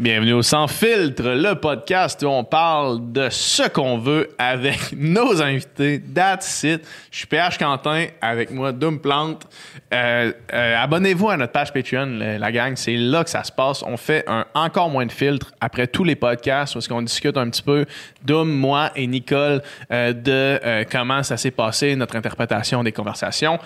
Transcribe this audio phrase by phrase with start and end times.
[0.00, 5.42] Bienvenue au Sans Filtre, le podcast où on parle de ce qu'on veut avec nos
[5.42, 6.00] invités.
[6.00, 6.88] That's it.
[7.10, 9.46] Je suis PH Quentin, avec moi Doom Plante.
[9.92, 12.76] Euh, euh, abonnez-vous à notre page Patreon, la gang.
[12.76, 13.82] C'est là que ça se passe.
[13.82, 17.50] On fait un encore moins de filtres après tous les podcasts parce qu'on discute un
[17.50, 17.84] petit peu,
[18.24, 19.60] Doom, moi et Nicole,
[19.92, 23.58] euh, de comment ça s'est passé, notre interprétation des conversations.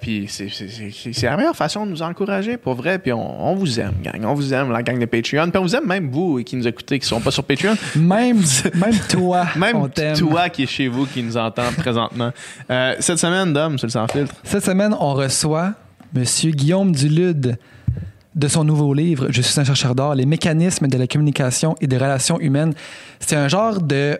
[0.00, 3.00] Puis c'est la meilleure façon de nous encourager, pour vrai.
[3.00, 4.24] Puis on, on vous aime, gang.
[4.24, 5.39] On vous aime, la gang de Patreon.
[5.48, 7.74] Puis on vous aime même vous qui nous écoutez, qui sont pas sur Patreon.
[7.96, 8.42] Même,
[8.74, 12.30] même toi, Même toi qui es chez vous, qui nous entend présentement.
[12.70, 14.34] Euh, cette semaine, Dom, sur le sans filtre.
[14.44, 15.72] Cette semaine, on reçoit
[16.12, 17.56] Monsieur Guillaume Dulude
[18.34, 21.86] de son nouveau livre Je suis un chercheur d'art, les mécanismes de la communication et
[21.86, 22.74] des relations humaines.
[23.18, 24.18] C'est un genre de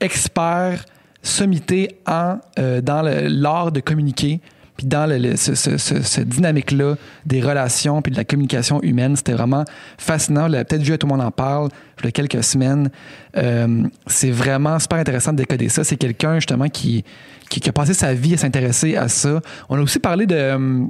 [0.00, 0.84] expert
[1.22, 4.40] sommité en, euh, dans l'art de communiquer,
[4.76, 8.80] puis dans le, le- ce, ce- ce- cette dynamique-là des relations puis de la communication
[8.82, 9.16] humaine.
[9.16, 9.64] C'était vraiment
[9.98, 10.46] fascinant.
[10.46, 11.68] Vous l'avez peut-être vu, tout le monde en parle,
[12.00, 12.90] il y a quelques semaines.
[13.36, 15.82] Euh, c'est vraiment super intéressant de décoder ça.
[15.84, 17.04] C'est quelqu'un, justement, qui,
[17.48, 19.40] qui, qui a passé sa vie à s'intéresser à ça.
[19.68, 20.34] On a aussi parlé de...
[20.34, 20.84] euh,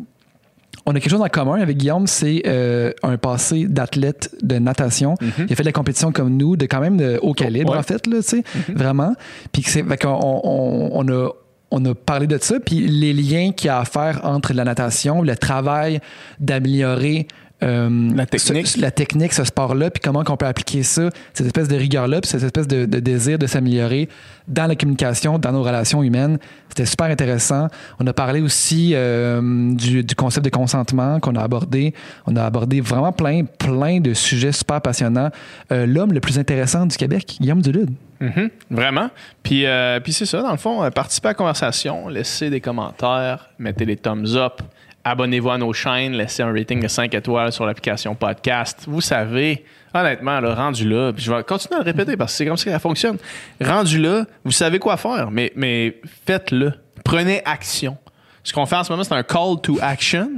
[0.88, 5.16] on a quelque chose en commun avec Guillaume, c'est euh, un passé d'athlète de natation.
[5.20, 7.78] Il a fait de la compétition comme nous, de quand même de haut calibre, Ouais.
[7.78, 9.14] en fait, là, tu sais, vraiment.
[9.50, 11.30] Puis c'est, qu'on- on, on a,
[11.70, 14.64] on a parlé de ça, puis les liens qu'il y a à faire entre la
[14.64, 16.00] natation, le travail
[16.38, 17.26] d'améliorer
[17.62, 18.66] euh, La technique.
[18.66, 22.20] ce, la technique, ce sport-là, puis comment on peut appliquer ça, cette espèce de rigueur-là,
[22.20, 24.08] puis cette espèce de, de désir de s'améliorer
[24.48, 26.38] dans la communication, dans nos relations humaines.
[26.68, 27.68] C'était super intéressant.
[27.98, 31.94] On a parlé aussi euh, du, du concept de consentement qu'on a abordé.
[32.26, 35.30] On a abordé vraiment plein, plein de sujets super passionnants.
[35.72, 37.90] Euh, L'homme le plus intéressant du Québec, Guillaume Dulude.
[38.20, 39.10] Mhm, vraiment.
[39.42, 42.60] Puis, euh, puis c'est ça, dans le fond, euh, participez à la conversation, laissez des
[42.60, 44.62] commentaires, mettez des thumbs up,
[45.06, 48.86] abonnez-vous à nos chaînes, laissez un rating de 5 étoiles sur l'application podcast.
[48.88, 52.38] Vous savez, honnêtement, là, rendu là, puis je vais continuer à le répéter parce que
[52.38, 53.16] c'est comme ça que ça fonctionne.
[53.62, 56.72] Rendu là, vous savez quoi faire, mais, mais faites-le.
[57.04, 57.96] Prenez action.
[58.42, 60.28] Ce qu'on fait en ce moment, c'est un call to action.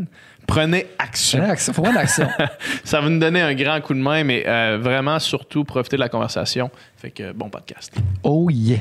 [0.47, 1.39] Prenez action.
[1.39, 1.73] Prenez action.
[1.73, 2.29] Faut prendre action.
[2.85, 6.01] Ça va nous donner un grand coup de main, mais euh, vraiment, surtout, profitez de
[6.03, 6.71] la conversation.
[6.99, 7.95] Fait que bon podcast.
[8.23, 8.81] Oh yeah.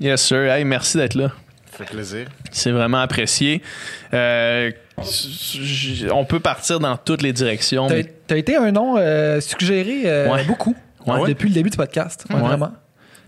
[0.00, 0.44] Yes, sir.
[0.50, 1.30] Hey, merci d'être là.
[1.70, 2.26] Ça fait plaisir.
[2.50, 3.62] C'est vraiment apprécié.
[4.14, 4.70] Euh,
[6.12, 7.86] on peut partir dans toutes les directions.
[7.88, 7.94] T'as
[8.34, 10.44] mais- été un nom euh, suggéré euh, Ouais.
[10.44, 10.74] beaucoup
[11.06, 11.28] Ouais.
[11.28, 12.24] depuis le début du podcast.
[12.30, 12.42] Ouais, Ouais.
[12.42, 12.72] Vraiment.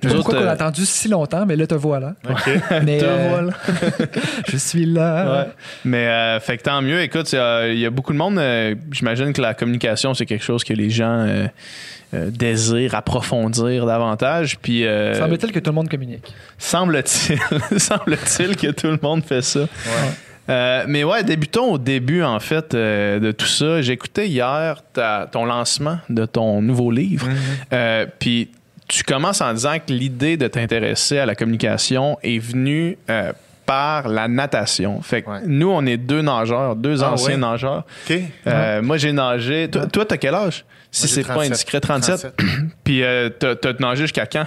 [0.03, 2.15] Je sais pas pourquoi on a euh, attendu si longtemps, mais là, te voilà.
[2.84, 3.53] Mais, Te euh, voilà.
[4.49, 5.33] je suis là.
[5.43, 5.49] Ouais.
[5.84, 7.00] Mais euh, fait que tant mieux.
[7.03, 8.41] Écoute, il y a beaucoup de monde.
[8.93, 11.27] J'imagine que la communication, c'est quelque chose que les gens
[12.12, 14.59] désirent approfondir davantage.
[14.61, 14.84] Puis
[15.15, 16.32] Semble-t-il que tout le monde communique.
[16.59, 17.38] semble-t-il,
[17.81, 19.61] semble-t-il que tout le monde fait ça.
[20.88, 23.81] Mais ouais, débutons au début, en fait, de tout ça.
[23.82, 27.28] J'écoutais hier ta- ton lancement de ton nouveau livre.
[27.72, 28.50] Euh, Puis
[28.90, 33.32] tu commences en disant que l'idée de t'intéresser à la communication est venue euh,
[33.66, 35.00] par la natation.
[35.02, 35.40] Fait que Ouais.
[35.46, 37.36] nous, on est deux nageurs, deux Ah anciens ouais?
[37.36, 37.84] nageurs.
[38.08, 38.16] OK.
[38.46, 39.68] Euh, Moi, j'ai nagé.
[39.70, 40.64] Toi, toi, t'as quel âge?
[40.90, 41.52] Si c'est pas 37.
[41.52, 42.42] indiscret, 37.
[42.84, 44.46] Puis euh, t'as t'as nagé jusqu'à quand?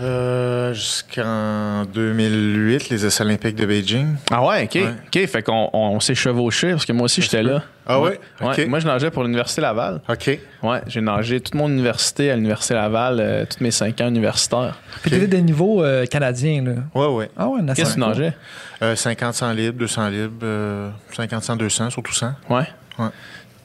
[0.00, 4.16] Euh, Jusqu'en 2008, les Essais olympiques de Beijing.
[4.30, 4.74] Ah ouais, OK.
[4.74, 4.94] Ouais.
[5.06, 7.62] OK, fait qu'on on, on s'est chevauché parce que moi aussi, j'étais là.
[7.86, 8.18] Ah ouais?
[8.40, 8.66] Ouais, OK.
[8.66, 10.00] Moi, je nageais pour l'Université Laval.
[10.08, 10.38] OK.
[10.64, 14.78] Ouais, j'ai nagé toute mon université à l'Université Laval, euh, tous mes cinq ans universitaires.
[15.02, 16.72] Puis t'étais des niveaux euh, canadiens, là.
[16.94, 17.30] Ouais, ouais.
[17.36, 18.34] Ah ouais, Qu'est-ce que tu nageais?
[18.82, 22.32] Euh, 50, 100 libres, 200 libres, euh, 50, 100, 200, surtout 100.
[22.50, 22.66] Ouais.
[22.98, 23.06] Ouais.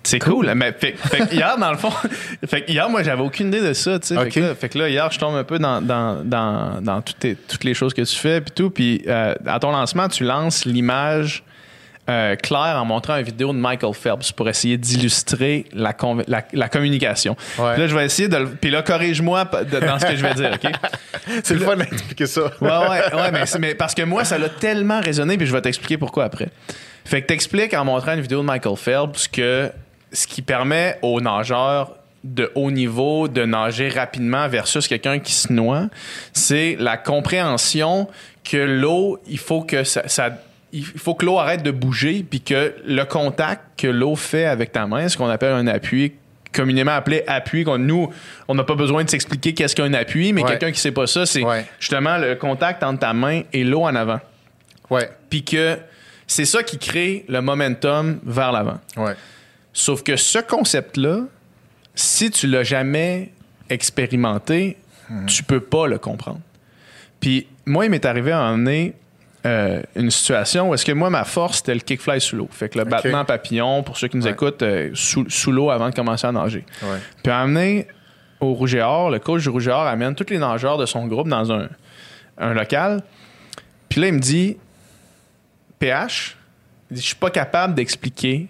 [0.04, 0.52] C'est cool.
[0.56, 1.92] Mais fait, fait que hier, dans le fond,
[2.48, 4.16] fait hier, moi, j'avais aucune idée de ça, tu sais.
[4.16, 7.02] Fait, que là, fait que là, hier, je tombe un peu dans, dans, dans, dans
[7.02, 8.70] toutes, tes- toutes les choses que tu fais, puis tout.
[8.70, 11.44] Puis euh, à ton lancement, tu lances l'image
[12.10, 15.96] euh, claire en montrant une vidéo de Michael Phelps pour essayer d'illustrer la,
[16.28, 17.36] la, la communication.
[17.60, 17.74] Ouais.
[17.74, 20.34] Puis là, je vais essayer de le- Puis là, corrige-moi dans ce que je vais
[20.34, 20.72] dire, OK?
[21.44, 22.44] C'est le fun d'expliquer ça.
[22.62, 25.62] Ouais, ouais, ouais, mais, mais parce que moi, ça l'a tellement résonné, puis je vais
[25.62, 26.48] t'expliquer pourquoi après.
[27.06, 29.72] Fait que t'expliques en montrant une vidéo de Michael Phelps que
[30.12, 35.54] ce qui permet aux nageurs de haut niveau de nager rapidement versus quelqu'un qui se
[35.54, 35.88] noie,
[36.34, 38.08] c'est la compréhension
[38.44, 40.32] que l'eau, il faut que ça, ça-
[40.74, 44.72] il faut que l'eau arrête de bouger, puis que le contact que l'eau fait avec
[44.72, 46.14] ta main, ce qu'on appelle un appui
[46.52, 47.64] communément appelé appui.
[47.64, 48.10] qu'on- Nous,
[48.48, 50.50] on n'a pas besoin de s'expliquer qu'est-ce qu'un appui, mais Ouais.
[50.50, 51.64] quelqu'un qui sait pas ça, c'est Ouais.
[51.80, 54.20] justement le contact entre ta main et l'eau en avant.
[54.90, 55.10] Ouais.
[55.30, 55.78] Puis que
[56.28, 58.80] c'est ça qui crée le momentum vers l'avant.
[58.98, 59.14] Ouais.
[59.74, 61.22] Sauf que ce concept-là,
[61.96, 63.32] si tu l'as jamais
[63.70, 64.78] expérimenté,
[65.28, 66.40] tu peux pas le comprendre.
[67.20, 68.94] Puis moi, il m'est arrivé à emmener
[69.46, 72.48] euh, une situation où est-ce que moi, ma force, c'était le kickfly sous l'eau.
[72.52, 74.32] Fait que le battement papillon, pour ceux qui nous Ouais.
[74.32, 76.66] écoutent, euh, sous, sous l'eau avant de commencer à nager.
[76.84, 76.98] Ouais.
[77.24, 77.88] Puis à amener
[78.40, 80.86] au Rouge et Or, le coach du Rouge et Or amène tous les nageurs de
[80.86, 81.68] son groupe dans un,
[82.38, 83.02] un local.
[83.90, 84.58] Puis là, il me dit
[85.80, 86.38] PH,
[86.92, 88.48] il dit, je suis pas capable d'expliquer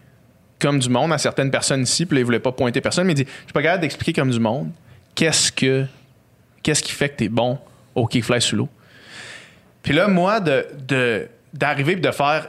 [0.59, 2.05] comme du monde à certaines personnes ici.
[2.05, 4.13] Puis là, il voulait pas pointer personne, mais il dit Je suis pas capable d'expliquer
[4.13, 4.69] comme du monde
[5.15, 5.85] qu'est-ce que
[6.63, 7.57] qu'est-ce qui fait que tu es bon
[7.95, 8.69] au kickfly sous l'eau.
[9.81, 12.47] Puis là, moi, de, de- d'arriver et de faire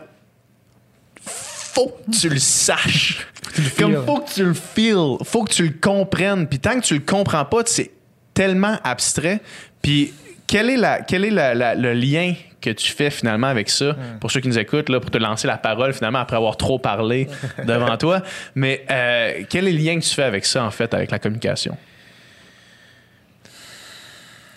[1.22, 3.26] faut que tu le saches.
[3.78, 4.04] Comme feels.
[4.04, 6.46] faut que tu le feels, faut que tu le comprennes.
[6.46, 7.90] Puis tant que tu le comprends pas, c'est
[8.34, 9.40] tellement abstrait.
[9.82, 10.12] Puis
[10.50, 13.94] quel est, la, quel est la- la- le lien que tu fais finalement avec ça?
[14.20, 16.80] Pour ceux qui nous écoutent, là, pour te lancer la parole finalement après avoir trop
[16.80, 17.28] parlé
[17.64, 18.20] devant toi.
[18.56, 21.20] Mais euh, quel est le lien que tu fais avec ça en fait, avec la
[21.20, 21.78] communication?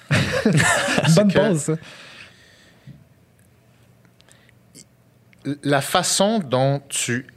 [1.15, 1.73] Bonne que- pause, ça.
[5.63, 7.27] La façon dont tu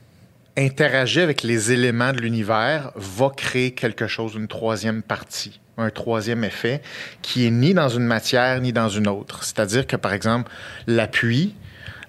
[0.56, 6.44] interagis avec les éléments de l'univers va créer quelque chose, une troisième partie, un troisième
[6.44, 6.80] effet
[7.22, 9.44] qui est ni dans une matière ni dans une autre.
[9.44, 10.50] C'est-à-dire que, par exemple,
[10.86, 11.54] l'appui,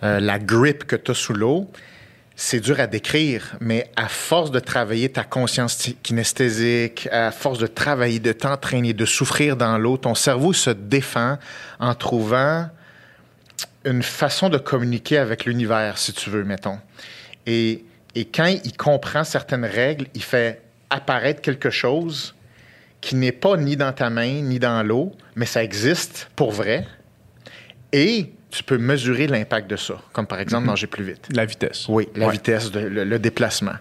[0.03, 1.69] euh, la grip que tu as sous l'eau,
[2.39, 7.65] c'est dur à décrire, mais à force de travailler ta conscience kinesthésique, à force de
[7.65, 11.39] travailler, de t'entraîner, de souffrir dans l'eau, ton cerveau se défend
[11.79, 12.69] en trouvant
[13.85, 16.77] une façon de communiquer avec l'univers, si tu veux, mettons.
[17.47, 20.61] Et, et quand il comprend certaines règles, il fait
[20.91, 22.35] apparaître quelque chose
[23.01, 26.85] qui n'est pas ni dans ta main, ni dans l'eau, mais ça existe pour vrai.
[27.94, 31.27] Et tu peux mesurer l'impact de ça, comme par exemple nager plus vite.
[31.33, 31.85] La vitesse.
[31.89, 32.33] Oui, la Ouais.
[32.33, 33.73] vitesse, de- le, le déplacement.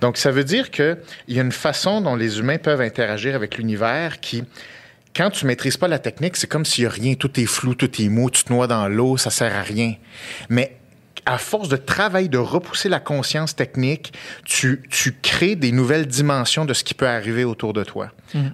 [0.00, 0.96] Donc, ça veut dire qu'il
[1.28, 4.44] y a une façon dont les humains peuvent interagir avec l'univers qui,
[5.14, 7.74] quand tu maîtrises pas la technique, c'est comme s'il n'y a rien, tout est flou,
[7.74, 9.94] tout est mou, tu te noies dans l'eau, ça sert à rien.
[10.50, 10.76] Mais
[11.26, 14.12] à force de travail, de repousser la conscience technique,
[14.44, 18.10] tu, tu crées des nouvelles dimensions de ce qui peut arriver autour de toi.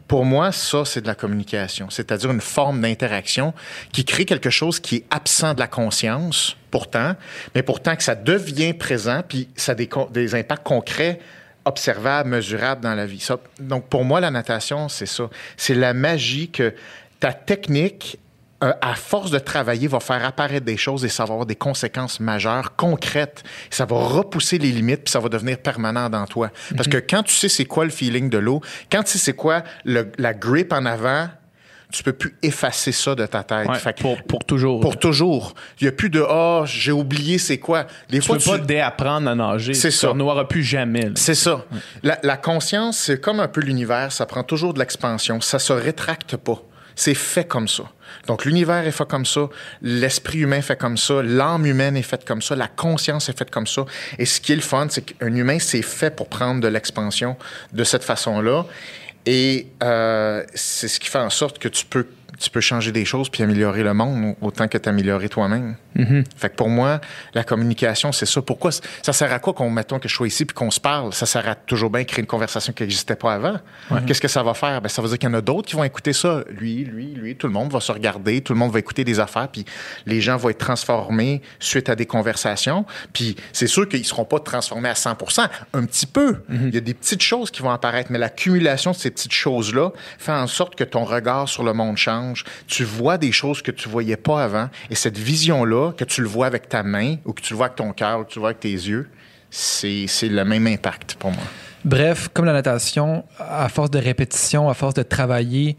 [0.09, 3.53] Pour moi, ça, c'est de la communication, c'est-à-dire une forme d'interaction
[3.93, 7.15] qui crée quelque chose qui est absent de la conscience, pourtant,
[7.55, 11.21] mais pourtant que ça devient présent, puis ça a des, impacts concrets
[11.65, 13.21] observables, mesurables dans la vie.
[13.21, 15.29] Ça- donc, pour moi, la natation, c'est ça.
[15.57, 16.75] C'est la magie que
[17.21, 18.19] ta technique
[18.63, 21.57] euh, à force de travailler, va faire apparaître des choses et ça va avoir des
[21.57, 23.43] conséquences majeures, concrètes.
[23.71, 26.51] Ça va repousser les limites, puis ça va devenir permanent dans toi.
[26.77, 28.61] Parce que quand tu sais c'est quoi le feeling de l'eau,
[28.91, 31.29] quand tu sais c'est quoi le- la grip en avant,
[31.93, 33.69] tu peux plus effacer ça de ta tête.
[33.69, 34.81] Ouais, Fait que- pour, pour toujours.
[34.81, 35.53] pour toujours.
[35.79, 37.87] Il n'y a plus de «Ah, j'ai oublié c'est quoi».
[38.09, 39.75] Des tu fois, peux pas déapprendre à nager.
[39.75, 40.09] C'est tu ça.
[40.09, 41.11] ne n'auras plus jamais.
[41.17, 41.67] c'est ça.
[42.03, 45.73] La, la conscience, c'est comme un peu l'univers, ça prend toujours de l'expansion, ça se
[45.75, 46.63] rétracte pas.
[46.97, 47.85] C'est fait comme ça.
[48.27, 49.49] Donc l'univers est fait comme ça,
[49.81, 53.39] l'esprit humain est fait comme ça, l'âme humaine est faite comme ça, la conscience est
[53.39, 53.85] faite comme ça.
[54.19, 57.37] Et ce qui est le fun, c'est qu'un humain, c'est fait pour prendre de l'expansion
[57.73, 58.65] de cette façon-là.
[59.25, 62.07] Et euh, c'est ce qui fait en sorte que tu peux,
[62.39, 65.77] tu peux changer des choses puis améliorer le monde autant que t'améliorer toi-même.
[66.37, 67.01] Fait que pour moi,
[67.35, 68.41] la communication, c'est ça.
[68.41, 71.13] Pourquoi ça sert à quoi qu'on mettons que je sois ici puis qu'on se parle?
[71.13, 73.57] Ça sert à toujours bien créer une conversation qui n'existait pas avant.
[74.07, 74.81] Qu'est-ce que ça va faire?
[74.81, 76.43] Ben ça veut dire qu'il y en a d'autres qui vont écouter ça.
[76.51, 79.21] Lui, lui, lui, tout le monde va se regarder, tout le monde va écouter des
[79.21, 79.65] affaires, puis
[80.07, 82.87] les gens vont être transformés suite à des conversations.
[83.13, 86.39] Puis c'est sûr qu'ils seront pas transformés à 100%, un petit peu.
[86.51, 89.91] Il y a des petites choses qui vont apparaître, mais l'accumulation de ces petites choses-là
[90.19, 92.22] fait en sorte que ton regard sur le monde change.
[92.67, 96.29] Tu vois des choses que tu voyais pas avant, et cette vision-là, que tu le
[96.29, 98.39] vois avec ta main, ou que tu le vois avec ton cœur, ou que tu
[98.39, 99.09] le vois avec tes yeux,
[99.51, 101.43] c'est le même impact pour moi.
[101.85, 105.77] Bref, comme la natation, à force de répétition, à force de travailler,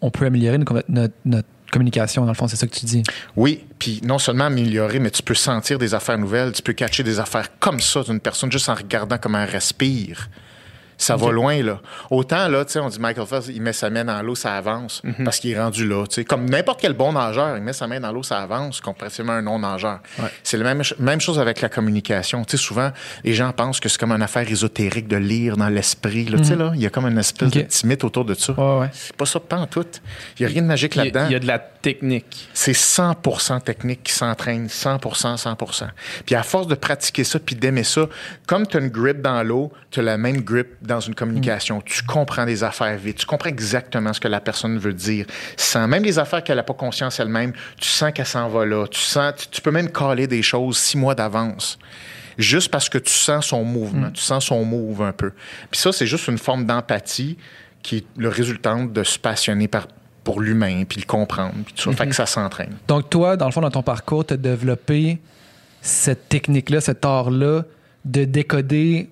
[0.00, 2.22] on peut améliorer notre, notre- notre communication.
[2.22, 3.02] Dans le fond, c'est ça que tu dis.
[3.36, 7.02] Oui, puis non seulement améliorer, mais tu peux sentir des affaires nouvelles, tu peux catcher
[7.02, 10.28] des affaires comme ça d'une personne juste en regardant comment elle respire.
[10.98, 11.80] Ça va loin, là.
[12.10, 14.56] Autant, là, tu sais, on dit Michael Phelps, il met sa main dans l'eau, ça
[14.56, 16.24] avance, parce qu'il est rendu là, tu sais.
[16.24, 19.36] Comme n'importe quel bon nageur, il met sa main dans l'eau, ça avance, comparativement à
[19.36, 20.00] un non-nageur.
[20.42, 22.44] C'est la même, même chose avec la communication.
[22.44, 22.90] Tu sais, souvent,
[23.24, 26.38] les gens pensent que c'est comme une affaire ésotérique de lire dans l'esprit, là.
[26.38, 28.52] Tu sais, là, il y a comme une espèce de petit mythe autour de ça.
[28.52, 28.90] Ouais, ouais.
[28.92, 29.86] C'est pas ça, pas en tout.
[30.38, 31.26] Il y a rien de magique là-dedans.
[31.28, 32.48] il y a de la technique.
[32.54, 35.88] C'est 100% technique qui s'entraîne, 100%, 100%.
[36.26, 38.08] Puis à force de pratiquer ça, puis d'aimer ça,
[38.46, 41.80] comme tu as une grip dans l'eau, tu as la même grip dans une communication.
[41.82, 45.26] Tu comprends des affaires vite, tu comprends exactement ce que la personne veut dire.
[45.56, 48.86] Sans même les affaires qu'elle n'a pas conscience elle-même, tu sens qu'elle s'en va là.
[48.88, 51.78] Tu sens, tu, tu peux même caler des choses six mois d'avance.
[52.38, 55.32] juste parce que tu sens son mouvement, tu sens son move un peu.
[55.70, 57.36] Puis ça, c'est juste une forme d'empathie
[57.82, 59.88] qui est le résultante de se passionner par,
[60.24, 61.96] pour l'humain, puis le comprendre, puis tout ça.
[61.96, 62.76] Fait que ça s'entraîne.
[62.86, 65.18] Donc, toi, dans le fond, dans ton parcours, tu as développé
[65.80, 67.64] cette technique-là, cet art-là
[68.04, 69.10] de décoder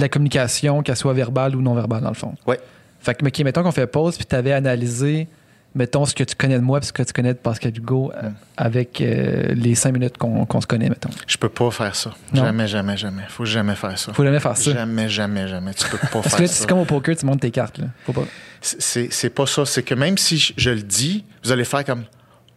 [0.00, 2.34] la communication, qu'elle soit verbale ou non verbale, dans le fond.
[2.46, 2.60] Ouais.
[3.00, 5.28] Fait que, OK, mettons qu'on fait pause, puis tu avais analysé,
[5.74, 8.12] mettons, ce que tu connais de moi, puis ce que tu connais de Pascal Hugo
[8.14, 11.10] euh, avec euh, les cinq minutes qu'on se connaît, mettons.
[11.26, 12.12] Je peux pas faire ça.
[12.32, 12.44] Non?
[12.44, 13.22] Jamais, jamais, jamais.
[13.28, 14.12] Faut jamais faire ça.
[14.12, 14.72] Faut jamais faire ça.
[14.72, 15.74] Jamais, jamais, jamais.
[15.74, 16.54] Tu peux pas Parce que faire là, ça.
[16.54, 17.78] c'est comme au poker, tu montes tes cartes.
[17.78, 17.86] Là.
[18.04, 18.24] Faut pas.
[18.60, 19.64] C'est pas ça.
[19.64, 22.04] C'est que même si je, je le dis, vous allez faire comme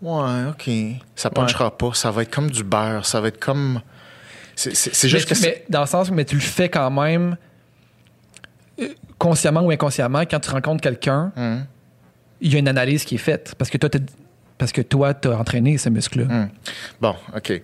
[0.01, 0.69] Ouais, OK.
[1.15, 1.91] Ça punchera pas.
[1.93, 3.05] Ça va être comme du beurre.
[3.05, 3.81] Ça va être comme.
[4.59, 5.41] C'est juste mais, que.
[5.41, 7.37] mais dans le sens mais tu le fais quand même
[8.79, 8.87] euh,
[9.17, 11.65] consciemment ou inconsciemment quand tu rencontres quelqu'un Hum,
[12.41, 13.89] il y a une analyse qui est faite parce que toi
[14.57, 16.49] parce que toi t'as entraîné ce muscle là hum.
[16.99, 17.61] Bon, OK.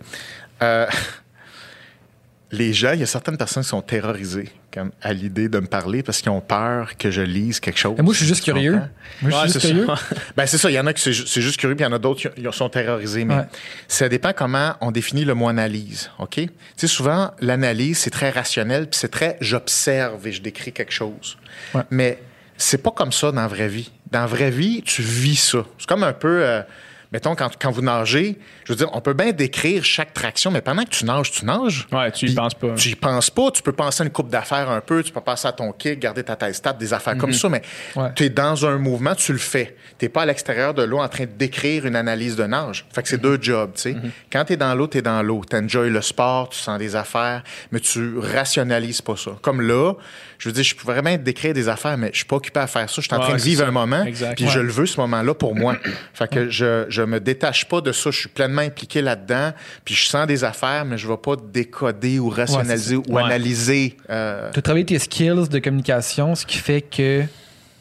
[0.62, 0.88] Euh,
[2.52, 5.66] les gens, il y a certaines personnes qui sont terrorisées comme, à l'idée de me
[5.68, 7.96] parler parce qu'ils ont peur que je lise quelque chose.
[8.00, 8.84] moi je suis juste curieux moi
[9.22, 9.96] je Ouais, suis juste curieux ça.
[10.38, 10.70] Ben, c'est ça.
[10.70, 12.30] Il y en a qui c'est c'est juste curieux, puis il y en a d'autres
[12.30, 13.26] qui qui sont terrorisés.
[13.26, 13.46] Mais Ouais.
[13.88, 16.12] ça dépend comment on définit le mot analyse.
[16.20, 16.36] OK?
[16.36, 20.92] Tu sais, souvent, l'analyse, c'est très rationnel, puis c'est très j'observe et je décris quelque
[20.94, 21.38] chose.
[21.74, 21.82] Ouais.
[21.90, 22.20] Mais
[22.58, 23.92] c'est pas comme ça dans la vraie vie.
[24.12, 25.66] Dans la vraie vie, tu vis ça.
[25.80, 26.44] C'est comme un peu.
[26.44, 26.62] euh,
[27.16, 30.60] mettons, quand, quand vous nagez, je veux dire, on peut bien décrire chaque traction, mais
[30.60, 31.88] pendant que tu nages, tu nages.
[31.94, 32.74] Ouais, tu y Puis penses pas.
[32.76, 33.52] Tu y penses pas.
[33.52, 35.02] Tu peux penser à une coupe d'affaires un peu.
[35.02, 37.48] Tu peux penser à ton kick, garder ta taille stable, des affaires comme ça.
[37.48, 37.62] Mais
[37.96, 38.10] Ouais.
[38.16, 39.78] tu es dans un mouvement, tu le fais.
[39.98, 42.86] Tu pas à l'extérieur de l'eau en train de décrire une analyse de nage.
[42.94, 43.96] Fait que c'est deux jobs, tu sais.
[44.30, 45.42] Quand tu es dans l'eau, tu es dans l'eau.
[45.50, 49.32] Tu enjoy le sport, tu sens des affaires, mais tu rationalises pas ça.
[49.42, 49.94] Comme là,
[50.38, 52.68] je veux dire, je pourrais bien décrire des affaires, mais je suis pas occupé à
[52.68, 52.96] faire ça.
[52.98, 53.68] Je suis en Ouais, train de vivre ça.
[53.70, 54.04] un moment,
[54.36, 55.78] puis je le veux, ce moment-là, pour moi.
[56.14, 58.12] fait que je, je me détache pas de ça.
[58.12, 59.52] Je suis pleinement impliqué là-dedans,
[59.84, 63.24] puis je sens des affaires, mais je vais pas décoder ou rationaliser ou Ouais.
[63.24, 63.98] analyser.
[64.10, 67.24] euh, tu as travaillé tes skills de communication ce qui fait que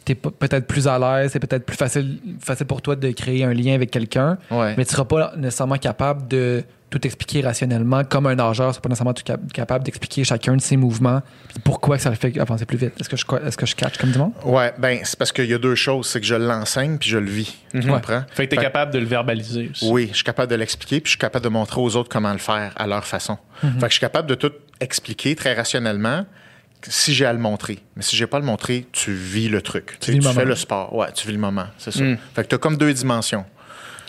[0.05, 3.45] tu es peut-être plus à l'aise c'est peut-être plus facile facile pour toi de créer
[3.45, 4.75] un lien avec quelqu'un Ouais.
[4.77, 8.89] mais tu seras pas nécessairement capable de tout expliquer rationnellement comme un nageur c'est pas
[8.89, 11.23] nécessairement tout cap- capable d'expliquer chacun de ses mouvements
[11.65, 13.97] pourquoi que ça le fait avancer plus vite est-ce que je est-ce que je catch
[13.99, 14.33] comme du monde?
[14.45, 17.19] Ouais, ben c'est parce qu'il y a deux choses, c'est que je l'enseigne puis je
[17.19, 17.57] le vis.
[17.73, 18.23] Tu comprends?
[18.31, 19.89] Fait que t'es capable de le verbaliser aussi.
[19.91, 22.33] Oui, je suis capable de l'expliquer puis je suis capable de montrer aux autres comment
[22.33, 23.39] le faire à leur façon.
[23.61, 26.27] Fait que je suis capable de tout expliquer très rationnellement
[26.89, 27.79] si j'ai à le montrer.
[27.97, 29.97] Mais si j'ai pas à le montrer, tu vis le truc.
[30.01, 30.95] Tu, sais, vis le tu fais le sport.
[30.95, 32.03] Ouais, tu vis le moment, c'est ça.
[32.03, 32.19] Mm.
[32.35, 33.45] Fait que tu as comme deux dimensions.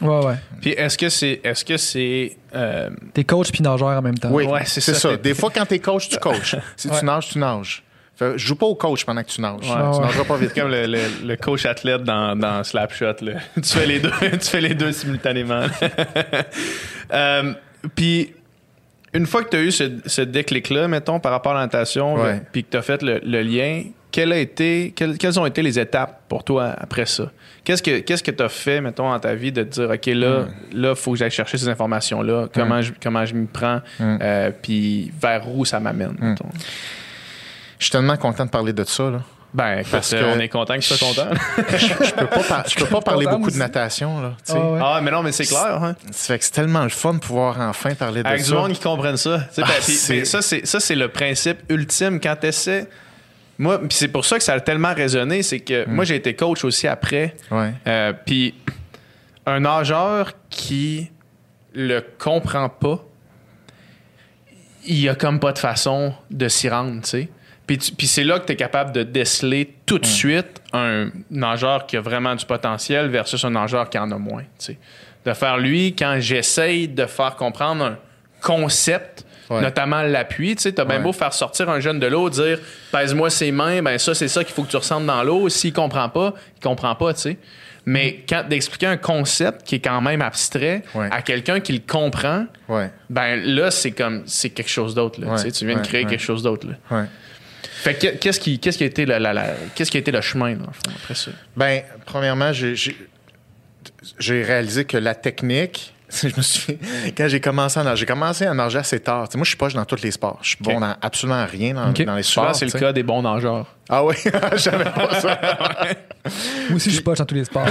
[0.01, 1.39] ouais ouais Puis est-ce que c'est.
[1.43, 2.37] Est-ce que c'est.
[2.55, 5.11] euh, t'es coach puis nageur en même temps Oui, Ouais, c'est c'est ça.
[5.11, 5.17] ça.
[5.17, 6.55] Des fois, quand tu es coach, tu coaches.
[6.75, 6.99] Si Ouais.
[6.99, 7.81] tu nages, tu nages.
[8.17, 9.59] Fait, je joue pas au coach pendant que tu nages.
[9.61, 9.67] Ouais.
[9.93, 10.05] Tu Ouais.
[10.05, 10.53] nageras pas vite.
[10.53, 13.15] Comme le, le- le coach athlète dans, dans Slapshot.
[13.21, 13.33] Là.
[13.55, 15.65] tu, fais les deux, tu fais les deux simultanément.
[17.13, 17.53] Euh,
[17.93, 18.33] Puis,
[19.15, 22.15] une fois que tu as eu ce, ce déclic-là, mettons, par rapport à la natation,
[22.15, 22.41] Ouais.
[22.51, 25.61] puis que tu as fait le, le lien, quelle a été, quelles, quelles ont été
[25.61, 27.31] les étapes pour toi après ça?
[27.65, 30.05] Qu'est-ce que qu'est-ce que tu as fait, mettons, dans ta vie de te dire, OK,
[30.07, 34.17] là, là, faut que j'aille chercher ces informations-là, comment, je, comment je m'y prends, Mm.
[34.21, 36.47] euh, puis vers où ça m'amène, mettons?
[37.77, 39.09] Je suis tellement content de parler de ça.
[39.11, 39.21] Là.
[39.55, 41.29] Ben, Parce euh, que- on est content que tu sois content.
[41.77, 44.19] Je peux pas, par- je peux pas parler beaucoup de natation.
[44.21, 44.59] Là, tu sais.
[44.61, 44.79] Ah ouais.
[44.83, 45.95] ah, mais non, mais c'est clair, hein?
[46.11, 48.55] Ça fait que c'est tellement le fun de pouvoir enfin parler de Avec du ça.
[48.55, 49.39] monde qui comprennent ça.
[49.57, 49.67] Ah, ben,
[50.09, 52.87] mais ça, c'est, ça, c'est le principe ultime quand tu essaies.
[53.57, 56.35] Moi, puis c'est pour ça que ça a tellement résonné, c'est que moi, j'ai été
[56.35, 57.37] coach aussi après.
[57.49, 57.71] Ouais.
[57.87, 58.53] Euh, puis
[59.45, 61.09] un nageur qui
[61.73, 62.99] le comprend pas,
[64.85, 67.29] il y a comme pas de façon de s'y rendre, tu sais.
[67.67, 71.97] Puis, c'est là que tu es capable de déceler tout de suite un nageur qui
[71.97, 74.43] a vraiment du potentiel versus un nageur qui en a moins.
[75.25, 77.97] De faire lui, quand j'essaye de faire comprendre un
[78.41, 79.61] concept, Ouais.
[79.61, 81.03] notamment l'appui, tu sais, t'as bien Ouais.
[81.03, 82.59] beau faire sortir un jeune de l'eau, dire
[82.91, 85.49] pèse-moi ses mains, ben ça, c'est ça qu'il faut que tu ressentes dans l'eau.
[85.49, 87.37] S'il comprend pas, il comprend pas, tu sais.
[87.87, 91.07] Mais quand d'expliquer un concept qui est quand même abstrait Ouais.
[91.11, 92.89] à quelqu'un qui le comprend, Ouais.
[93.11, 95.19] ben là, c'est comme c'est quelque chose d'autre.
[95.23, 96.65] Ouais, tu sais, Tu viens de créer quelque chose d'autre.
[97.85, 97.93] Là.
[97.93, 100.11] Fait que qu'est-ce qui, qu'est-ce qui a été la, la- la- qu'est-ce qui a été
[100.11, 101.31] le chemin, fond, après ça?
[101.55, 102.95] Ben, premièrement, j'ai- j'ai
[104.19, 105.91] j'ai réalisé que la technique.
[106.21, 106.77] Je me suis
[107.17, 109.27] quand j'ai commencé à nager, j'ai commencé à nager assez tard.
[109.33, 110.37] Moi, je suis poche dans tous les sports.
[110.43, 112.55] Je suis bon dans absolument rien dans, les Souvent, sports.
[112.55, 113.65] c'est le cas des bons nageurs.
[113.89, 114.13] Ah oui,
[114.55, 115.39] j'avais pas ça.
[116.69, 117.67] moi aussi je suis pas dans tous les sports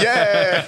[0.00, 0.64] yeah!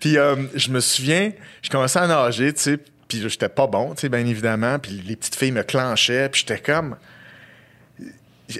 [0.00, 1.32] puis euh, je me souviens,
[1.62, 5.02] je commençais à nager, tu sais, puis j'étais pas bon, tu sais, bien évidemment, puis
[5.06, 6.96] les petites filles me clenchaient, puis j'étais comme...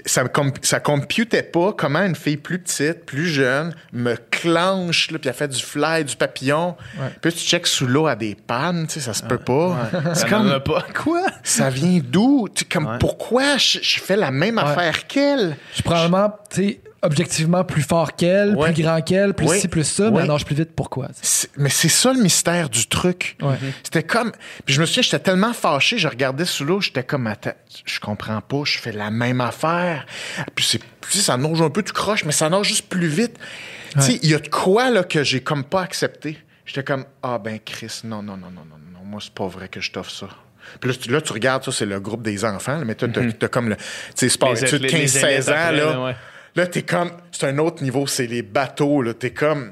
[0.05, 0.23] ça,
[0.61, 5.35] ça computait pas comment une fille plus petite, plus jeune, me clenche, là, puis elle
[5.35, 6.75] fait du fly, du papillon.
[7.21, 9.89] Puis tu checks sous l'eau à des pannes, tu sais, ça se peut pas.
[10.13, 10.85] C'est Ça n'en comme, a pas.
[11.03, 11.25] Quoi?
[11.43, 12.47] ça vient d'où?
[12.71, 12.97] Comme, Ouais.
[12.99, 15.55] pourquoi je, je fais la même affaire qu'elle?
[15.69, 18.71] Je suis probablement, tu sais, objectivement plus fort qu'elle, Ouais.
[18.73, 20.71] plus grand qu'elle, plus ci, plus ça, mais elle nage plus vite.
[20.75, 21.09] Pourquoi?
[21.57, 23.35] Mais c'est ça le mystère du truc.
[23.41, 23.55] Ouais.
[23.83, 24.31] C'était comme.
[24.65, 27.53] Puis je me souviens, j'étais tellement fâché, je regardais sous l'eau, j'étais comme, attends,
[27.85, 30.05] je comprends pas, je fais la même affaire.
[30.55, 30.85] Puis c'est, tu
[31.17, 33.37] sais, ça nage un peu, tu croches, mais ça nage juste plus vite.
[33.93, 36.37] Tu sais, il y a de quoi là que j'ai comme pas accepté.
[36.65, 39.67] J'étais comme, ah ben Chris, non, non, non, non, non, non, moi c'est pas vrai
[39.67, 40.27] que je t'offre ça.
[40.79, 43.07] Puis là, tu, là, tu regardes, ça, c'est le groupe des enfants, là, mais t'as,
[43.09, 43.75] t'as comme le.
[43.75, 43.83] Tu
[44.15, 45.71] sais, sport Les- études, les- les 15-16 élèves ans, là.
[45.71, 46.15] là, ouais.
[46.55, 47.11] Là, t'es comme.
[47.31, 49.13] C'est un autre niveau, c'est les bateaux, là.
[49.13, 49.71] T'es comme.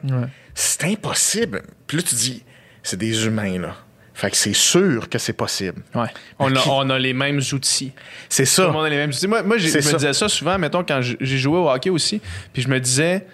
[0.54, 1.62] C'est impossible.
[1.88, 2.44] Puis là, tu dis,
[2.84, 3.76] c'est des humains, là.
[4.14, 5.82] Fait que c'est sûr que c'est possible.
[5.96, 6.08] Ouais.
[6.38, 7.92] On a, qui- on a les mêmes outils.
[8.30, 8.72] C'est Tout le ça.
[8.72, 9.26] monde a les mêmes outils.
[9.28, 9.94] Moi, je me ça.
[9.98, 12.22] disais ça souvent, mettons, quand j'ai joué au hockey aussi.
[12.54, 13.26] Puis je me disais,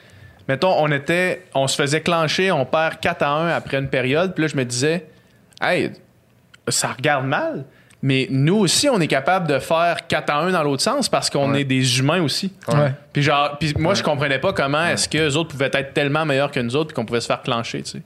[0.48, 4.34] mettons, on était, on se faisait clencher, on perd 4 à 1 après une période.
[4.34, 5.08] Puis là, je me disais,
[5.62, 5.92] hey,
[6.70, 7.66] ça regarde mal.
[8.08, 11.30] Mais nous aussi, on est capable de faire 4 à 1 dans l'autre sens parce
[11.30, 11.62] qu'on Ouais.
[11.62, 12.54] est des humains aussi.
[12.70, 12.94] Ouais.
[13.12, 16.26] Puis genre, puis moi, je comprenais pas comment est-ce que les autres pouvaient être tellement
[16.26, 18.02] meilleurs que nous autres qu'on pouvait se faire clencher, tu sais.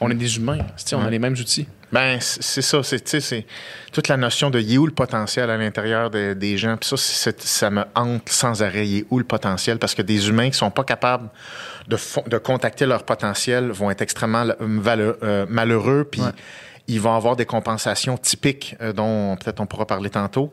[0.00, 0.58] On est des humains.
[0.58, 1.68] tu sais, On a les mêmes outils.
[1.92, 2.82] Ben, c'est ça.
[2.82, 3.46] C'est, tu sais, c'est
[3.92, 6.76] toute la notion de il est où le potentiel à l'intérieur de- des gens.
[6.76, 8.88] Puis ça, c'est- ça me hante sans arrêt.
[8.88, 9.78] Il est où le potentiel?
[9.78, 11.28] Parce que des humains qui sont pas capables
[11.86, 16.08] de, fo- de contacter leur potentiel vont être extrêmement euh, malheureux.
[16.10, 16.22] Puis
[16.86, 20.52] ils vont avoir des compensations typiques euh, dont peut-être on pourra parler tantôt.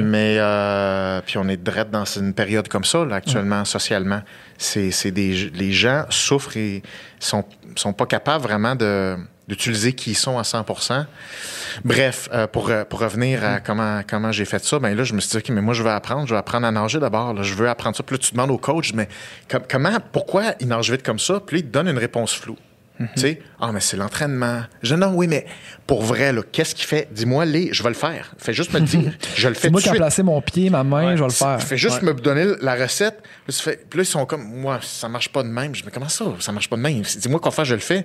[0.00, 4.20] Mais euh, puis on est direct dans une période comme ça, là, actuellement, socialement.
[4.58, 6.82] C'est, c'est des, les gens souffrent et
[7.18, 7.44] sont,
[7.76, 9.16] sont pas capables vraiment de,
[9.48, 10.64] d'utiliser qui ils sont à 100
[11.84, 15.14] Bref, euh, pour, euh, pour revenir à comment, comment j'ai fait ça, ben là, je
[15.14, 16.26] me suis dit, OK, mais moi, je veux apprendre.
[16.26, 17.42] Je veux apprendre à nager d'abord.
[17.42, 18.02] Je veux apprendre ça.
[18.02, 19.08] Puis là, tu demandes au coach, mais
[19.50, 21.40] com- comment, pourquoi il nage vite comme ça?
[21.40, 22.56] Puis là, il te donne une réponse floue.
[23.14, 24.60] Tu sais, ah, mais c'est l'entraînement.
[24.82, 25.46] Je dis, non, oui, mais
[25.86, 27.08] pour vrai, là, qu'est-ce qu'il fait?
[27.10, 28.32] Dis-moi, les, je vais le faire.
[28.36, 29.12] Fais juste me le dire.
[29.36, 31.32] Je le fais C'est moi qui ai placé mon pied, ma main, je vais le
[31.32, 31.62] faire.
[31.62, 33.22] Fais juste me donner la recette.
[33.46, 35.74] Puis, tu fais- puis là, ils sont comme, moi, ça marche pas de même.
[35.74, 37.00] Je dis, mais comment ça, ça marche pas de même?
[37.00, 38.00] Dis-moi quoi faire, je le fais.
[38.00, 38.02] Là,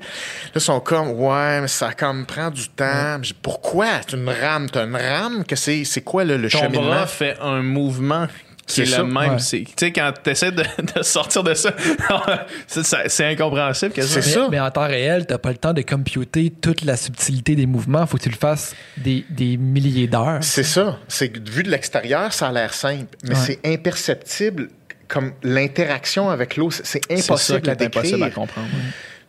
[0.55, 3.17] ils sont comme, ouais, mais ça comme prend du temps.
[3.21, 3.99] Je dis, pourquoi?
[4.07, 5.43] Tu une rame, t'as une rame?
[5.45, 6.87] Que c'est, c'est quoi, là, le Ton cheminement?
[6.87, 8.27] bras fait un mouvement
[8.67, 9.33] C'est le même.
[9.33, 9.39] Ouais.
[9.39, 10.63] C'est- Tu sais, quand tu essaies de,
[10.95, 11.71] de sortir de ça,
[12.67, 13.93] c'est- incompréhensible.
[14.01, 14.47] ça.
[14.49, 18.05] mais en temps réel, t'as pas le temps de computer toute la subtilité des mouvements.
[18.07, 20.39] Faut que tu le fasses des, des milliers d'heures.
[20.41, 20.97] C'est ça.
[21.07, 23.41] C'est que vu de l'extérieur, ça a l'air simple, mais Ouais.
[23.45, 24.69] c'est imperceptible.
[25.07, 27.91] Comme l'interaction avec l'eau, c'est- ça impossible à impossible
[28.23, 28.33] à décrire.
[28.33, 28.67] comprendre.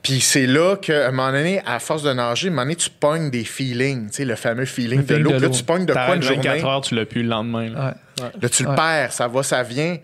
[0.02, 2.76] Puis c'est là qu'à un moment donné, à force de nager, à un moment donné,
[2.76, 5.38] tu pognes des feelings, tu sais, le fameux feeling Le de l'eau.
[5.38, 6.64] Là, tu pognes de quoi une 24 journée?
[6.64, 7.68] heures, tu l'as plus le lendemain.
[7.68, 7.96] là.
[8.20, 8.30] Ouais.
[8.40, 8.76] Là, tu le Ouais.
[8.76, 9.98] perds, ça va, ça vient.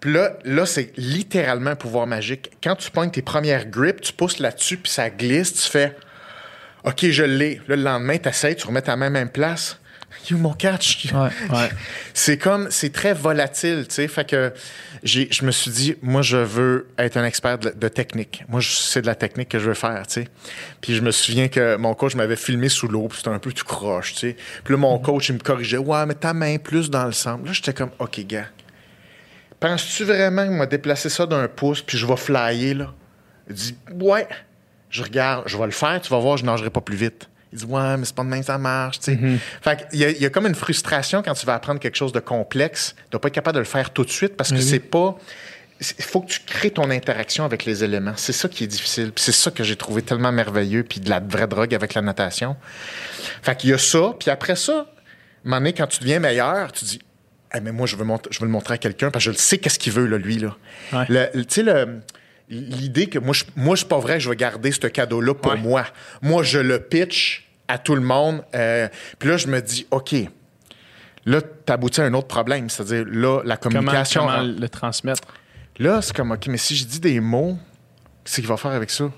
[0.00, 2.50] Puis là, là c'est littéralement un pouvoir magique.
[2.62, 5.94] Quand tu pognes tes premières grips, tu pousses là-dessus, puis ça glisse, tu fais
[6.84, 7.56] OK, je l'ai.
[7.68, 9.78] Là, le lendemain, tu essaies, tu remets ta main même place.
[10.30, 11.06] You, mon catch.
[11.12, 11.28] Ouais.
[11.50, 11.68] Ouais.
[12.14, 14.08] C'est comme, c'est très volatile, tu sais.
[14.08, 14.52] Fait que
[15.02, 18.44] je me suis dit, moi, je veux être un expert de, de technique.
[18.48, 20.28] Moi, c'est de la technique que je veux faire, tu sais.
[20.80, 23.52] Puis je me souviens que mon coach m'avait filmé sous l'eau, puis c'était un peu
[23.52, 24.36] tout croche, tu sais.
[24.64, 27.44] Puis là, mon coach, il me corrigeait, ouais, mais ta main plus dans le centre.
[27.44, 28.46] Là, j'étais comme, OK, gars,
[29.60, 32.94] penses-tu vraiment que m'a déplacé ça d'un pouce, puis je vais flyer, là?
[33.48, 34.26] Il dit, ouais.
[34.90, 37.28] Je regarde, je vais le faire, tu vas voir, je nagerai pas plus vite.
[37.52, 39.18] Il dit, ouais, mais c'est pas de même ça marche, tu sais.
[39.62, 42.94] Fait il y a comme une frustration quand tu vas apprendre quelque chose de complexe,
[43.10, 45.16] de pas être capable de le faire tout de suite parce que c'est pas.
[45.80, 48.14] Il faut que tu crées ton interaction avec les éléments.
[48.16, 49.12] C'est ça qui est difficile.
[49.14, 52.56] C'est ça que j'ai trouvé tellement merveilleux, puis de la vraie drogue avec la natation.
[53.42, 54.86] Fait qu'il y a ça, puis après ça,
[55.46, 57.00] un quand tu deviens meilleur, tu dis,
[57.62, 59.58] mais moi, je veux, je veux le montrer à quelqu'un parce que je le sais
[59.58, 60.38] qu'est-ce qu'il veut, là, lui.
[60.38, 60.56] Là.
[60.92, 61.30] Ouais.
[61.32, 62.00] Tu sais, le-
[62.50, 65.52] l'idée que moi, je, moi, c'est pas vrai que je vais garder ce cadeau-là pour
[65.52, 65.58] Ouais.
[65.58, 65.84] moi.
[66.22, 68.42] Moi, je le pitch à tout le monde.
[68.54, 70.14] euh, puis là, je me dis, OK,
[71.26, 72.70] là, t'aboutis à un autre problème.
[72.70, 74.22] C'est-à-dire, là, la communication.
[74.26, 75.20] comment le transmettre?
[75.78, 77.58] Là, c'est comme, OK, mais si je dis des mots,
[78.24, 79.10] qu'est-ce qu'il va faire avec ça?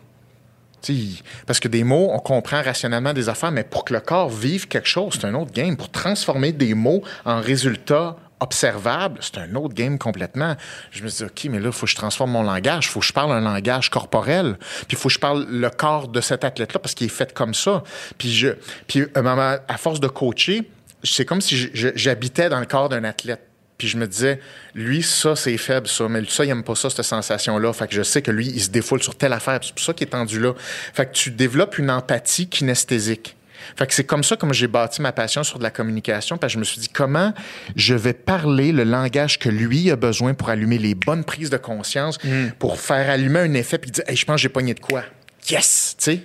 [1.47, 4.67] Parce que des mots, on comprend rationnellement des affaires, mais pour que le corps vive
[4.67, 5.77] quelque chose, c'est un autre game.
[5.77, 10.57] Pour transformer des mots en résultats observables, c'est un autre game complètement.
[10.91, 12.87] Je me dis, OK, mais là, il faut que je transforme mon langage.
[12.87, 14.57] Il faut que je parle un langage corporel.
[14.59, 17.33] Puis il faut que je parle le corps de cet athlète-là parce qu'il est fait
[17.33, 17.83] comme ça.
[18.19, 18.49] Puis, je,
[18.87, 20.69] puis moment, à force de coacher,
[21.05, 23.47] c'est comme si j'habitais dans le corps d'un athlète.
[23.79, 24.41] Puis je me disais,
[24.75, 26.07] lui, ça, c'est faible, ça.
[26.07, 27.73] Mais ça, il aime pas ça, cette sensation-là.
[27.73, 29.59] Fait que je sais que lui, il se défoule sur telle affaire.
[29.63, 30.53] C'est pour ça qu'il est tendu là.
[30.93, 33.37] Fait que tu développes une empathie kinesthésique.
[33.77, 36.53] Fait que c'est comme ça comme j'ai bâti ma passion sur de la communication, parce
[36.53, 37.33] que je me suis dit comment
[37.77, 41.57] je vais parler le langage que lui a besoin pour allumer les bonnes prises de
[41.57, 42.19] conscience,
[42.59, 45.03] pour faire allumer un effet puis dire hey, je pense que j'ai pogné de quoi?
[45.49, 46.23] Yes, tu sais?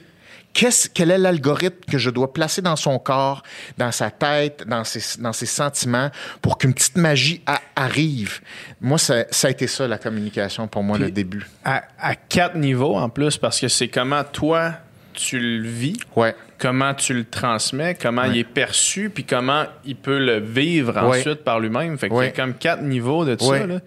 [0.54, 3.44] Qu'est-ce, quel est l'algorithme que je dois placer dans son corps,
[3.78, 6.10] dans sa tête, dans ses, dans ses sentiments,
[6.42, 8.40] pour qu'une petite magie a- arrive?
[8.80, 11.46] Moi, ça, ça a été ça, la communication, pour moi, le début.
[11.66, 14.76] À, à quatre niveaux en plus, parce que c'est comment toi
[15.14, 16.34] tu le vis, Ouais.
[16.58, 18.30] Comment tu le transmets, comment Ouais.
[18.32, 21.20] il est perçu, puis comment il peut le vivre Ouais.
[21.20, 21.98] ensuite par lui-même.
[21.98, 23.60] Fait qu'il y a comme quatre niveaux de Ouais.
[23.60, 23.68] ça.
[23.68, 23.80] là.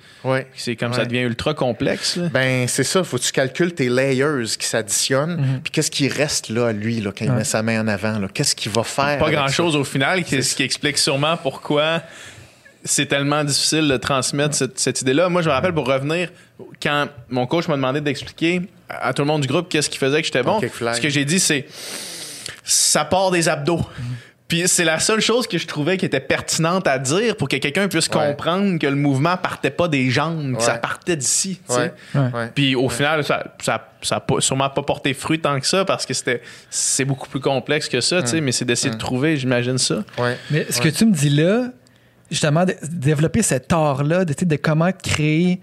[0.54, 0.96] C'est comme Ouais.
[0.98, 2.16] ça devient ultra complexe.
[2.16, 2.28] là.
[2.32, 3.02] Ben, c'est ça.
[3.04, 5.60] Faut que tu calcules tes layers qui s'additionnent.
[5.64, 8.18] Puis qu'est-ce qui reste là, lui, là, quand il met sa main en avant?
[8.18, 8.28] là?
[8.32, 9.18] Qu'est-ce qu'il va faire?
[9.18, 9.54] Pas avec grand ça?
[9.54, 12.02] chose au final, qui- ce qui explique sûrement pourquoi
[12.84, 15.28] c'est tellement difficile de transmettre cette, cette idée-là.
[15.28, 16.30] Moi, je me rappelle pour revenir,
[16.82, 20.20] quand mon coach m'a demandé d'expliquer à tout le monde du groupe qu'est-ce qui faisait
[20.20, 21.66] que j'étais bon, ce que j'ai dit, c'est
[22.70, 23.80] ça part des abdos.
[24.46, 27.56] Puis c'est la seule chose que je trouvais qui était pertinente à dire pour que
[27.56, 28.28] quelqu'un puisse Ouais.
[28.28, 31.60] comprendre que le mouvement partait pas des jambes, que ça partait d'ici.
[31.68, 31.92] Ouais.
[32.54, 35.84] Puis au final, ça ça, ça a pas- sûrement pas porté fruit tant que ça
[35.84, 38.98] parce que c'était c'est beaucoup plus complexe que ça, tu sais, mais c'est d'essayer de
[38.98, 40.02] trouver, j'imagine ça.
[40.18, 40.38] Ouais.
[40.50, 41.68] Mais ce que tu me dis là,
[42.30, 45.60] justement, de, développer cet art-là, de, de comment créer,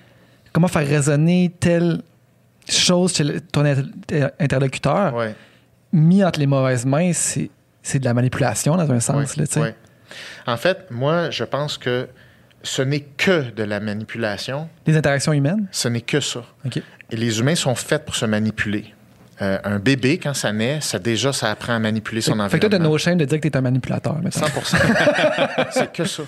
[0.54, 2.02] comment faire résonner telle
[2.70, 5.34] chose chez le- ton inter- interlocuteur, Ouais.
[5.96, 7.50] Mis entre les mauvaises mains, c'est,
[7.82, 9.38] c'est de la manipulation dans un sens.
[9.38, 9.76] Là, ouais.
[10.46, 12.08] En fait, moi, je pense que
[12.64, 14.70] ce n'est que de la manipulation.
[14.86, 15.68] Les interactions humaines?
[15.72, 16.44] Ce n'est que ça.
[16.66, 16.82] OK.
[17.12, 18.95] Et les humains sont faits pour se manipuler.
[19.42, 22.62] Euh, un bébé, quand ça naît, ça déjà, ça apprend à manipuler son Fait que
[22.62, 22.90] toi, t'as environnement.
[22.92, 24.16] no shame de dire que t'es un manipulateur.
[24.24, 24.40] mettons.
[24.40, 24.46] 100
[25.72, 26.24] C'est que ça.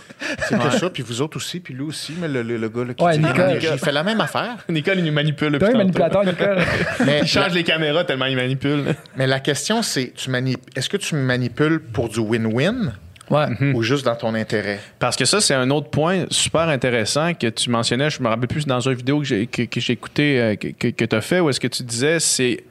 [0.50, 0.89] C'est que ça.
[0.89, 3.13] Puis vous autres aussi, puis lui aussi, mais le, le, le gars là, qui Ouais,
[3.17, 3.38] dit Nicole.
[3.48, 4.58] l'énergie, il fait la même affaire.
[4.67, 5.52] Nicole, il nous manipule.
[5.58, 5.78] T'es un tantôt.
[5.78, 6.58] manipulateur, Nicole.
[7.06, 8.84] Mais, Il change les caméras tellement il manipule.
[9.15, 10.30] mais la question, c'est tu
[10.76, 12.93] est-ce que tu manipules pour du win-win
[13.30, 13.46] Ouais.
[13.74, 14.80] ou juste dans ton intérêt?
[15.00, 18.10] Parce que ça, c'est un autre point super intéressant que tu mentionnais.
[18.10, 20.88] Je me rappelle plus dans une vidéo que j'ai, que, que j'ai écouté, euh, que,
[20.91, 22.63] que, tu as fait, où est-ce que tu disais c'est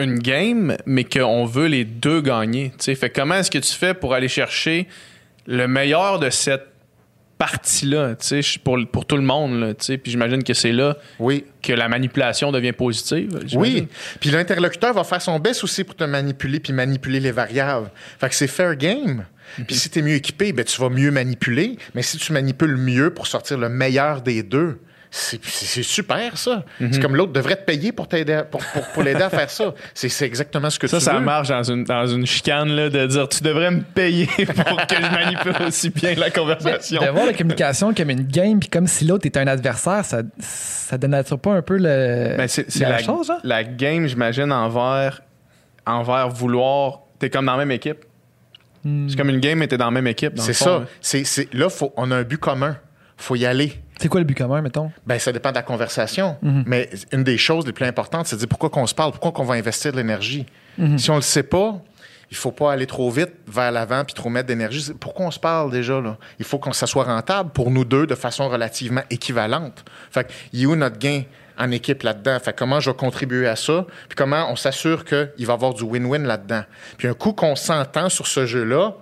[0.00, 2.70] une game, mais qu'on veut les deux gagner.
[2.70, 2.94] tu sais.
[2.94, 4.86] Fait comment est-ce que tu fais pour aller chercher
[5.46, 6.66] le meilleur de cette
[7.38, 8.16] partie-là,
[8.62, 9.74] pour, pour tout le monde, là.
[9.74, 11.46] Puis j'imagine que c'est là Oui.
[11.62, 13.40] que la manipulation devient positive.
[13.54, 13.88] Oui.
[14.20, 17.90] Puis l'interlocuteur va faire son best aussi pour te manipuler puis manipuler les variables.
[18.18, 19.24] Fait que c'est fair game.
[19.66, 21.78] Puis si tu es mieux équipé, ben, tu vas mieux manipuler.
[21.94, 24.78] Mais si tu manipules mieux pour sortir le meilleur des deux,
[25.12, 26.64] c'est super, ça.
[26.78, 29.50] C'est comme l'autre devrait te payer pour t'aider à- pour, pour, pour l'aider à faire
[29.50, 29.74] ça.
[29.94, 31.20] C'est exactement ce que Ça, tu ça veux.
[31.20, 34.26] marche dans une, dans une chicane là, de dire tu devrais me payer
[34.66, 37.02] pour que je manipule aussi bien la conversation.
[37.02, 40.22] De voir la communication comme une game, puis comme si l'autre était un adversaire, ça,
[40.38, 43.38] ça dénature pas un peu le, Ben, c'est la, la, chose, hein?
[43.42, 45.22] la game, j'imagine, envers,
[45.86, 47.00] envers vouloir.
[47.18, 48.04] T'es comme dans la même équipe.
[48.84, 50.34] C'est comme une game, mais t'es dans la même équipe.
[50.38, 50.70] C'est ça.
[50.70, 50.84] là.
[51.02, 52.76] C'est c'est- là, faut, on a un but commun.
[53.18, 53.74] faut y aller.
[54.00, 54.90] C'est quoi le but commun, mettons?
[55.06, 56.36] Ben, ça dépend de la conversation.
[56.40, 56.64] Mhm.
[56.66, 59.32] Mais une des choses les plus importantes, c'est de dire pourquoi qu'on se parle, pourquoi
[59.32, 60.46] qu'on va investir de l'énergie.
[60.78, 60.98] Mhm.
[60.98, 61.78] Si on le sait pas,
[62.30, 64.92] il faut pas aller trop vite vers l'avant puis trop mettre d'énergie.
[64.98, 66.00] Pourquoi on se parle déjà?
[66.00, 66.16] Là?
[66.38, 69.84] Il faut qu'on ça soit rentable pour nous deux de façon relativement équivalente.
[70.10, 71.24] Fait que, il est où notre gain
[71.58, 72.38] en équipe là-dedans?
[72.40, 73.84] Fait que comment je vais contribuer à ça?
[74.08, 76.62] Puis comment on s'assure qu'il va y avoir du win-win là-dedans?
[76.96, 78.94] Puis un coup qu'on s'entend sur ce jeu-là,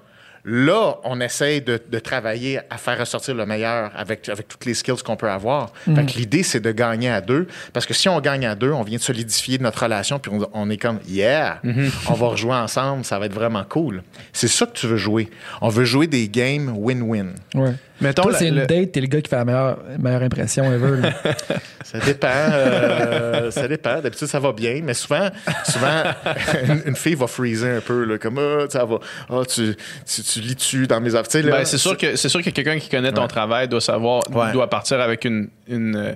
[0.45, 4.75] Là, on essaye de, de travailler à faire ressortir le meilleur avec, avec toutes les
[4.75, 5.73] skills qu'on peut avoir.
[5.85, 7.47] Que l'idée, c'est de gagner à deux.
[7.73, 10.49] Parce que si on gagne à deux, on vient de solidifier notre relation, puis on,
[10.53, 11.61] on est comme, yeah,
[12.09, 14.03] on va rejouer ensemble, ça va être vraiment cool.
[14.33, 15.29] C'est ça que tu veux jouer.
[15.61, 17.35] On veut jouer des games win-win.
[17.55, 17.75] Ouais.
[18.01, 20.65] Mettons, Toi, c'est une le- date, t'es le gars qui fait la meilleure, meilleure impression
[20.73, 21.01] ever.
[21.01, 21.13] là.
[21.85, 22.29] Ça dépend.
[22.31, 24.01] euh, ça dépend.
[24.01, 25.29] D'habitude, ça va bien, mais souvent,
[25.65, 26.03] souvent
[26.69, 28.99] une, une fille va freezer un peu, là, comme ah, ça va.
[29.31, 29.75] Ah, tu,
[30.07, 31.43] tu, tu lis-tu dans mes affaires.
[31.45, 33.29] Ben, c'est sûr que c'est sûr que quelqu'un qui connaît ton Ouais.
[33.29, 34.53] travail doit savoir Ouais.
[34.53, 36.13] doit partir avec une, une, euh,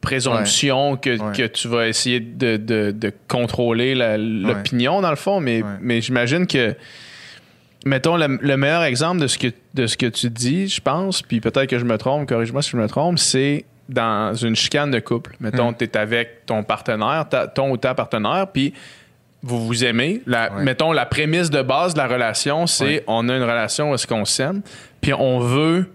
[0.00, 1.36] présomption que, Ouais.
[1.36, 5.68] que tu vas essayer de, de- de contrôler l'opinion dans le fond mais, Ouais.
[5.80, 6.74] mais j'imagine que
[7.84, 11.22] mettons le, le meilleur exemple de ce que de ce que tu dis je pense
[11.22, 14.90] puis peut-être que je me trompe corrige-moi si je me trompe c'est dans une chicane
[14.90, 15.76] de couple mettons Mm.
[15.78, 18.74] tu es avec ton partenaire ta- ton ou ta partenaire puis
[19.40, 20.20] vous vous aimez.
[20.26, 20.64] La, Ouais.
[20.64, 23.04] Mettons, la prémisse de base de la relation, c'est Ouais.
[23.06, 24.62] on a une relation où est-ce qu'on s'aime,
[25.00, 25.86] puis on veut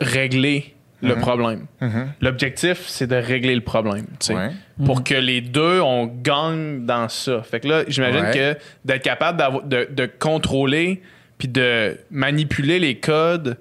[0.00, 1.66] régler le problème.
[1.80, 2.12] Mhm.
[2.20, 4.50] L'objectif, c'est de régler le problème, tu sais, Ouais.
[4.84, 7.42] pour que les deux, on gagne dans ça.
[7.42, 8.32] Fait que là, j'imagine Ouais.
[8.32, 11.02] que d'être capable de, de contrôler
[11.38, 13.56] puis de manipuler les codes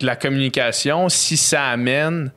[0.00, 2.32] de la communication, si ça amène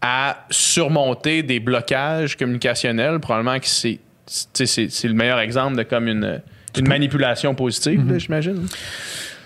[0.00, 5.76] à surmonter des blocages communicationnels, probablement que c'est tu sais, c'est c'est le meilleur exemple
[5.76, 6.40] de comme une,
[6.78, 8.20] Une manipulation positive, Mhm.
[8.20, 8.66] j'imagine.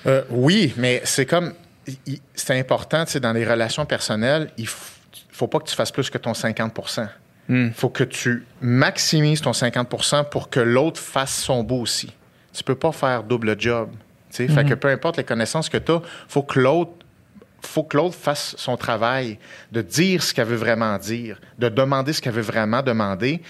[0.06, 1.52] Euh, oui, mais c'est comme.
[2.34, 6.10] C'est important, tu sais, dans les relations personnelles, il faut pas que tu fasses plus
[6.10, 6.72] que ton 50
[7.48, 12.12] Il faut que tu maximises ton 50% pour que l'autre fasse son beau aussi.
[12.52, 13.90] Tu peux pas faire double job.
[14.30, 14.48] tu sais.
[14.48, 16.92] Fait que peu importe les connaissances que tu as, faut que l'autre
[17.64, 19.38] faut que l'autre fasse son travail,
[19.70, 23.40] de dire ce qu'elle veut vraiment dire, de demander ce qu'elle veut vraiment demander.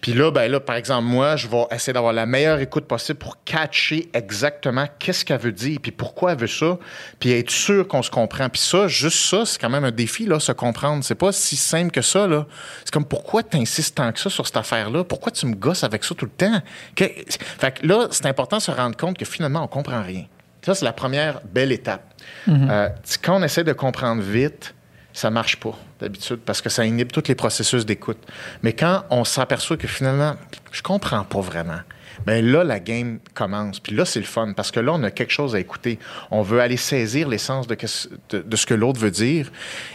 [0.00, 3.18] Puis là, ben là, par exemple, moi, je vais essayer d'avoir la meilleure écoute possible
[3.18, 6.78] pour catcher exactement qu'est-ce qu'elle veut dire, puis pourquoi elle veut ça,
[7.18, 8.48] puis être sûr qu'on se comprend.
[8.48, 11.04] Puis ça, juste ça, c'est quand même un défi, là, se comprendre.
[11.04, 12.46] C'est pas si simple que ça, là.
[12.84, 15.04] C'est comme, pourquoi tu insistes tant que ça sur cette affaire-là?
[15.04, 16.62] Pourquoi tu me gosses avec ça tout le temps?
[16.96, 17.04] Que-
[17.58, 20.24] Fait que là, c'est important de se rendre compte que finalement, on comprend rien.
[20.64, 22.14] Ça, c'est la première belle étape.
[22.48, 24.74] Euh, tu- quand on essaie de comprendre vite,
[25.12, 28.18] ça marche pas d'habitude parce que ça inhibe tous les processus d'écoute.
[28.62, 30.36] Mais quand on s'aperçoit que finalement,
[30.72, 31.80] je comprends pas vraiment,
[32.26, 33.80] ben là, la game commence.
[33.80, 35.98] Puis là, c'est le fun parce que là, on a quelque chose à écouter.
[36.30, 37.76] On veut aller saisir l'essence de,
[38.30, 39.50] de- de ce que l'autre veut dire.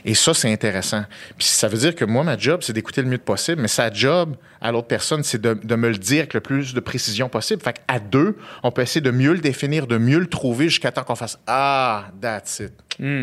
[0.06, 1.04] Et ça, c'est intéressant.
[1.38, 3.92] Puis ça veut dire que moi, ma job, c'est d'écouter le mieux possible, mais sa
[3.94, 7.30] job à l'autre personne, c'est de, de me le dire avec le plus de précision
[7.30, 7.62] possible.
[7.62, 10.92] Fait qu'à deux, on peut essayer de mieux le définir, de mieux le trouver jusqu'à
[10.92, 12.74] temps qu'on fasse Ah, that's it.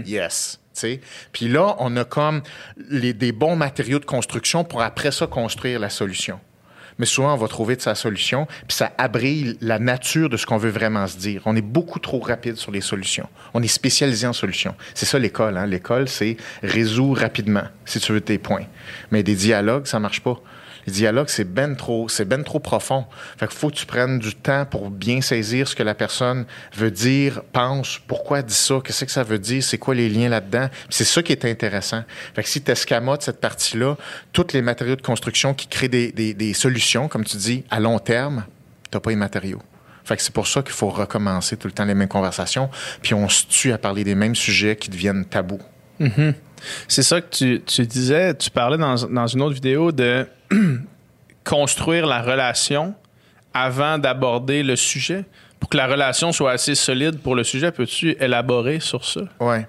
[0.07, 0.61] Yes.
[1.33, 2.43] Puis là, on a comme
[2.91, 6.41] des bons matériaux de construction pour après ça construire la solution.
[6.99, 10.47] Mais souvent, on va trouver de sa solution, puis ça abrille la nature de ce
[10.47, 11.43] qu'on veut vraiment se dire.
[11.47, 13.29] On est beaucoup trop rapide sur les solutions.
[13.55, 14.75] On est spécialisé en solutions.
[14.95, 15.57] C'est ça l'école.
[15.57, 15.67] Hein?
[15.67, 18.67] L'école, c'est résoudre rapidement, si tu veux tes points.
[19.11, 20.41] Mais des dialogues, ça marche pas.
[20.87, 23.07] Les dialogues, c'est ben trop, c'est ben trop profond.
[23.39, 26.45] Fait qu'il faut que tu prennes du temps pour bien saisir ce que la personne
[26.75, 30.09] veut dire, pense, pourquoi elle dit ça, qu'est-ce que ça veut dire, c'est quoi les
[30.09, 30.69] liens là-dedans.
[30.91, 32.03] C'est ça qui est intéressant.
[32.35, 33.97] Fait que si tu escamotes cette partie-là,
[34.33, 37.79] tous les matériaux de construction qui créent des, des- des solutions, comme tu dis, à
[37.79, 38.45] long terme,
[38.91, 39.63] t'as pas les matériaux.
[40.05, 42.69] Fait que c'est pour ça qu'il faut recommencer tout le temps les mêmes conversations,
[43.03, 45.61] puis on se tue à parler des mêmes sujets qui deviennent tabous.
[46.89, 50.27] C'est ça que tu, tu disais, tu parlais dans, dans une autre vidéo de
[51.45, 52.95] construire la relation
[53.55, 55.25] avant d'aborder le sujet?
[55.61, 59.21] Pour que la relation soit assez solide pour le sujet, peux-tu élaborer sur ça?
[59.39, 59.67] Ouais.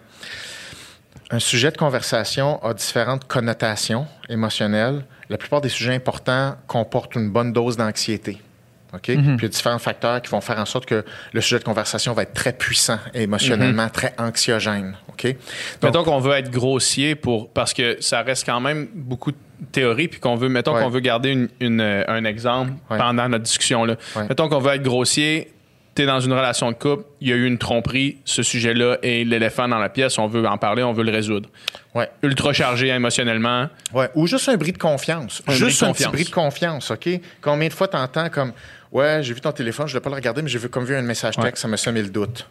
[1.30, 5.06] Un sujet de conversation a différentes connotations émotionnelles.
[5.30, 8.40] La plupart des sujets importants comportent une bonne dose d'anxiété.
[8.94, 9.02] OK?
[9.02, 11.04] Puis il y a différents facteurs qui vont faire en sorte que
[11.34, 14.96] le sujet de conversation va être très puissant et émotionnellement très anxiogène.
[15.10, 15.26] OK?
[15.26, 15.36] Donc,
[15.84, 19.38] Mettons qu'on veut être grossier pour parce que ça reste quand même beaucoup de
[19.72, 20.82] théorie puis qu'on veut mettons Ouais.
[20.84, 22.98] qu'on veut garder une- une, euh, un exemple Ouais.
[22.98, 23.96] pendant notre discussion là.
[24.16, 24.28] Ouais.
[24.28, 25.52] Mettons qu'on veut être grossier,
[25.96, 28.98] tu es dans une relation de couple, il y a eu une tromperie, ce sujet-là
[29.04, 31.50] est l'éléphant dans la pièce, on veut en parler, on veut le résoudre.
[31.94, 32.10] ouais.
[32.24, 33.68] Ultra chargé émotionnellement.
[33.94, 35.44] Ouais, ou juste un bris de confiance.
[35.48, 37.08] Un juste bris de un petit bris de confiance, OK?
[37.42, 38.52] Combien de fois t'entends comme
[38.94, 40.86] Ouais, j'ai vu ton téléphone, je ne l'ai pas le regarder, mais j'ai vu comme
[40.86, 41.60] vu un message texte, Ouais.
[41.60, 42.48] ça m'a semé le doute.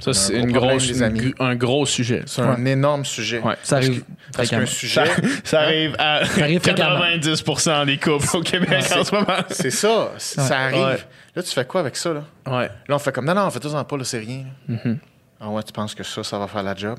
[0.00, 1.20] Ça c'est gros amis.
[1.20, 2.22] une- un gros sujet.
[2.24, 3.40] C'est un énorme sujet.
[3.40, 3.54] Ouais.
[3.62, 5.04] Ça Parce arrive Parce qu'un sujet.
[5.44, 7.00] Ça arrive à arrive fréquemment.
[7.00, 9.26] 90% des couples au Québec en ce moment.
[9.50, 10.82] C'est ça, ça arrive.
[10.86, 10.98] Ouais.
[11.36, 12.24] Là, tu fais quoi avec ça, là?
[12.46, 12.70] Ouais.
[12.88, 14.44] Là, on fait comme, non, non, fais-toi-en pas, là, c'est rien.
[14.68, 14.74] là.
[14.76, 14.96] Mm-hmm.
[15.42, 16.98] Ah ouais, tu penses que ça, ça va faire la job?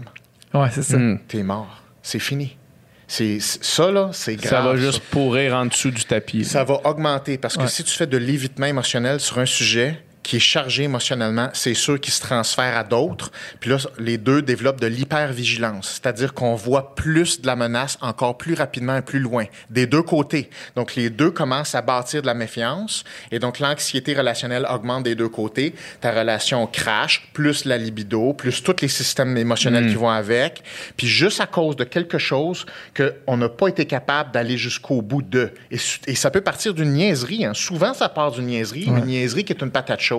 [0.54, 0.98] Ouais, c'est ça.
[0.98, 1.20] Mm.
[1.28, 1.82] T'es mort.
[2.04, 2.56] C'est fini.
[3.14, 4.50] C'est, ça, là, c'est grave.
[4.50, 6.46] Ça va juste pourrir en dessous du tapis.
[6.46, 7.68] Ça va augmenter parce que Ouais.
[7.68, 12.00] si tu fais de l'évitement émotionnel sur un sujet qui est chargé émotionnellement, c'est sûr
[12.00, 13.32] qu'il se transfère à d'autres.
[13.60, 18.38] Puis là, les deux développent de l'hypervigilance, c'est-à-dire qu'on voit plus de la menace encore
[18.38, 20.50] plus rapidement et plus loin, des deux côtés.
[20.76, 25.16] Donc, les deux commencent à bâtir de la méfiance et donc l'anxiété relationnelle augmente des
[25.16, 25.74] deux côtés.
[26.02, 30.64] Ta relation crash, plus la libido, plus tous les systèmes émotionnels qui vont avec.
[30.98, 35.22] Puis juste à cause de quelque chose qu'on n'a pas été capable d'aller jusqu'au bout
[35.24, 35.52] de.
[35.72, 37.46] Et ça peut partir d'une niaiserie.
[37.46, 37.54] hein.
[37.54, 40.11] Souvent, ça part d'une niaiserie, une niaiserie qui est une patate chaude.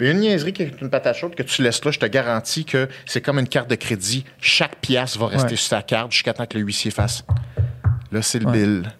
[0.00, 2.64] Mais une niaiserie qui est une patate chaude que tu laisses là, je te garantis
[2.64, 4.24] que c'est comme une carte de crédit.
[4.40, 5.56] Chaque pièce va rester Ouais.
[5.56, 7.24] sur ta carte jusqu'à temps que le huissier fasse.
[8.12, 8.52] Là, c'est le Ouais.
[8.52, 8.92] bill.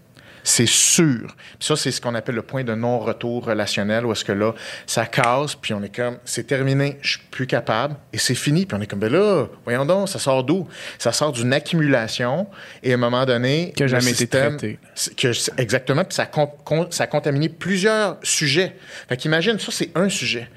[0.46, 1.34] C'est sûr.
[1.58, 4.52] Puis ça, c'est ce qu'on appelle le point de non-retour relationnel, où est-ce que là,
[4.86, 8.66] ça casse, puis on est comme, c'est terminé, je suis plus capable, et c'est fini.
[8.66, 10.68] Puis on est comme, ben là, voyons donc, ça sort d'où?
[10.98, 12.46] Ça sort d'une accumulation,
[12.82, 13.72] et à un moment donné...
[13.80, 14.78] Le jamais été traité.
[15.16, 18.76] Que, exactement, puis ça, con- con- ça a contaminé plusieurs sujets.
[19.08, 20.48] Fait qu'imagine, ça, c'est un sujet.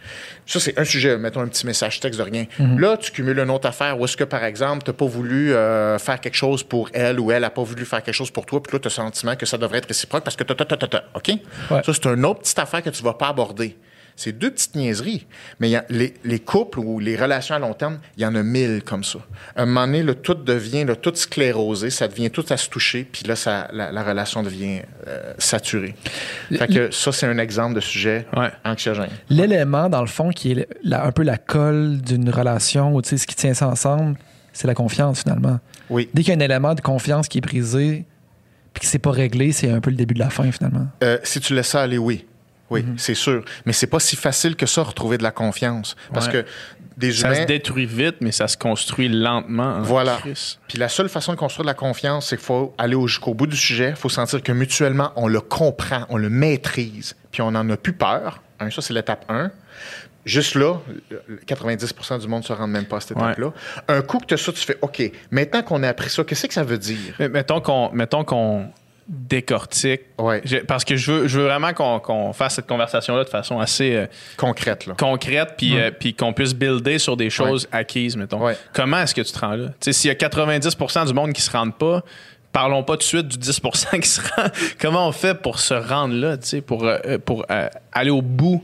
[0.47, 2.45] Ça, c'est un sujet, mettons un petit message texte de rien.
[2.77, 5.53] Là, tu cumules une autre affaire où est-ce que, par exemple, tu n'as pas voulu
[5.53, 8.45] euh, faire quelque chose pour elle ou elle n'a pas voulu faire quelque chose pour
[8.45, 10.55] toi, puis là, tu as le sentiment que ça devrait être réciproque parce que ta,
[10.55, 11.27] ta, ta, ta, OK?
[11.27, 11.83] Ouais.
[11.83, 13.75] Ça, c'est une autre petite affaire que tu ne vas pas aborder.
[14.19, 15.27] C'est deux petites niaiseries.
[15.60, 18.25] Mais il y a- les, les couples ou les relations à long terme, il y
[18.25, 19.19] en a mille comme ça.
[19.56, 22.67] À un moment donné, le tout devient, le tout sclérosé, ça devient tout à se
[22.67, 25.95] toucher, puis là, ça, la, la relation devient euh, saturée.
[26.51, 28.49] Fait que ça, c'est un exemple de sujet Ouais.
[28.65, 29.10] anxiogène.
[29.30, 33.15] L'élément, dans le fond, qui est la- un peu la colle d'une relation, ou ce
[33.25, 34.17] qui tient ça ensemble,
[34.51, 35.60] c'est la confiance, finalement.
[35.91, 36.10] Oui.
[36.15, 38.06] Dès qu'il y a un élément de confiance qui est brisé,
[38.73, 40.88] puis que c'est pas réglé, c'est un peu le début de la fin, finalement.
[41.03, 42.25] Euh, si tu laisses ça aller, oui.
[42.69, 43.43] Oui, c'est sûr.
[43.65, 45.95] Mais c'est pas si facile que ça, retrouver de la confiance.
[46.13, 46.43] Parce Ouais.
[46.43, 46.45] que
[46.97, 49.75] des Ça se détruit vite, mais ça se construit lentement.
[49.77, 50.17] en Voilà.
[50.67, 53.34] Puis la seule façon de construire de la confiance, c'est qu'il faut aller au- jusqu'au
[53.34, 53.91] bout du sujet.
[53.91, 57.77] Il faut sentir que mutuellement, on le comprend, on le maîtrise, puis on n'en a
[57.77, 58.41] plus peur.
[58.60, 59.51] Hein, ça, c'est l'étape 1.
[60.25, 60.75] Juste là,
[61.10, 63.53] le- le 90% du monde ne se rend même pas à cette étape-là.
[63.88, 65.01] Un coup que tu as ça, tu fais OK,
[65.32, 67.13] maintenant qu'on a appris ça, qu'est-ce que ça veut dire?
[67.19, 68.67] Mais mettons qu'on mettons qu'on
[69.08, 70.02] décortique.
[70.17, 70.41] Ouais.
[70.67, 74.06] Parce que je veux, je veux vraiment qu'on fasse cette conversation-là de façon assez euh,
[74.36, 74.96] Concrète, là.
[74.98, 78.43] concrète, puis euh, puis qu'on puisse builder sur des choses acquises, mettons.
[78.43, 78.58] Ouais.
[78.74, 79.70] Comment est-ce que tu te rends là?
[79.80, 82.04] S'il y a 90% du monde qui se rendent pas,
[82.52, 84.50] parlons pas tout de suite du 10% qui se rend.
[84.80, 87.46] Comment on fait pour se rendre là, pour, euh, pour
[87.93, 88.63] aller au bout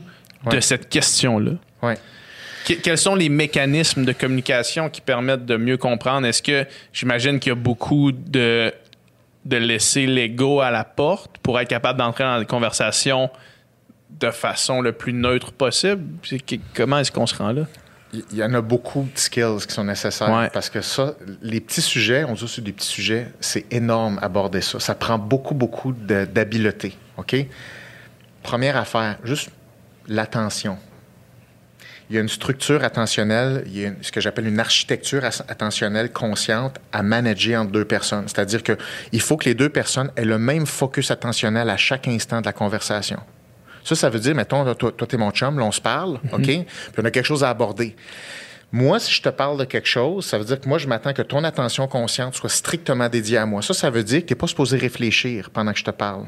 [0.50, 1.52] de cette question-là?
[1.82, 1.96] Ouais.
[2.64, 6.26] Quels sont les mécanismes de communication qui permettent de mieux comprendre?
[6.26, 8.72] Est-ce que j'imagine qu'il y a beaucoup de,
[9.44, 13.30] de laisser l'ego à la porte pour être capable d'entrer dans des conversations
[14.10, 16.02] de façon le plus neutre possible?
[16.74, 17.62] Comment est-ce qu'on se rend là?
[18.30, 20.48] Il y en a beaucoup de skills qui sont nécessaires Ouais.
[20.52, 24.60] parce que ça, les petits sujets, on dit aussi des petits sujets, c'est énorme aborder
[24.60, 24.78] ça.
[24.78, 26.96] Ça prend beaucoup, beaucoup d'habileté.
[27.16, 27.34] OK?
[28.44, 29.50] Première affaire, juste
[30.06, 30.78] l'attention.
[32.14, 35.24] Il y a une structure attentionnelle, il y a une- ce que j'appelle une architecture
[35.24, 38.28] attentionnelle consciente à manager entre deux personnes.
[38.28, 42.40] C'est-à-dire qu'il faut que les deux personnes aient le même focus attentionnel à chaque instant
[42.40, 43.18] de la conversation.
[43.82, 46.42] Ça, ça veut dire, mettons, toi, toi t'es mon chum, là, on se parle, OK?
[46.44, 46.64] Puis
[46.98, 47.96] on a quelque chose à aborder.
[48.70, 51.12] Moi, si je te parle de quelque chose, ça veut dire que moi, je m'attends
[51.14, 53.60] que ton attention consciente soit strictement dédiée à moi.
[53.60, 56.26] Ça, ça veut dire que tu n'es pas supposé réfléchir pendant que je te parle.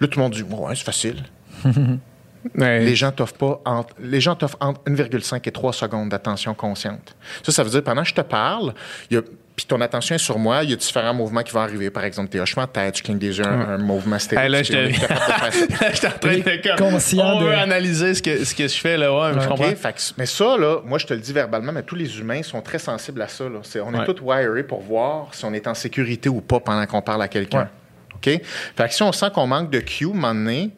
[0.00, 1.22] Là, tout le monde dit, ouais, c'est facile.
[2.54, 7.16] Les gens t'offrent pas entre, les gens t'offrent entre 1,5 et 3 secondes d'attention consciente.
[7.42, 8.74] Ça, ça veut dire pendant que je te parle,
[9.10, 9.22] il y a
[9.56, 11.88] puis ton attention est sur moi, il y a différents mouvements qui vont arriver.
[11.88, 14.64] Par exemple, tes hochements de tête, tu clignes des yeux, un, un mouvement Hey, là,
[14.64, 15.06] stéréotypé.
[15.06, 15.90] ça.
[15.92, 18.74] J'étais en train de comme, Conscient on de- veut analyser ce que, ce que je
[18.76, 19.50] fais là, ouais, mais je OK?
[19.56, 19.76] comprends.
[19.76, 22.42] Fait que- mais ça, là, moi, je te le dis verbalement, mais tous les humains
[22.42, 23.44] sont très sensibles à ça.
[23.44, 23.60] là.
[23.86, 24.04] On est Ouais.
[24.12, 27.28] tous wirés pour voir si on est en sécurité ou pas pendant qu'on parle à
[27.28, 27.68] quelqu'un.
[28.16, 28.24] OK?
[28.24, 30.70] Fait que si on sent qu'on manque de cue, un moment donné,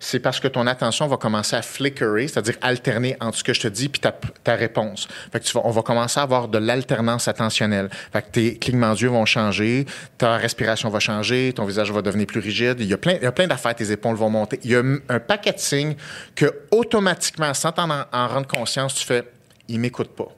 [0.00, 3.60] c'est parce que ton attention va commencer à flickerer, c'est-à-dire alterner entre ce que je
[3.60, 5.08] te dis puis ta, ta réponse.
[5.32, 7.88] Fait que tu vas, on va commencer à avoir de l'alternance attentionnelle.
[8.12, 9.86] Fait que tes clignements d'yeux vont changer,
[10.18, 12.76] ta respiration va changer, ton visage va devenir plus rigide.
[12.80, 14.60] Il y a plein, il y a plein d'affaires, tes épaules vont monter.
[14.64, 15.96] Il y a un, paquet de signes
[16.34, 19.24] que automatiquement, sans t'en en, en rendre conscience, tu fais
[19.68, 20.28] «il m'écoute pas».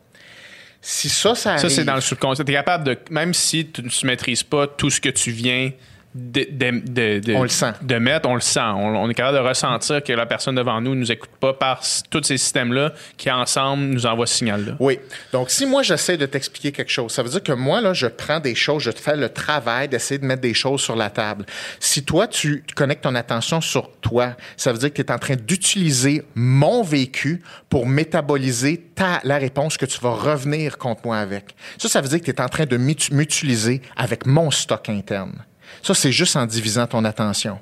[0.81, 1.63] Si ça, ça arrive...
[1.63, 2.45] Ça, c'est dans le subconscient.
[2.45, 5.73] Tu es capable de, même si tu ne maîtrises pas tout ce que tu viens
[6.15, 7.73] de, de- de- de- On le sent.
[7.83, 8.61] de mettre, on le sent.
[8.61, 11.53] On, on est capable de ressentir que la personne devant nous ne nous écoute pas
[11.53, 14.77] par tous ces systèmes-là qui, ensemble, nous envoient ce signal-là.
[14.81, 14.99] Oui.
[15.33, 18.07] Donc, si moi, j'essaie de t'expliquer quelque chose, ça veut dire que moi, là, je
[18.07, 21.11] prends des choses, je te fais le travail d'essayer de mettre des choses sur la
[21.11, 21.45] table.
[21.79, 25.19] Si toi, tu connectes ton attention sur toi, ça veut dire que tu es en
[25.19, 31.19] train d'utiliser mon vécu pour métaboliser ta, la réponse que tu vas revenir contre moi
[31.19, 31.55] avec.
[31.77, 35.45] Ça, ça veut dire que tu es en train de m'utiliser avec mon stock interne.
[35.83, 37.59] Ça, c'est juste en divisant ton attention.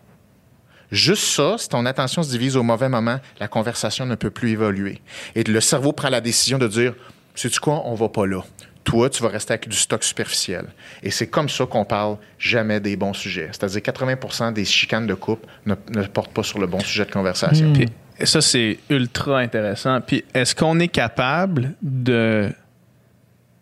[0.90, 4.50] Juste ça, si ton attention se divise au mauvais moment, la conversation ne peut plus
[4.50, 5.00] évoluer.
[5.34, 6.94] Et le cerveau prend la décision de dire,
[7.34, 8.42] sais-tu quoi, on va pas là.
[8.84, 10.66] Toi, tu vas rester avec du stock superficiel.
[11.02, 13.48] Et c'est comme ça qu'on parle jamais des bons sujets.
[13.50, 17.72] C'est-à-dire 80 des chicanes de couple ne, portent pas sur le bon sujet de conversation.
[17.72, 17.88] Puis
[18.22, 20.00] ça, c'est ultra intéressant.
[20.00, 22.52] Puis est-ce qu'on est capable de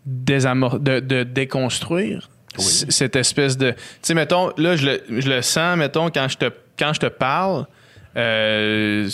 [0.04, 2.28] déconstruire
[2.62, 3.70] cette espèce de.
[3.72, 6.46] Tu sais, mettons, là, je le, je le sens, mettons, quand je te,
[6.78, 7.66] quand je te parle.
[8.16, 9.08] euh, je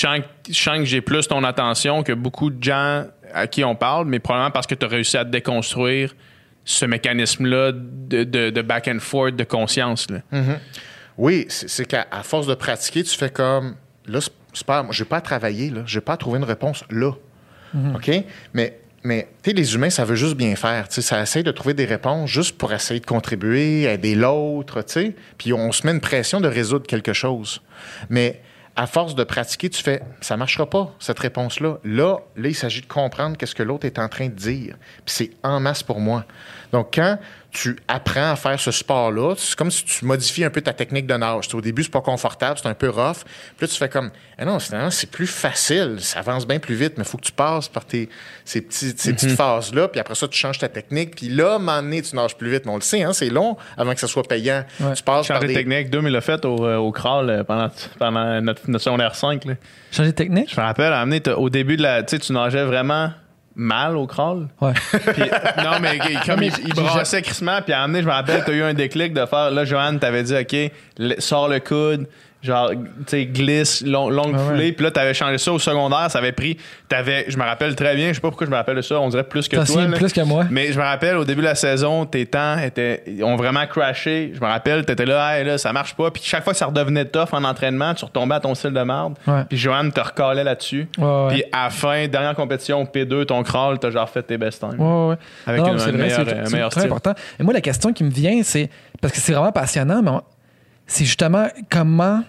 [0.00, 3.64] sens que- je sens que j'ai plus ton attention que beaucoup de gens à qui
[3.64, 6.14] on parle, mais probablement parce que tu as réussi à déconstruire
[6.64, 10.10] ce mécanisme-là de, de- de back and forth de conscience.
[10.10, 10.18] Là.
[11.16, 15.20] Oui, c'est qu'à force de pratiquer, tu fais comme là, c'est- pas, j'ai pas à
[15.22, 17.12] travailler là, j'ai pas à trouver une réponse là.
[17.94, 18.10] OK?
[18.52, 20.86] Mais mais les humains, ça veut juste bien faire.
[20.90, 24.84] Ça essaye de trouver des réponses juste pour essayer de contribuer, aider l'autre.
[25.38, 27.62] Puis on se met une pression de résoudre quelque chose.
[28.10, 28.42] Mais
[28.74, 31.78] à force de pratiquer, tu fais ça marchera pas, cette réponse-là.
[31.84, 34.76] Là, là, il s'agit de comprendre qu'est-ce que l'autre est en train de dire.
[35.04, 36.24] Puis c'est en masse pour moi.
[36.72, 37.18] Donc, quand
[37.50, 41.06] tu apprends à faire ce sport-là, c'est comme si tu modifies un peu ta technique
[41.06, 41.54] de nage.
[41.54, 43.24] au début, c'est pas confortable, c'est un peu rough.
[43.56, 46.74] Puis là, tu fais comme, ah non, finalement, c'est plus facile, ça avance bien plus
[46.74, 48.08] vite, mais il faut que tu passes par tes,
[48.44, 51.56] ces, petites, ces petites phases-là, puis après ça, tu changes ta technique, puis là, à
[51.56, 52.66] un moment donné, tu nages plus vite.
[52.66, 54.64] Mais on le sait, hein, c'est long avant que ça soit payant.
[54.78, 55.54] Tu passes par Changer des...
[55.54, 55.90] de technique.
[55.90, 59.44] Dom, il l'a fait au, euh, au crawl euh, pendant, pendant notre, notre secondaire 5.
[59.44, 59.54] Là.
[59.92, 60.50] Changer de technique?
[60.54, 62.02] Je me rappelle, à amener, au début de la.
[62.02, 63.10] Tu sais, tu nageais vraiment
[63.56, 64.48] mal au crawl.
[64.60, 64.72] Ouais.
[64.92, 65.22] Puis,
[65.64, 68.62] non, mais comme il, il brassait crissement, puis à amener, je me rappelle, t'as eu
[68.62, 69.50] un déclic de faire.
[69.50, 72.06] Là, Joanne, t'avais dit, OK, sors le coude,
[72.46, 74.72] genre, tu sais, glisse, long- longue Ouais, foulée.
[74.72, 76.56] Puis là, t'avais changé ça au secondaire, ça avait pris.
[76.88, 78.98] T'avais, je me rappelle très bien, je sais pas pourquoi je me rappelle de ça,
[79.00, 79.86] on dirait plus que toi.
[79.86, 79.96] là.
[79.96, 80.44] plus que moi.
[80.50, 84.32] Mais je me rappelle, au début de la saison, tes temps étaient, ont vraiment crashé.
[84.34, 86.10] Je me rappelle, t'étais là, hey, là, ça marche pas.
[86.10, 88.80] Puis chaque fois que ça redevenait tough en entraînement, tu retombais à ton style de
[88.82, 89.14] merde.
[89.26, 89.42] Ouais.
[89.48, 90.88] Puis Joanne te recalait là-dessus.
[90.98, 91.28] Ouais.
[91.30, 94.80] Puis à la fin, dernière compétition, P2, ton crawl, t'as genre fait tes best times.
[94.80, 95.16] Ouais.
[95.46, 96.84] Avec Non, un- mais c'est un vrai, meilleur- c'est- un c'est meilleur style.
[96.84, 97.14] important.
[97.40, 98.70] Et moi, la question qui me vient, c'est
[99.00, 100.22] parce que c'est vraiment passionnant, mais on-
[100.86, 102.22] c'est justement comment.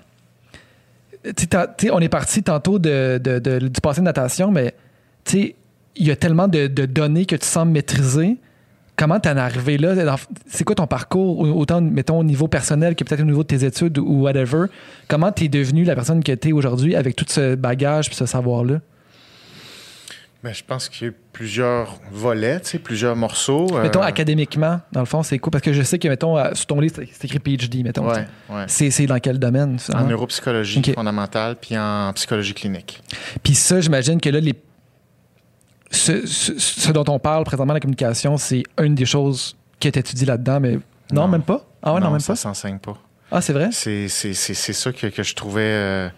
[1.35, 2.89] Tu sais, t'as- tu sais, on est parti tantôt du
[3.81, 4.73] passé de natation, mais
[5.33, 5.53] il
[6.07, 8.37] y a tellement de, données que tu sembles maîtriser.
[8.95, 10.15] Comment t'en es arrivé là?
[10.47, 13.47] C'est quoi ton parcours, au- autant, mettons, au niveau personnel que peut-être au niveau de
[13.47, 14.65] tes études ou whatever?
[15.07, 18.79] Comment t'es devenu la personne que t'es aujourd'hui avec tout ce bagage puis ce savoir-là?
[20.43, 23.67] Ben, je pense eu plusieurs volets, tu sais, plusieurs morceaux.
[23.77, 25.51] euh, Mettons, académiquement, dans le fond, c'est quoi?
[25.51, 28.07] Parce que je sais que, mettons, à- sur ton livre, c'est écrit PhD, mettons.
[28.09, 28.65] Ouais, ouais.
[28.67, 29.77] C'est dans quel domaine?
[29.77, 30.03] ça, En hein?
[30.07, 33.03] neuropsychologie fondamentale, puis en psychologie clinique.
[33.43, 34.55] Puis ça, j'imagine que là, les...
[35.91, 39.95] ce, ce- ce dont on parle présentement, la communication, c'est une des choses qui est
[39.97, 40.73] étudiée là-dedans, mais
[41.11, 41.27] non, Non.
[41.27, 41.63] même pas?
[41.83, 42.37] Ah ouais, non, même ça pas?
[42.37, 42.97] s'enseigne pas.
[43.31, 43.69] Ah, c'est vrai?
[43.71, 46.09] C'est c'est- c'est- c'est ça que, que je trouvais euh,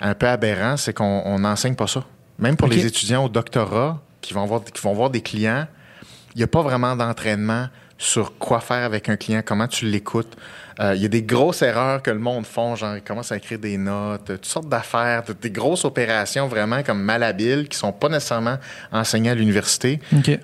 [0.00, 2.02] un peu aberrant, c'est qu'on on n'enseigne pas ça.
[2.38, 5.66] Même pour les étudiants au doctorat qui vont voir, qui vont voir des clients,
[6.34, 7.66] il n'y a pas vraiment d'entraînement
[7.96, 10.36] sur quoi faire avec un client, comment tu l'écoutes.
[10.78, 13.36] Euh, Il y a des grosses erreurs que le monde font, genre ils commencent à
[13.36, 17.90] écrire des notes, toutes sortes d'affaires, de- des grosses opérations vraiment comme malhabiles qui sont
[17.92, 18.58] pas nécessairement
[18.92, 19.98] enseignées à l'université.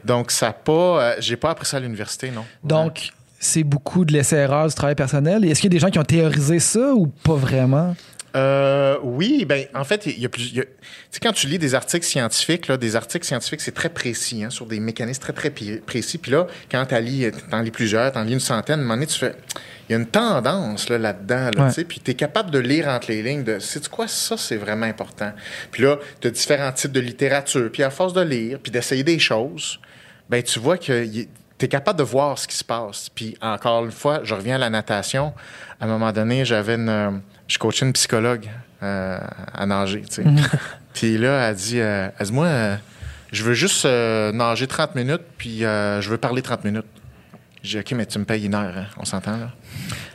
[0.05, 2.45] Donc ça pas, euh, j'ai pas appris ça à l'université, non.
[2.64, 5.45] Donc, c'est beaucoup de l'essai-erreur du travail personnel.
[5.45, 7.95] Est-ce qu'il y a des gens qui ont théorisé ça ou pas vraiment?
[8.37, 10.61] Euh, oui, ben en fait, il y a y Tu
[11.11, 14.51] sais, quand tu lis des articles scientifiques, là, des articles scientifiques, c'est très précis, hein,
[14.51, 16.18] sur des mécanismes très, très précis.
[16.18, 18.95] Puis là, quand tu lis, t'en lis plusieurs, t'en lis une centaine, à un moment
[18.95, 19.37] donné, tu fais.
[19.89, 21.68] Il y a une tendance là, là-dedans, là, Ouais.
[21.68, 23.59] tu sais, puis tu es capable de lire entre les lignes de.
[23.61, 25.32] C'est quoi ça, c'est vraiment important.
[25.70, 27.70] Puis là, tu as différents types de littérature.
[27.70, 29.78] Puis à force de lire, puis d'essayer des choses,
[30.28, 31.28] ben tu vois que tu
[31.61, 33.11] es capable de voir ce qui se passe.
[33.14, 35.35] Puis encore une fois, je reviens à la natation.
[35.80, 37.20] À un moment donné, j'avais une.
[37.49, 38.49] Je coachais une psychologue
[38.82, 39.18] euh,
[39.53, 40.24] à nager, tu sais.
[40.95, 42.76] Puis là, elle dit, euh, elle dit Moi, euh,
[43.32, 46.86] je veux juste nager 30 minutes, puis je veux parler 30 minutes.
[47.62, 48.86] J'ai dit OK, mais tu me payes une heure, hein?
[48.99, 49.51] on s'entend là?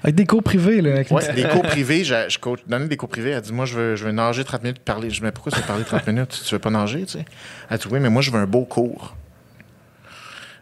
[0.03, 1.01] Avec des cours privés, là.
[1.09, 3.31] Ouais, des cours privés, je, je coach, donnais des cours privés.
[3.31, 5.09] Elle dit Moi, je veux, je veux nager 30 minutes, parler.
[5.09, 6.41] Je dis Mais pourquoi tu veux parler 30 minutes?
[6.45, 7.25] Tu veux pas nager, tu sais?
[7.69, 9.15] Elle dit Oui, mais moi, je veux un beau cours.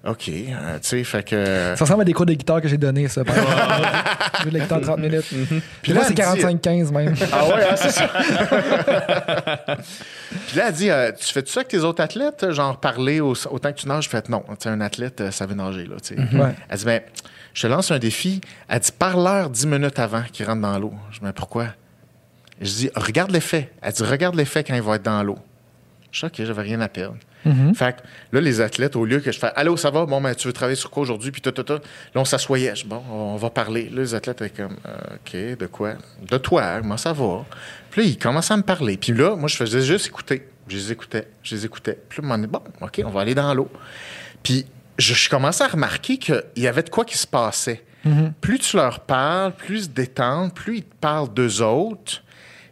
[0.08, 1.74] OK, euh, tu sais, fait que.
[1.76, 3.24] Ça ressemble à des cours de guitare que j'ai donnés, ça.
[3.28, 5.26] Je joue de la guitare 30 minutes.
[5.82, 7.14] Puis là, c'est elle dit- 45-15 même.
[7.34, 8.08] Ah ouais, hein, c'est ça.
[10.48, 12.52] Puis là, elle dit euh, Tu fais-tu ça avec tes autres athlètes?
[12.52, 14.06] Genre parler au- autant que tu nages?
[14.06, 15.86] Je fais Non, tu sais, un athlète, euh, ça veut nager.
[15.86, 16.22] Là, tu sais.
[16.38, 16.54] Ouais.
[16.70, 17.02] Elle dit Ben,
[17.54, 18.42] je te lance un défi.
[18.70, 20.94] Elle dit Parle-leur 10 minutes avant qu'il rentre dans l'eau.
[21.12, 21.68] Je dis Mais pourquoi?
[22.62, 23.72] Je dis Regarde l'effet.
[23.82, 25.38] Elle dit Regarde l'effet quand il va être dans l'eau.
[26.12, 27.18] Je dis OK, j'avais rien à perdre.
[27.76, 28.02] Fait que
[28.34, 30.06] là, les athlètes, au lieu que je fasse Allô, ça va?
[30.06, 31.32] Bon, ben, tu veux travailler sur quoi aujourd'hui?
[31.32, 31.74] Puis tout, tout, tout.
[31.74, 31.80] Là,
[32.16, 32.76] on s'assoyait.
[32.76, 33.90] Je Bon, on va parler.
[33.90, 35.94] Là, les athlètes étaient comme Euh, OK, de quoi?
[36.30, 37.46] De toi, comment ça va?
[37.90, 38.98] Puis là, ils commençaient à me parler.
[38.98, 40.48] Puis là, moi, je faisais juste écouter.
[40.68, 41.28] Je les écoutais.
[41.42, 41.98] Je les écoutais.
[42.10, 43.70] Puis là, on dit Bon, OK, on va aller dans l'eau.
[44.44, 44.66] Puis
[44.98, 47.84] je, je commençais à remarquer qu'il y avait de quoi qui se passait.
[48.42, 52.24] Plus tu leur parles, plus ils se détendent, plus ils te parlent d'eux autres,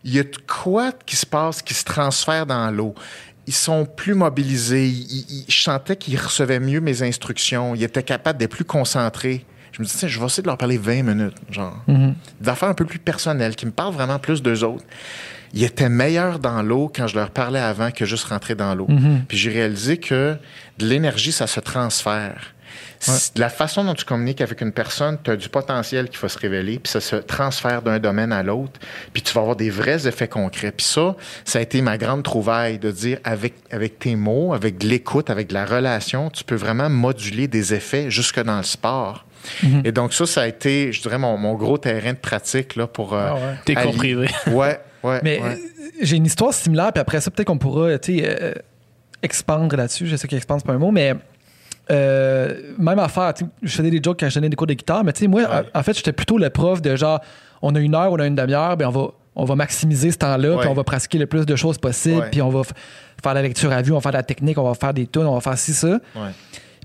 [0.05, 2.95] il y a de quoi qui se passe, qui se transfère dans l'eau.
[3.47, 4.87] Ils sont plus mobilisés.
[4.87, 7.75] Ils- ils- je sentais qu'ils recevaient mieux mes instructions.
[7.75, 9.45] Ils étaient capables d'être plus concentrés.
[9.71, 11.83] Je me disais, Tiens, je vais essayer de leur parler 20 minutes, genre.
[12.39, 14.85] Des affaires un peu plus personnelles, qui me parlent vraiment plus d'eux autres.
[15.53, 18.87] Ils étaient meilleurs dans l'eau quand je leur parlais avant que juste rentrer dans l'eau.
[19.27, 20.37] Puis j'ai réalisé que
[20.79, 22.54] de l'énergie, ça se transfère.
[23.35, 26.37] La façon dont tu communiques avec une personne, tu as du potentiel qui va se
[26.39, 28.79] révéler, puis ça se transfère d'un domaine à l'autre,
[29.13, 30.71] puis tu vas avoir des vrais effets concrets.
[30.71, 34.77] Puis ça, ça a été ma grande trouvaille de dire avec, avec tes mots, avec
[34.77, 38.63] de l'écoute, avec de la relation, tu peux vraiment moduler des effets jusque dans le
[38.63, 39.25] sport.
[39.83, 42.87] Et donc ça, ça a été, je dirais, mon, mon gros terrain de pratique là,
[42.87, 43.13] pour...
[43.13, 43.55] euh, Ah ouais.
[43.65, 43.75] Tes.
[44.47, 45.49] Ouais, Ouais, Mais ouais.
[45.49, 45.55] euh,
[46.01, 48.53] j'ai une histoire similaire, puis après ça, peut-être qu'on pourra, tu sais, euh,
[49.21, 50.07] expandre là-dessus.
[50.07, 51.13] Je sais qu'expandre, c'est pas un mot, mais
[51.91, 53.33] euh, même affaire.
[53.61, 55.41] Je faisais des jokes quand je donnais des cours de guitare, mais tu sais, moi,
[55.41, 55.47] Ouais.
[55.73, 57.19] en, en fait, j'étais plutôt le prof de genre,
[57.61, 60.17] on a une heure, on a une demi-heure, ben on va, on va maximiser ce
[60.17, 62.61] temps-là, puis on va pratiquer le plus de choses possible, puis on va
[63.23, 65.07] faire la lecture à vue, on va faire de la technique, on va faire des
[65.07, 65.99] tunes, on va faire ci, ça.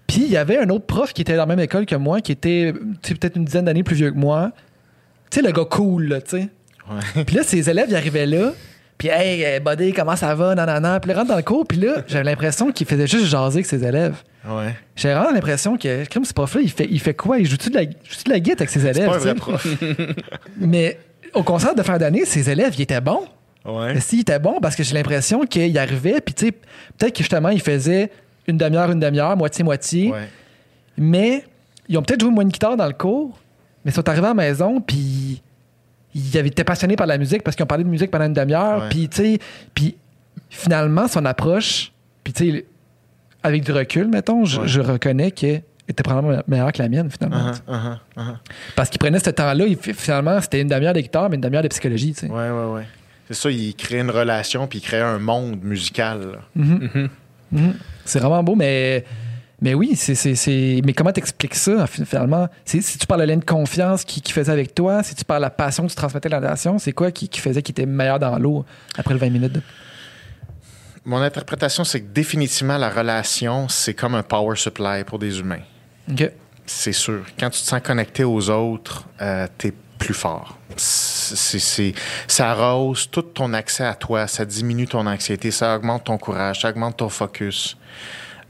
[0.06, 2.20] Puis il y avait un autre prof qui était dans la même école que moi,
[2.20, 2.72] qui était
[3.02, 4.50] peut-être une dizaine d'années plus vieux que moi.
[5.30, 6.48] Tu sais, le gars cool, là, tu sais.
[7.24, 8.52] Puis là, ses élèves, ils arrivaient là.
[8.98, 10.54] Puis, hey, euh, buddy, comment ça va?
[10.56, 10.98] Nanana.
[10.98, 11.64] Puis, ils rentrent dans le cours.
[11.66, 14.16] Puis là, j'avais l'impression qu'il faisait juste jaser avec ses élèves.
[14.46, 14.74] Ouais.
[14.96, 17.38] J'avais vraiment l'impression que, comme ce prof-là, il fait, il fait quoi?
[17.38, 19.06] Il joue-tu de la, joue-tu de la guitare avec ses C'est élèves?
[19.06, 19.32] pas un tu sais?
[19.32, 19.66] vrai prof.
[20.56, 20.98] Mais
[21.34, 23.26] au concert de fin d'année, ses élèves, ils étaient bons.
[23.64, 23.92] Ouais.
[23.94, 27.18] Mais s'ils étaient bons, parce que j'ai l'impression qu'il arrivait, puis tu sais, peut-être que
[27.18, 28.10] justement, il faisait
[28.46, 30.10] une demi-heure, une demi-heure, moitié-moitié.
[30.10, 30.28] Ouais.
[30.96, 31.44] Mais
[31.88, 33.38] ils ont peut-être joué moins de guitare dans le cours,
[33.84, 35.42] mais ils sont arrivés à la maison, puis
[36.14, 38.32] ils avaient été passionnés par la musique parce qu'ils ont parlé de musique pendant une
[38.32, 38.88] demi-heure.
[38.88, 39.38] Puis, tu sais,
[39.74, 39.96] puis
[40.48, 41.92] finalement, son approche,
[42.24, 42.64] puis tu sais,
[43.42, 44.68] avec du recul, mettons, je, Ouais.
[44.68, 47.50] je reconnais qu'elle était probablement meilleure que la mienne, finalement.
[47.50, 48.36] Uh-huh, uh-huh, uh-huh.
[48.76, 49.64] Parce qu'il prenait ce temps-là,
[49.94, 52.26] finalement, c'était une demi-heure de guitare, mais une demi-heure de psychologie, tu sais.
[52.28, 52.86] Ouais, ouais, ouais.
[53.28, 56.20] C'est ça, il crée une relation puis il crée un monde musical.
[56.32, 56.38] là.
[56.56, 57.08] Mhm.
[57.52, 57.74] Mhm.
[58.04, 59.04] C'est vraiment beau, mais,
[59.62, 62.48] mais oui, c'est, mais comment t'expliques ça, fi- finalement?
[62.64, 65.40] Si tu parles de lien de confiance qui, qui faisait avec toi, si tu parles
[65.42, 67.72] de la passion que tu transmettais à la nation, c'est quoi qui, qui faisait qu'il
[67.72, 68.64] était meilleur dans l'eau
[68.98, 69.52] après le 20 minutes?
[69.52, 69.62] de-
[71.04, 75.62] Mon interprétation, c'est que définitivement, la relation, c'est comme un power supply pour des humains.
[76.10, 76.30] OK.
[76.66, 77.24] C'est sûr.
[77.38, 80.58] Quand tu te sens connecté aux autres, euh, t'es plus fort.
[80.76, 81.94] C'est,
[82.26, 86.60] ça rehausse tout ton accès à toi, ça diminue ton anxiété, ça augmente ton courage,
[86.62, 87.76] ça augmente ton focus.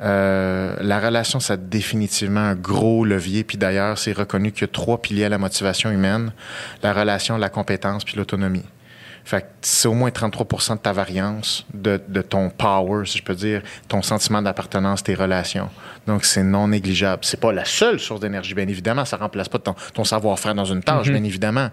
[0.01, 3.45] Euh, la relation, c'est définitivement un gros levier.
[3.45, 6.33] Puis d'ailleurs, c'est reconnu qu'il y a trois piliers à la motivation humaine
[6.83, 8.65] la relation, la compétence, puis l'autonomie.
[9.31, 13.23] Fait que c'est au moins 33% de ta variance, de, de ton power, si je
[13.23, 15.71] peux dire, ton sentiment d'appartenance, tes relations.
[16.05, 17.25] Donc, c'est non négligeable.
[17.25, 19.05] C'est pas la seule source d'énergie, bien évidemment.
[19.05, 21.69] Ça remplace pas ton, ton savoir-faire dans une tâche, bien évidemment.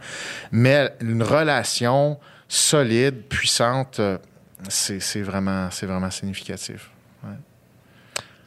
[0.51, 4.19] Mais une relation solide, puissante, euh,
[4.69, 6.91] c'est vraiment, c'est vraiment significatif.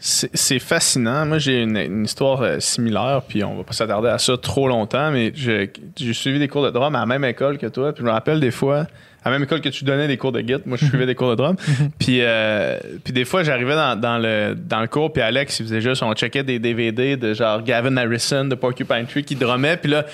[0.02, 1.26] C'est fascinant.
[1.26, 4.66] Moi, j'ai une, une histoire euh, similaire, puis on va pas s'attarder à ça trop
[4.66, 5.70] longtemps, mais j'ai
[6.14, 8.40] suivi des cours de drum à la même école que toi, puis je me rappelle
[8.40, 8.86] des fois,
[9.22, 11.14] à la même école que tu donnais des cours de guitare, moi je suivais des
[11.14, 11.56] cours de drum,
[11.98, 15.66] puis, euh, puis des fois j'arrivais dans, dans le, dans le cours, puis Alex, il
[15.66, 19.76] faisait juste, on checkait des DVD de genre Gavin Harrison de Porcupine Tree qui drummait,
[19.76, 20.06] puis là,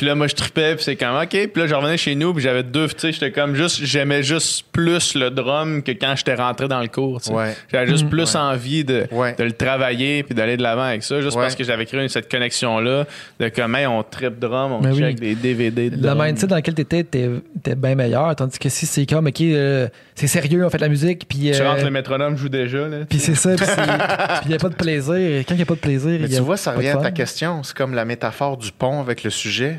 [0.00, 1.28] puis là, moi, je tripais, puis c'est comme, OK.
[1.28, 4.22] Puis là, je revenais chez nous, puis j'avais deux, tu sais, j'étais comme juste, j'aimais
[4.22, 7.34] juste plus le drum que quand j'étais rentré dans le cours, tu sais.
[7.34, 7.54] Ouais.
[7.70, 8.08] J'avais juste Mhm.
[8.10, 8.40] plus Ouais.
[8.40, 9.34] envie de, Ouais.
[9.38, 11.42] de le travailler puis d'aller de l'avant avec ça, juste Ouais.
[11.42, 13.04] parce que j'avais créé cette connexion-là
[13.38, 14.98] de comme, hey, on trip drum, on Mais oui.
[15.00, 16.24] check des DVD de Le drum.
[16.24, 19.86] mindset dans lequel tu étais était bien meilleur, tandis que si c'est comme, OK, euh,
[20.14, 21.50] c'est sérieux, on fait de la musique, puis.
[21.52, 22.98] Tu euh, rentres, le métronome joue déjà, là.
[23.06, 23.66] Puis c'est ça, puis
[24.46, 25.44] il n'y a pas de plaisir.
[25.46, 26.88] Quand il n'y a pas de plaisir, Mais il y a tu vois, ça revient
[26.88, 27.62] à ta question.
[27.62, 29.78] C'est comme la métaphore du pont avec le sujet.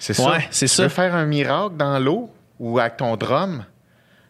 [0.00, 0.38] C'est ça.
[0.50, 0.82] C'est tu ça.
[0.84, 3.64] veux faire un miracle dans l'eau ou avec ton drum,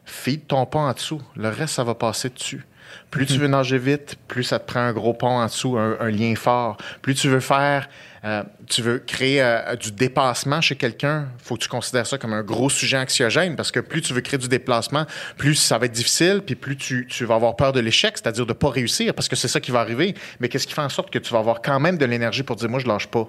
[0.05, 1.23] feed ton pont en dessous.
[1.37, 2.67] Le reste, ça va passer dessus.
[3.11, 5.97] Plus tu veux nager vite, plus ça te prend un gros pont en dessous, un,
[6.01, 6.77] un lien fort.
[7.03, 7.89] Plus tu veux faire,
[8.25, 12.33] euh, tu veux créer euh, du dépassement chez quelqu'un, faut que tu considères ça comme
[12.33, 15.07] un gros sujet anxiogène parce que plus tu veux créer du déplacement,
[15.37, 18.47] plus ça va être difficile, puis plus tu, tu vas avoir peur de l'échec, c'est-à-dire
[18.47, 20.15] de pas réussir parce que c'est ça qui va arriver.
[20.41, 22.57] Mais qu'est-ce qui fait en sorte que tu vas avoir quand même de l'énergie pour
[22.57, 23.29] dire moi je lâche pas?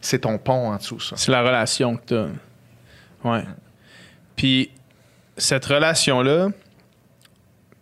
[0.00, 1.16] C'est ton pont en dessous, ça.
[1.16, 3.42] C'est la relation que tu Ouais.
[4.36, 4.70] Puis
[5.36, 6.48] cette relation-là,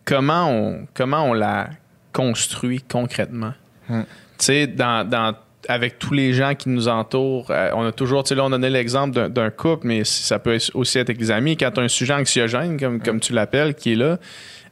[0.05, 1.71] comment on, comment on la
[2.13, 3.53] construit concrètement?
[3.89, 4.03] Hmm.
[4.39, 5.35] Tu sais, dans, dans-
[5.69, 8.51] avec tous les gens qui nous entourent, euh, on a toujours, tu sais, là, on
[8.51, 11.57] donnait l'exemple d'un- couple, mais ça peut aussi être avec les amis.
[11.57, 14.19] Quand tu as un sujet anxiogène, comme, comme tu l'appelles, qui est là,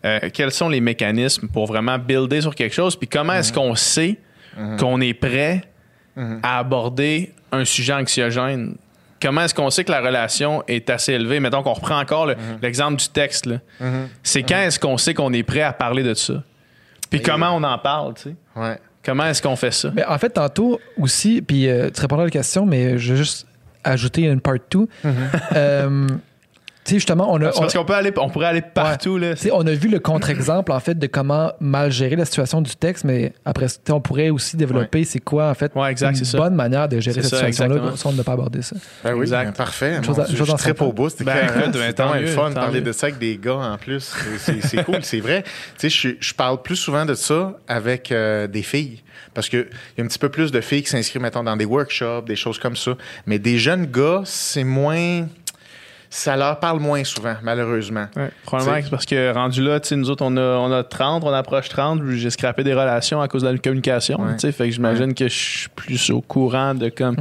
[0.05, 2.97] euh, quels sont les mécanismes pour vraiment builder sur quelque chose?
[2.97, 4.18] Puis comment est-ce qu'on sait
[4.78, 5.62] qu'on est prêt
[6.16, 8.76] à aborder un sujet anxiogène?
[9.20, 11.38] Comment est-ce qu'on sait que la relation est assez élevée?
[11.38, 13.46] Mettons qu'on reprend encore le- l'exemple du texte.
[13.46, 13.58] là.
[14.22, 16.42] C'est quand est-ce qu'on sait qu'on est prêt à parler de ça?
[17.08, 18.34] Puis Et- comment on en parle, tu sais?
[18.56, 18.78] Ouais.
[19.04, 19.90] Comment est-ce qu'on fait ça?
[19.94, 23.18] Mais en fait, tantôt aussi, puis euh, tu répondras à la question, mais je vais
[23.18, 23.46] juste
[23.84, 24.88] ajouter une part 2.
[26.85, 27.53] Tu sais, justement, on a.
[27.53, 29.35] C'est parce on- qu'on peut aller, on pourrait aller partout, là.
[29.35, 32.61] tu sais, on a vu le contre-exemple, en fait, de comment mal gérer la situation
[32.61, 35.91] du texte, mais après, tu sais, on pourrait aussi développer c'est quoi, en fait, Ouais,
[35.93, 36.39] exact, une ça.
[36.39, 38.74] bonne manière de gérer cette situation-là, on n'a pas abordé ça.
[39.05, 39.45] Ben oui, Exact.
[39.45, 39.97] ben parfait.
[39.97, 41.09] Une chose à- Dieu, chose je suis au bout.
[41.09, 43.78] C'était Ben, écoute, ben, C'est le fun de parler de ça avec des gars en
[43.78, 44.12] plus.
[44.39, 45.45] C'est- cool, c'est vrai.
[45.78, 49.03] Tu sais, je, je parle plus souvent de ça avec euh, des filles.
[49.35, 49.66] Parce qu'il
[49.97, 52.37] y a un petit peu plus de filles qui s'inscrivent, mettons, dans des workshops, des
[52.37, 52.93] choses comme ça.
[53.26, 55.26] Mais des jeunes gars, c'est moins.
[56.14, 58.04] Ça leur parle moins souvent, malheureusement.
[58.16, 60.40] Ouais, probablement T'sais- que c'est parce que rendu là, tu sais, nous autres, on a,
[60.58, 64.20] on a 30, on approche 30, j'ai scrappé des relations à cause de la communication.
[64.20, 64.32] Ouais.
[64.34, 67.16] tu sais, Fait que j'imagine que je suis plus au courant de comme.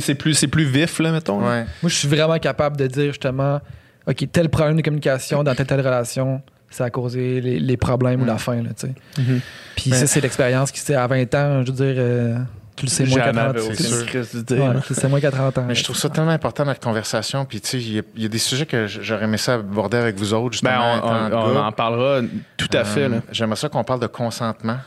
[0.00, 1.38] C'est plus, c'est plus vif, là, mettons.
[1.40, 1.64] là.
[1.82, 3.60] Moi, je suis vraiment capable de dire justement,
[4.06, 8.22] OK, tel problème de communication dans telle, telle relation, ça a causé les, les problèmes
[8.22, 8.94] ou la fin, là, tu sais.
[9.18, 9.40] Mhm.
[9.76, 12.36] Puis Mais- ça, c'est l'expérience qui, à 20 ans, je veux dire, euh,
[12.76, 13.64] tu le sais moins qu'à J'en 30 avais ans.
[13.64, 15.64] tu le sais moins qu'à 30 ans.
[15.68, 17.44] Mais je trouve ça tellement important dans la conversation.
[17.44, 20.16] Puis, tu sais, il y, y a des sujets que j'aurais aimé ça aborder avec
[20.16, 22.20] vous autres, Ben, on, on- on en parlera
[22.56, 23.04] tout à fait.
[23.04, 23.16] Euh, Là.
[23.32, 24.78] J'aimerais ça qu'on parle de consentement.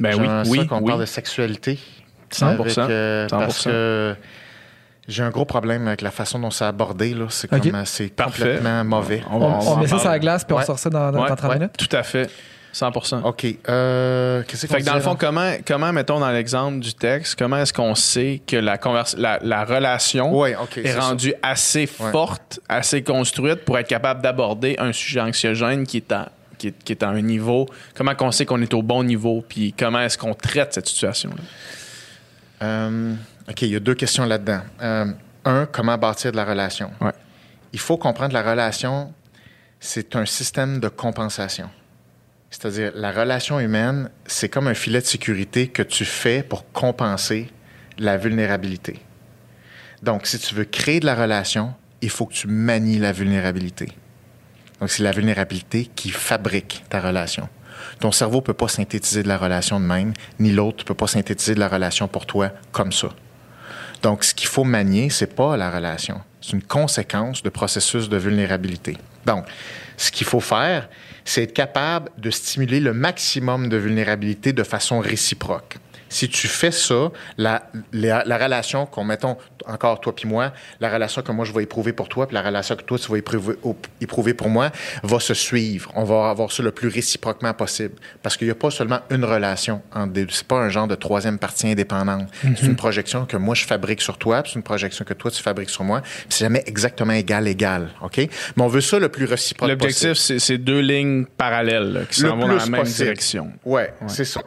[0.00, 0.86] Ben oui, ça oui, qu'on oui.
[0.86, 1.78] parle de sexualité.
[2.30, 3.64] 100%, Avec, euh, Parce 100%.
[3.64, 4.16] que
[5.08, 7.12] j'ai un gros problème avec la façon dont c'est abordé.
[7.14, 7.26] là.
[7.28, 7.60] C'est Ok.
[7.62, 9.22] comme, euh, c'est complètement mauvais.
[9.30, 10.64] On va- On, on on va met ça en sur la glace puis on Ouais.
[10.64, 11.76] sort ça dans, dans Ouais, 30 ouais, minutes.
[11.76, 12.30] Tout à fait.
[12.74, 13.22] 100%.
[13.24, 13.46] OK.
[13.68, 17.38] Euh, Qu'est-ce qu'on Fait que dans le fond, comment, comment, mettons dans l'exemple du texte,
[17.38, 21.00] comment est-ce qu'on sait que la, converse, la, la relation Ouais, est ça.
[21.00, 22.10] rendue assez Ouais.
[22.10, 26.82] forte, assez construite pour être capable d'aborder un sujet anxiogène qui est, à, qui, est,
[26.84, 30.00] qui est à un niveau, comment qu'on sait qu'on est au bon niveau, puis comment
[30.00, 31.36] est-ce qu'on traite cette situation-là?
[32.62, 33.14] Euh,
[33.50, 34.60] OK, il y a deux questions là-dedans.
[34.82, 35.06] Euh,
[35.44, 36.90] un, comment bâtir de la relation?
[37.00, 37.12] Ouais.
[37.72, 39.12] Il faut comprendre la relation,
[39.80, 41.68] c'est un système de compensation.
[42.52, 47.48] C'est-à-dire, la relation humaine, c'est comme un filet de sécurité que tu fais pour compenser
[47.98, 49.00] la vulnérabilité.
[50.02, 51.72] Donc, si tu veux créer de la relation,
[52.02, 53.92] il faut que tu manies la vulnérabilité.
[54.80, 57.48] Donc, c'est la vulnérabilité qui fabrique ta relation.
[58.00, 60.94] Ton cerveau ne peut pas synthétiser de la relation de même, ni l'autre ne peut
[60.94, 63.08] pas synthétiser de la relation pour toi comme ça.
[64.02, 66.20] Donc, ce qu'il faut manier, c'est pas la relation.
[66.42, 68.98] C'est une conséquence de processus de vulnérabilité.
[69.24, 69.46] Donc,
[70.02, 70.88] ce qu'il faut faire,
[71.24, 75.76] c'est être capable de stimuler le maximum de vulnérabilité de façon réciproque.
[76.12, 79.36] Si tu fais ça, la, la, la relation qu'on, mettons,
[79.66, 82.42] encore toi puis moi, la relation que moi je vais éprouver pour toi, puis la
[82.42, 83.54] relation que toi tu vas éprouver,
[84.00, 84.70] éprouver pour moi,
[85.02, 85.90] va se suivre.
[85.94, 87.94] On va avoir ça le plus réciproquement possible.
[88.22, 90.26] Parce qu'il n'y a pas seulement une relation entre des.
[90.30, 92.28] C'est pas un genre de troisième partie indépendante.
[92.42, 95.30] C'est une projection que moi je fabrique sur toi, puis c'est une projection que toi
[95.30, 96.00] tu fabriques sur moi.
[96.02, 97.88] Puis c'est jamais exactement égal, égal.
[98.02, 98.18] OK?
[98.18, 99.82] Mais on veut ça le plus réciproque possible.
[99.84, 103.04] L'objectif, c'est c'est deux lignes parallèles là, qui Le s'en vont dans la même possible.
[103.04, 103.52] direction.
[103.64, 104.42] Ouais, c'est ça.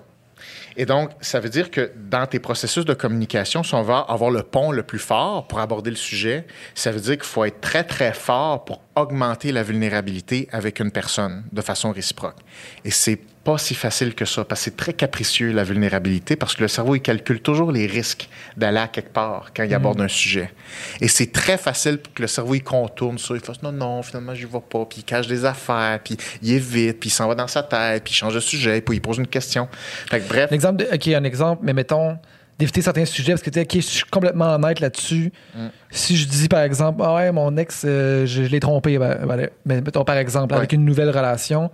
[0.77, 4.29] Et donc, ça veut dire que dans tes processus de communication, si on va avoir
[4.29, 7.61] le pont le plus fort pour aborder le sujet, ça veut dire qu'il faut être
[7.61, 12.37] très, très fort pour augmenter la vulnérabilité avec une personne de façon réciproque.
[12.83, 16.55] Et c'est pas si facile que ça, parce que c'est très capricieux, la vulnérabilité, parce
[16.55, 18.27] que le cerveau, il calcule toujours les risques
[18.57, 20.51] d'aller à quelque part quand il aborde un sujet.
[20.99, 23.35] Et c'est très facile pour que le cerveau, il contourne ça.
[23.35, 24.83] Il fasse non, non, finalement, j'y vais pas.
[24.85, 28.03] Puis il cache des affaires, puis il évite, puis il s'en va dans sa tête,
[28.03, 29.69] puis il change de sujet, puis il pose une question.
[30.09, 32.17] Fait que bref, Un exemple, de- OK, un exemple, mais mettons,
[32.57, 35.31] d'éviter certains sujets, parce que tu sais, OK, je suis complètement honnête là-dessus.
[35.55, 35.67] Mm.
[35.91, 39.19] Si je dis, par exemple, ah ouais, mon ex, euh, je, je l'ai trompé, ben,
[39.27, 40.57] ben, ben, mettons, par exemple, Ouais.
[40.59, 41.69] avec une nouvelle relation,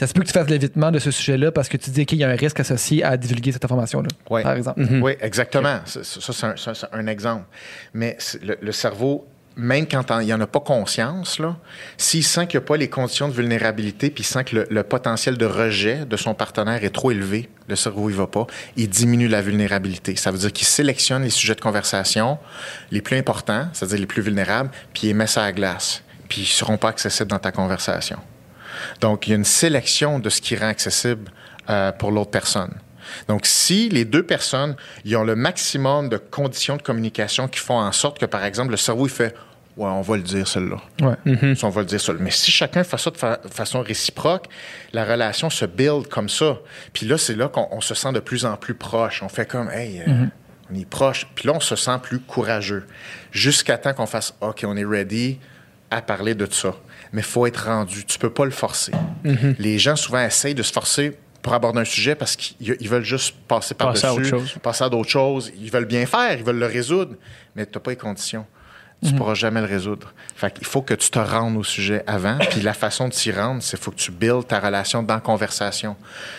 [0.00, 2.12] ça se peut que tu fasses l'évitement de ce sujet-là parce que tu dis, OK,
[2.12, 4.42] il y a un risque associé à divulguer cette information-là, Ouais.
[4.42, 4.82] par exemple.
[5.02, 5.80] Oui, exactement.
[5.84, 7.44] Ça, ça, c'est un, ça, c'est un exemple.
[7.94, 9.26] Mais le, le cerveau,
[9.56, 11.56] même quand il n'y en a pas conscience, là,
[11.98, 14.66] s'il sent qu'il n'y a pas les conditions de vulnérabilité, puis il sent que le,
[14.70, 18.46] le potentiel de rejet de son partenaire est trop élevé, le cerveau il va pas,
[18.76, 20.16] il diminue la vulnérabilité.
[20.16, 22.38] Ça veut dire qu'il sélectionne les sujets de conversation
[22.90, 26.02] les plus importants, c'est-à-dire les plus vulnérables, puis il met ça à glace.
[26.28, 28.18] Puis ils ne seront pas accessibles dans ta conversation.
[29.00, 31.30] Donc, il y a une sélection de ce qui rend accessible
[31.68, 32.72] euh, pour l'autre personne.
[33.28, 37.78] Donc, si les deux personnes ils ont le maximum de conditions de communication qui font
[37.78, 39.34] en sorte que, par exemple, le cerveau, il fait
[39.76, 40.76] Ouais, on va le dire, celle-là.
[41.00, 41.54] Ouais.
[41.54, 42.12] Ça, on va le dire ça.
[42.18, 44.46] Mais si chacun fait ça de fa- façon réciproque,
[44.92, 46.58] la relation se build comme ça.
[46.92, 49.22] Puis là, c'est là qu'on on se sent de plus en plus proche.
[49.22, 50.26] On fait comme, hey, euh,
[50.70, 51.26] on est proche.
[51.34, 52.84] Puis là, on se sent plus courageux.
[53.30, 55.38] Jusqu'à temps qu'on fasse, OK, on est ready
[55.90, 56.74] à parler de ça.
[57.12, 58.04] Mais il faut être rendu.
[58.04, 58.92] Tu peux pas le forcer.
[59.58, 63.02] Les gens, souvent, essayent de se forcer pour aborder un sujet parce qu'ils ils veulent
[63.04, 64.58] juste passer Passer à autre par-dessus, chose.
[64.62, 65.50] passer à d'autres choses.
[65.58, 67.14] Ils veulent bien faire, ils veulent le résoudre,
[67.56, 68.44] mais tu n'as pas les conditions.
[69.02, 70.12] Tu ne pourras jamais le résoudre.
[70.36, 72.36] Fait qu'il faut que tu te rendes au sujet avant.
[72.50, 75.20] Puis la façon de t'y rendre, c'est faut que tu builds ta relation dans la
[75.20, 75.96] conversation.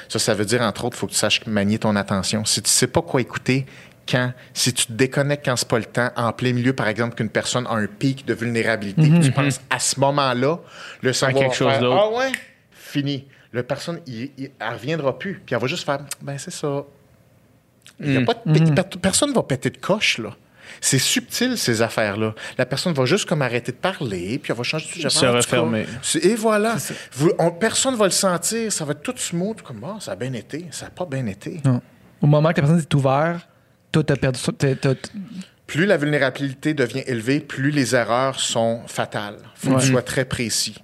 [0.08, 2.46] Ça, ça veut dire, entre autres, faut que tu saches manier ton attention.
[2.46, 3.66] Si tu sais pas quoi écouter,
[4.10, 7.16] quand, si tu te déconnectes quand c'est pas le temps, en plein milieu, par exemple,
[7.16, 10.60] qu'une personne a un pic de vulnérabilité, que tu penses à ce moment-là,
[11.02, 11.98] le cerveau quelque chose d'autre.
[12.14, 12.32] Ah ouais,
[12.72, 13.28] fini.
[13.54, 15.42] La personne, il, il- elle reviendra plus.
[15.46, 16.84] Puis elle va juste faire, ben c'est ça.
[18.00, 20.30] Il y a pas de- per- Personne va péter de coche, là.
[20.80, 22.34] C'est subtil, ces affaires-là.
[22.58, 25.10] La personne va juste comme arrêter de parler, puis elle va changer de sujet.
[25.10, 25.86] Se refermer.
[26.24, 26.78] Et voilà.
[27.14, 28.72] Vous- on- personne va le sentir.
[28.72, 29.62] Ça va être tout smooth.
[29.62, 30.66] Comme, ah, ça a bien été.
[30.72, 31.60] Ça n'a pas bien été.
[31.66, 31.82] Non.
[32.22, 33.46] Au moment que la personne est ouverte,
[33.92, 34.40] perdu
[35.68, 39.38] plus la vulnérabilité devient élevée, plus les erreurs sont fatales.
[39.56, 39.82] faut que Ouais.
[39.82, 40.76] tu sois très précis.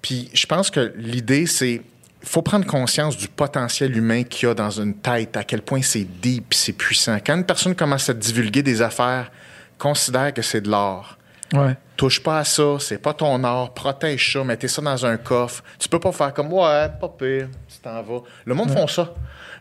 [0.00, 1.82] Puis je pense que l'idée, c'est
[2.24, 5.82] faut prendre conscience du potentiel humain qu'il y a dans une tête, à quel point
[5.82, 7.18] c'est deep, c'est puissant.
[7.24, 9.30] Quand une personne commence à divulguer des affaires,
[9.78, 11.18] considère que c'est de l'or.
[11.52, 11.76] Ouais.
[11.96, 15.62] Touche pas à ça, c'est pas ton or, protège ça, mettez ça dans un coffre.
[15.78, 18.22] Tu peux pas faire comme ouais, pas pire, tu t'en vas.
[18.44, 19.12] Le monde font ça.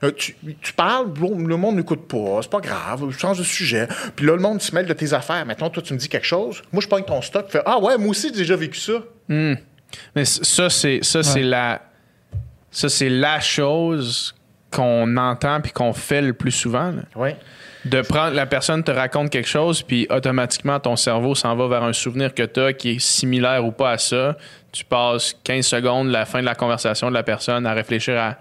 [0.04, 3.88] Euh, tu, tu parles, bon, le monde n'écoute pas, c'est pas grave, change de sujet.
[4.16, 5.46] Puis là, le monde se mêle de tes affaires.
[5.46, 6.62] Maintenant, toi, tu me dis quelque chose.
[6.72, 8.94] Moi, je pogne ton stock, fais Ah ouais, moi aussi, j'ai déjà vécu ça.
[10.16, 11.82] Mais c- ça, c'est ça, c'est la.
[12.72, 14.34] Ça, c'est la chose
[14.72, 16.92] qu'on entend puis qu'on fait le plus souvent.
[16.92, 17.02] là.
[17.16, 17.36] Ouais.
[17.84, 21.84] De prendre la personne te raconte quelque chose, puis automatiquement ton cerveau s'en va vers
[21.84, 24.38] un souvenir que tu as qui est similaire ou pas à ça.
[24.72, 28.38] Tu passes 15 secondes, la fin de la conversation de la personne, à réfléchir à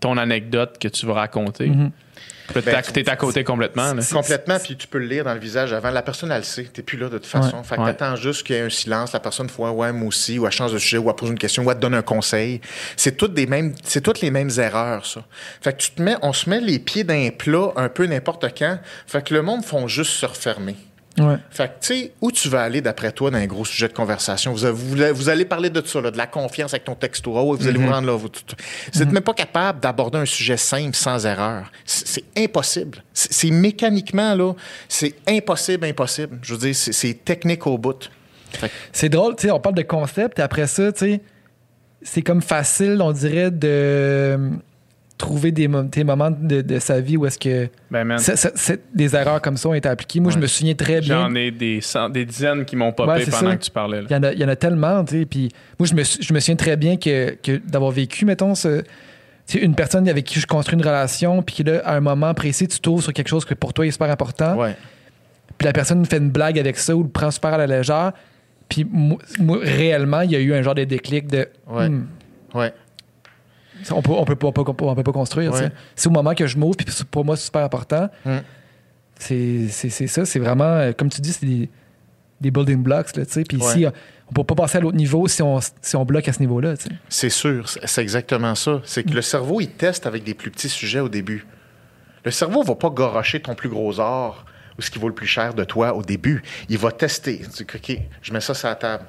[0.00, 1.70] ton anecdote que tu vas raconter.
[2.54, 3.92] Ben, là, t'es- à côté complètement.
[3.92, 4.02] là.
[4.10, 5.90] Complètement, puis tu peux le lire dans le visage avant.
[5.90, 6.64] La personne, elle le sait.
[6.64, 7.58] T'es plus là de toute façon.
[7.58, 7.62] Ouais.
[7.62, 7.92] Fait que Ouais.
[7.94, 9.12] t'attends juste qu'il y ait un silence.
[9.12, 11.38] La personne fait ouais, moi aussi, ou elle change de sujet, ou elle pose une
[11.38, 12.62] question, ou elle te donne un conseil.
[12.96, 15.22] C'est toutes des mêmes, c'est toutes les mêmes erreurs, ça.
[15.60, 18.46] Fait que tu te mets, on se met les pieds d'un plat un peu n'importe
[18.56, 18.78] quand.
[19.06, 20.76] Fait que le monde font juste se refermer.
[21.18, 21.36] Ouais.
[21.50, 23.92] Fait que, tu sais, où tu vas aller d'après toi dans un gros sujet de
[23.92, 24.52] conversation?
[24.52, 27.36] Vous, vous, vous allez parler de ça, là, de la confiance avec ton texto.
[27.36, 28.16] Ah ouais, vous allez vous rendre là.
[28.16, 28.28] Vous
[28.98, 31.70] n'êtes même pas capable d'aborder un sujet simple sans erreur.
[31.84, 33.02] C'est impossible.
[33.12, 34.52] C'est mécaniquement, là,
[34.88, 36.38] c'est impossible, impossible.
[36.42, 38.10] Je veux dire, c'est- technique au bout.
[38.92, 41.20] C'est drôle, tu sais, on parle de concept et après ça, tu sais,
[42.02, 44.38] c'est comme facile, on dirait, de
[45.18, 48.16] trouver des, mo- des moments de, de sa vie où est-ce que Ben,
[48.94, 50.20] des erreurs comme ça ont été appliquées.
[50.20, 51.26] Moi, je me souviens très bien.
[51.28, 53.56] J'en ai des, cent- des dizaines qui m'ont popé Ouais, pendant ça.
[53.56, 54.00] que tu parlais.
[54.02, 54.06] là.
[54.08, 55.26] Il y, en a, il y en a tellement, tu sais.
[55.26, 58.82] Puis moi, je me, je me souviens très bien que, que d'avoir vécu, mettons, ce-
[59.54, 62.78] une personne avec qui je construis une relation, puis là, à un moment précis, tu
[62.80, 64.76] t'ouvres sur quelque chose que pour toi est super important, ouais.
[65.56, 68.12] puis la personne fait une blague avec ça ou le prend super à la légère.
[68.68, 71.48] Puis moi, moi, réellement, il y a eu un genre de déclic de.
[71.66, 71.88] Ouais.
[71.88, 72.06] Hmm,
[72.54, 72.72] Ouais.
[73.90, 75.52] On peut, on peut, pas, on peut pas construire.
[75.52, 75.62] tu.
[75.62, 75.72] Ouais.
[75.94, 78.08] C'est au moment que je m'ouvre, puis pour moi, c'est super important.
[78.24, 78.38] Hmm.
[79.18, 81.68] C'est ça, c'est vraiment, euh, comme tu dis, c'est des,
[82.40, 83.16] des building blocks.
[83.16, 83.44] Là, tu sais.
[83.44, 83.86] puis ici,
[84.28, 86.76] on peut pas passer à l'autre niveau si on, si on bloque à ce niveau-là.
[86.76, 86.88] tu.
[87.08, 88.80] C'est sûr, c'est exactement ça.
[88.84, 91.46] C'est que le cerveau, il teste avec des plus petits sujets au début.
[92.24, 94.44] Le cerveau va pas gorocher ton plus gros or
[94.78, 96.42] ou ce qui vaut le plus cher de toi au début.
[96.68, 97.40] Il va tester.
[97.40, 99.04] Il dit, OK, je mets ça sur la table.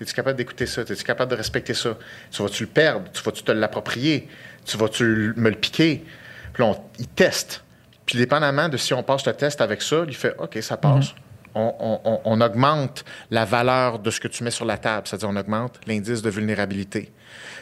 [0.00, 0.82] Es-tu capable d'écouter ça?
[0.82, 1.96] Es-tu capable de respecter ça?
[2.30, 3.10] Tu vas-tu le perdre?
[3.12, 4.28] Tu vas-tu te l'approprier?
[4.64, 6.04] Tu vas-tu me le piquer?
[6.52, 7.64] Puis là, on- il teste.
[8.06, 11.14] Puis dépendamment de si on passe le test avec ça, il fait OK, ça passe.
[11.54, 15.06] On, on- on- on augmente la valeur de ce que tu mets sur la table,
[15.06, 17.12] c'est-à-dire on augmente l'indice de vulnérabilité.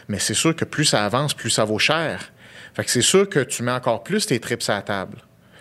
[0.09, 2.33] Mais c'est sûr que plus ça avance, plus ça vaut cher.
[2.75, 5.19] Fait que c'est sûr que tu mets encore plus tes trips à la table.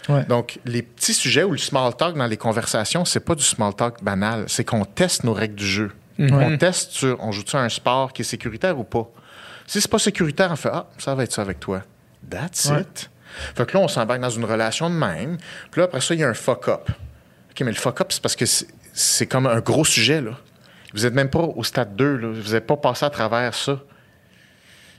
[0.10, 0.24] Ouais.
[0.26, 3.74] Donc, les petits sujets ou le small talk dans les conversations, c'est pas du small
[3.74, 4.44] talk banal.
[4.48, 5.92] C'est qu'on teste nos règles du jeu.
[6.20, 9.08] On teste sur, on joue-tu un sport qui est sécuritaire ou pas?
[9.68, 11.82] Si c'est pas sécuritaire, on fait, ah, ça va être ça avec toi.
[12.30, 12.82] That's Ouais.
[12.82, 13.10] it.
[13.56, 15.38] Fait que là, on s'embarque dans une relation de même.
[15.72, 16.90] Puis là, après ça, il y a un fuck-up.
[17.52, 20.32] OK, mais le fuck-up, c'est parce que c'est- comme un gros sujet, là.
[20.94, 22.30] Vous n'êtes même pas au stade 2, là.
[22.32, 23.82] Vous n'êtes pas passé à travers ça.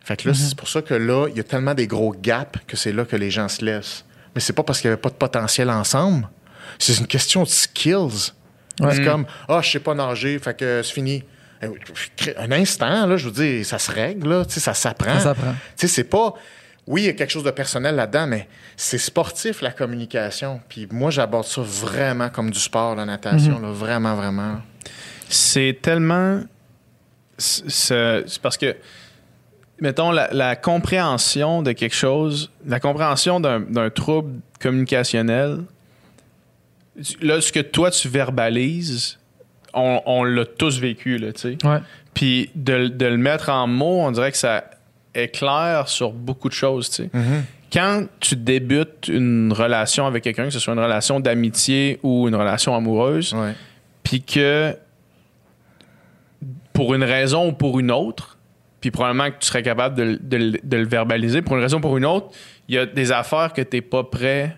[0.04, 2.58] Fait que là, c'est pour ça que là, il y a tellement des gros gaps
[2.66, 4.04] que c'est là que les gens se laissent.
[4.34, 6.28] Mais c'est pas parce qu'il n'y avait pas de potentiel ensemble.
[6.78, 8.32] C'est une question de skills.
[8.78, 11.24] C'est comme, ah, je sais pas nager, fait que c'est fini.
[12.36, 15.14] Un instant, là, je veux dire, ça se règle, là, tu sais, ça s'apprend.
[15.14, 15.52] Ça s'apprend.
[15.76, 16.34] Tu sais, c'est pas.
[16.86, 18.46] Oui, il y a quelque chose de personnel là-dedans, mais
[18.76, 20.60] c'est sportif, la communication.
[20.68, 24.60] Puis moi, j'aborde ça vraiment comme du sport, la natation, là, vraiment, vraiment.
[25.28, 26.42] c'est tellement.
[27.38, 28.76] C'est c'est parce que,
[29.80, 35.64] mettons, la, la compréhension de quelque chose, la compréhension d'un d'un trouble communicationnel,
[37.20, 39.18] là, ce que toi, tu verbalises,
[39.74, 41.66] on, on l'a tous vécu, là, tu sais.
[41.66, 41.78] Ouais.
[42.14, 44.64] Puis de, de le mettre en mots, on dirait que ça
[45.14, 47.10] éclaire sur beaucoup de choses, tu sais.
[47.72, 52.34] Quand tu débutes une relation avec quelqu'un, que ce soit une relation d'amitié ou une
[52.36, 53.34] relation amoureuse,
[54.02, 54.74] puis que
[56.72, 58.38] pour une raison ou pour une autre,
[58.80, 60.18] puis probablement que tu serais capable de,
[60.62, 62.28] de le verbaliser, pour une raison ou pour une autre,
[62.68, 64.56] il y a des affaires que tu n'es pas prêt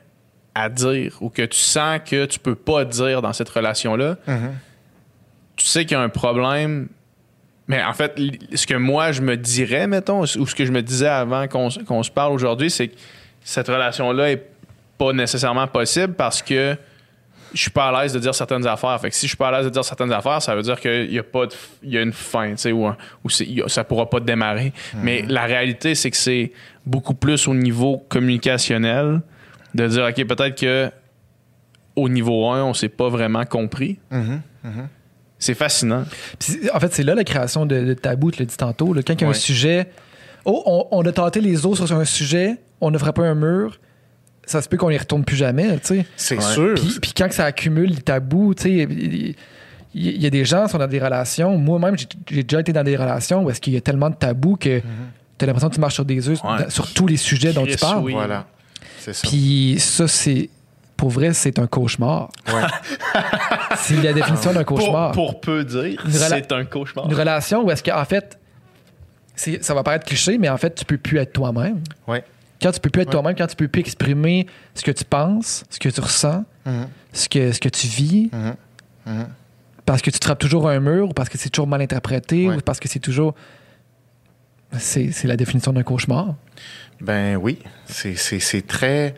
[0.59, 4.17] à dire ou que tu sens que tu peux pas dire dans cette relation-là.
[5.57, 6.89] Tu sais qu'il y a un problème.
[7.67, 8.19] Mais en fait,
[8.55, 11.69] ce que moi je me dirais, mettons, ou ce que je me disais avant qu'on
[11.87, 12.97] qu'on se parle aujourd'hui, c'est que
[13.45, 14.43] cette relation-là est
[14.97, 16.77] pas nécessairement possible parce que
[17.55, 18.99] je suis pas à l'aise de dire certaines affaires.
[19.01, 20.79] Fait que si je suis pas à l'aise de dire certaines affaires, ça veut dire
[20.81, 22.87] qu'il y a pas de f- il y a une fin, tu sais, ou,
[23.25, 23.29] ou
[23.69, 24.73] ça pourra pas démarrer.
[25.03, 26.53] Mais la réalité, c'est que c'est
[26.85, 29.21] beaucoup plus au niveau communicationnel
[29.79, 30.91] de dire, OK, peut-être que
[31.97, 33.99] au niveau 1, on s'est pas vraiment compris.
[34.11, 34.41] Mhm.
[35.41, 36.05] C'est fascinant.
[36.75, 38.93] En fait, c'est là la création de, de tabou, tu l'as dit tantôt.
[38.93, 39.03] là.
[39.07, 39.89] Quand il y a un sujet,
[40.45, 43.79] oh, on, on a tenté les autres sur un sujet, on a frappé un mur,
[44.47, 46.07] ça se peut qu'on y retourne plus jamais, tu sais.
[46.17, 46.43] C'est Ouais.
[46.43, 46.75] sûr.
[46.75, 49.37] Puis, puis quand que ça accumule les tabous, tu sais, il y,
[49.95, 51.57] il y a des gens qui sont dans des relations.
[51.57, 54.17] Moi-même, j'ai j'ai déjà été dans des relations où est-ce qu'il y a tellement de
[54.17, 56.69] tabous que tu as l'impression que tu marches sur des œufs Ouais.
[56.69, 58.03] sur tous les sujets dont tu parles.
[58.03, 58.13] oui.
[58.13, 58.47] Voilà.
[59.13, 59.29] C'est ça.
[59.29, 60.51] Puis ça, c'est.
[60.97, 62.29] Pour vrai, c'est un cauchemar.
[62.49, 62.55] Ouais.
[63.77, 65.13] C'est la définition d'un cauchemar.
[65.13, 67.07] pour peu dire, c'est un cauchemar.
[67.07, 68.37] Une relation où est-ce qu'en fait,
[69.37, 71.81] ça va paraître cliché, mais en fait, tu peux plus être toi-même.
[72.09, 72.25] Ouais.
[72.61, 73.13] Quand tu peux plus être Ouais.
[73.13, 76.89] toi-même, quand tu peux plus exprimer ce que tu penses, ce que tu ressens, Mhm.
[77.13, 78.57] ce que, ce que tu vis, Mhm.
[79.07, 79.27] Mhm.
[79.87, 82.49] parce que tu te frappes toujours un mur ou parce que c'est toujours mal interprété
[82.49, 82.57] Ouais.
[82.57, 83.35] ou parce que c'est toujours.
[84.77, 86.35] C'est c'est la définition d'un cauchemar.
[87.01, 88.17] Ben oui, c'est-
[88.67, 89.15] très.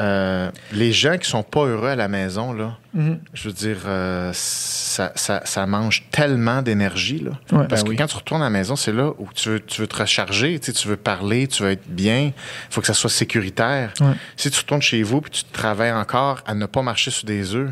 [0.00, 3.20] euh, les gens qui sont pas heureux à la maison, là, Mhm.
[3.34, 7.18] je veux dire, euh, ça, ça, ça mange tellement d'énergie.
[7.18, 7.32] là.
[7.52, 7.66] Ouais.
[7.68, 7.96] Parce Ben que oui.
[7.96, 10.58] quand tu retournes à la maison, c'est là où tu veux, tu veux te recharger,
[10.58, 12.32] tu, sais, tu veux parler, tu veux être bien.
[12.32, 12.32] Il
[12.70, 13.92] faut que ça soit sécuritaire.
[14.00, 14.14] Ouais.
[14.38, 17.54] Si tu retournes chez vous puis tu travailles encore à ne pas marcher sur des
[17.54, 17.70] œufs,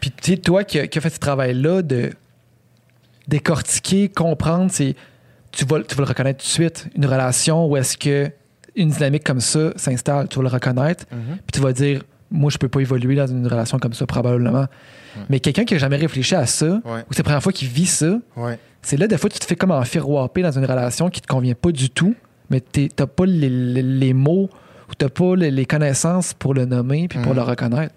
[0.00, 2.12] Puis, tu sais, toi qui, as- qui as fait ce travail-là de
[3.28, 4.70] décortiquer, comprendre.
[4.70, 6.86] Tu vas, tu vas le reconnaître tout de suite.
[6.94, 8.30] Une relation où est-ce que
[8.76, 11.36] une dynamique comme ça s'installe, tu vas le reconnaître, Mhm.
[11.38, 14.66] puis tu vas dire, moi, je peux pas évoluer dans une relation comme ça, probablement.
[15.30, 17.00] Mais quelqu'un qui a jamais réfléchi à ça, Ouais.
[17.08, 18.58] ou c'est la première fois qu'il vit ça, ouais.
[18.82, 21.54] c'est là, des fois, tu te fais comme enfiroiper dans une relation qui te convient
[21.54, 22.14] pas du tout,
[22.50, 24.50] mais t'es- t'as pas les, les- les mots
[24.90, 27.36] ou t'as pas les, les connaissances pour le nommer puis pour Mhm.
[27.38, 27.94] le reconnaître.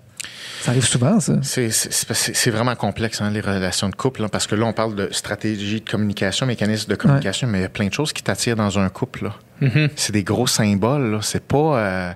[0.61, 1.33] Ça arrive souvent, ça.
[1.41, 5.07] C'est- vraiment complexe, hein, les relations de couple, hein, parce que là, on parle de
[5.11, 8.55] stratégie de communication, mécanisme de communication, mais il y a plein de choses qui t'attirent
[8.57, 9.23] dans un couple.
[9.25, 9.35] là.
[9.61, 9.89] Mhm.
[9.95, 11.11] C'est des gros symboles.
[11.11, 11.19] là.
[11.21, 11.79] C'est pas.
[11.79, 12.13] euh,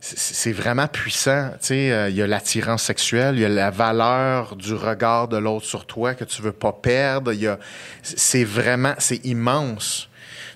[0.00, 1.50] c'est- vraiment puissant.
[1.60, 5.28] Tu sais, euh, il y a l'attirance sexuelle, il y a la valeur du regard
[5.28, 7.32] de l'autre sur toi que tu veux pas perdre.
[7.32, 7.58] Il y a,
[8.02, 10.08] c'est vraiment, c'est immense.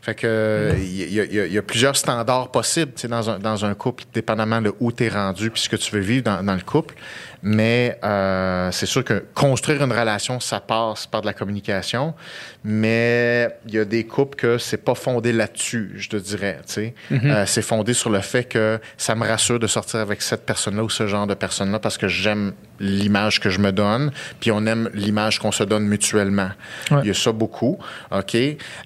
[0.04, 4.74] Fait que il y, a- plusieurs standards possibles dans un, dans un couple, dépendamment de
[4.78, 6.94] où tu es rendu puis ce que tu veux vivre dans, dans le couple.
[7.46, 12.14] Mais euh, c'est sûr que construire une relation, ça passe par de la communication.
[12.64, 16.60] Mais il y a des couples que c'est pas fondé là-dessus, je te dirais.
[16.64, 16.94] sais.
[17.12, 20.82] Euh, c'est fondé sur le fait que ça me rassure de sortir avec cette personne-là
[20.82, 24.64] ou ce genre de personne-là parce que j'aime l'image que je me donne, puis on
[24.64, 26.48] aime l'image qu'on se donne mutuellement.
[26.90, 27.00] Ouais.
[27.02, 27.78] Il y a ça beaucoup,
[28.10, 28.36] OK?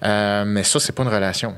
[0.03, 1.55] Euh, mais ça, c'est pas une relation.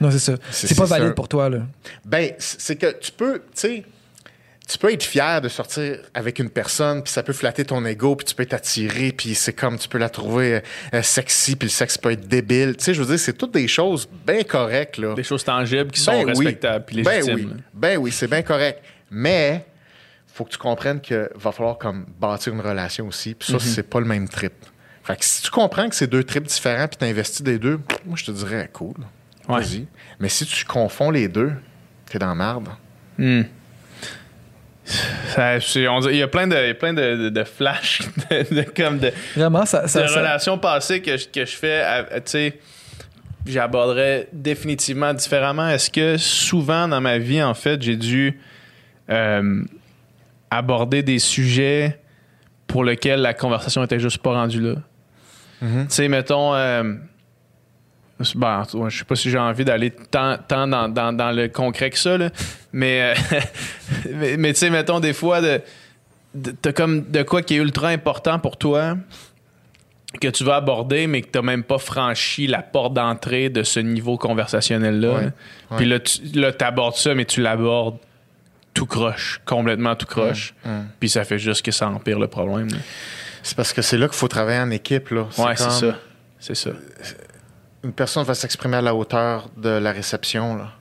[0.00, 0.32] Non, c'est ça.
[0.50, 1.58] C'est- pas valide pour toi, là.
[2.04, 3.84] Ben, c'est que tu peux, tu sais,
[4.70, 8.14] tu peux être fier de sortir avec une personne, puis ça peut flatter ton ego,
[8.16, 10.60] puis tu peux être attiré, puis c'est comme tu peux la trouver euh,
[10.94, 12.76] euh, sexy, puis le sexe peut être débile.
[12.76, 15.14] Tu sais, je veux dire, c'est toutes des choses bien correctes, là.
[15.14, 16.44] Des choses tangibles qui sont Ben oui.
[16.46, 17.34] respectables puis Ben légitimes.
[17.34, 17.62] oui, là.
[17.74, 18.80] ben oui, c'est bien correct.
[19.10, 19.64] Mais
[20.32, 23.60] faut que tu comprennes qu'il va falloir comme bâtir une relation aussi, puis ça, Mhm.
[23.60, 24.52] c'est pas le même trip.
[25.02, 28.16] Fait que si tu comprends que c'est deux trips différents, puis t'investis des deux, moi,
[28.16, 28.94] je te dirais, cool,
[29.48, 29.60] Ouais.
[29.60, 29.86] vas-y.
[30.20, 31.52] Mais si tu confonds les deux,
[32.06, 32.68] t'es dans la marde.
[33.18, 33.42] Hmm.
[35.34, 35.56] Ça,
[35.90, 38.54] on il y a plein de, il y a plein de, de, de flashs, de,
[38.54, 39.82] de- comme de, Vraiment, ça.
[39.82, 41.84] de ça, ça- relations passées que, je- que je fais.
[42.16, 42.58] Tu sais,
[43.46, 45.68] j'aborderais définitivement différemment.
[45.68, 48.38] Est-ce que souvent dans ma vie, en fait, j'ai dû
[49.10, 49.62] euh,
[50.50, 51.98] aborder des sujets
[52.66, 54.74] pour lesquels la conversation était juste pas rendue là?
[55.60, 56.54] Tu sais, mettons.
[56.54, 56.94] euh,
[58.34, 61.90] ben, je sais pas si j'ai envie d'aller tant, tant dans, dans- dans le concret
[61.90, 62.30] que ça, là.
[62.72, 63.38] mais, euh,
[64.14, 65.60] mais, mais tu sais, mettons des fois, de,
[66.34, 68.96] de- t'as comme de quoi qui est ultra important pour toi
[70.20, 73.78] que tu vas aborder, mais que t'as même pas franchi la porte d'entrée de ce
[73.80, 75.08] niveau conversationnel-là.
[75.08, 75.30] Ouais, là.
[75.70, 75.76] ouais.
[75.76, 77.96] Puis là, tu là, t'abordes ça, mais tu l'abordes
[78.74, 80.54] tout croche, complètement tout croche.
[80.98, 82.68] Puis ça fait juste que ça empire le problème.
[82.70, 82.78] là.
[83.42, 85.10] C'est parce que c'est là qu'il faut travailler en équipe.
[85.10, 85.22] Là.
[85.38, 85.98] Ouais, c'est ça.
[86.40, 86.70] C'est ça.
[87.84, 90.56] Une personne va s'exprimer à la hauteur de la réception.
[90.56, 90.72] Là.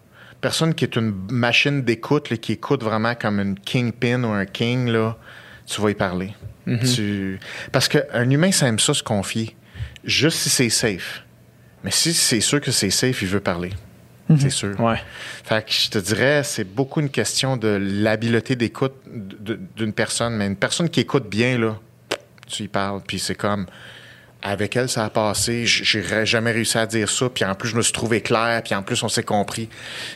[0.41, 4.87] Personne qui est une machine d'écoute, qui écoute vraiment comme une kingpin ou un king,
[4.89, 5.17] là,
[5.65, 6.33] tu vas y parler.
[6.67, 6.95] Mm-hmm.
[6.95, 7.39] Tu-
[7.71, 9.55] Parce qu'un humain, ça aime ça se confier.
[10.03, 11.23] Juste si c'est safe.
[11.83, 13.71] Mais si c'est sûr que c'est safe, il veut parler.
[14.37, 14.79] C'est sûr.
[14.79, 15.01] Ouais.
[15.43, 18.93] Fait que je te dirais, c'est beaucoup une question de l'habileté d'écoute
[19.75, 20.35] d'une personne.
[20.35, 21.75] Mais une personne qui écoute bien, là,
[22.45, 23.65] tu y parles, puis c'est comme
[24.41, 25.65] avec elle, ça a passé.
[25.65, 27.29] J'aurais jamais réussi à dire ça.
[27.29, 28.61] Puis en plus, je me suis trouvé clair.
[28.63, 29.69] Puis en plus, on s'est compris.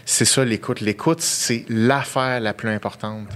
[0.06, 0.80] C'est ça, l'écoute.
[0.80, 3.28] L'écoute, c'est l'affaire la plus importante.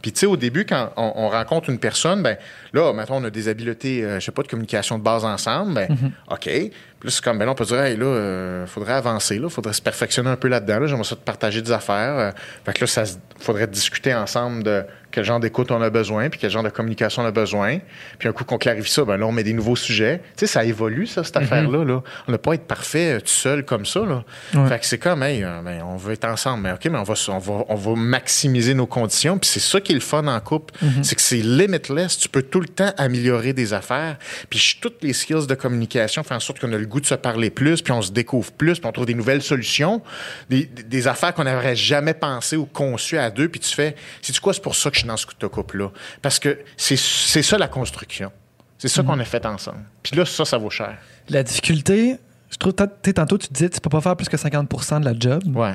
[0.00, 2.36] Puis tu sais, au début, quand on, on rencontre une personne, ben
[2.72, 5.74] là, maintenant, on a des habiletés, euh, je sais pas, de communication de base ensemble.
[5.74, 5.88] Ben,
[6.30, 6.40] OK.
[6.44, 6.70] Puis
[7.08, 9.72] là, c'est comme, ben là, on peut dire, hey, là, euh, faudrait avancer, là, faudrait
[9.72, 10.80] se perfectionner un peu là-dedans.
[10.80, 12.18] Là, J'aimerais ça te partager des affaires.
[12.18, 12.30] Euh,
[12.64, 13.04] fait que là, ça
[13.38, 17.22] faudrait discuter ensemble de quel genre d'écoute on a besoin, puis quel genre de communication
[17.22, 17.78] on a besoin.
[18.18, 20.18] Puis un coup qu'on clarifie ça, ben là, on met des nouveaux sujets.
[20.36, 21.84] Tu sais, ça évolue, ça, cette affaire-là.
[21.84, 22.02] Là.
[22.26, 24.00] On n'a pas à être parfait euh, tout seul comme ça.
[24.00, 24.24] Là.
[24.54, 24.68] Ouais.
[24.68, 26.64] Fait que c'est comme, hey, euh, ben, on veut être ensemble.
[26.64, 29.38] Mais OK, mais on va, on va, on va maximiser nos conditions.
[29.38, 30.74] Puis c'est ça qui est le fun en couple.
[31.02, 32.18] C'est que c'est limitless.
[32.18, 34.16] Tu peux tout le temps améliorer des affaires.
[34.50, 37.14] Puis toutes les skills de communication font en sorte qu'on a le goût de se
[37.14, 40.00] parler plus, puis on se découvre plus, puis on trouve des nouvelles solutions,
[40.48, 43.48] des, des- affaires qu'on n'aurait jamais pensé ou conçues à deux.
[43.48, 45.90] Puis tu fais, c'est quoi, c'est pour ça que je dans ce couple-là.
[46.20, 48.30] Parce que c'est c'est ça la construction.
[48.78, 49.84] C'est ça qu'on a fait ensemble.
[50.02, 50.98] Puis là, ça, ça vaut cher.
[51.28, 52.16] La difficulté,
[52.50, 55.04] je trouve, tu sais, tantôt, tu disais, tu peux pas faire plus que 50 de
[55.04, 55.56] la job.
[55.56, 55.74] Ouais.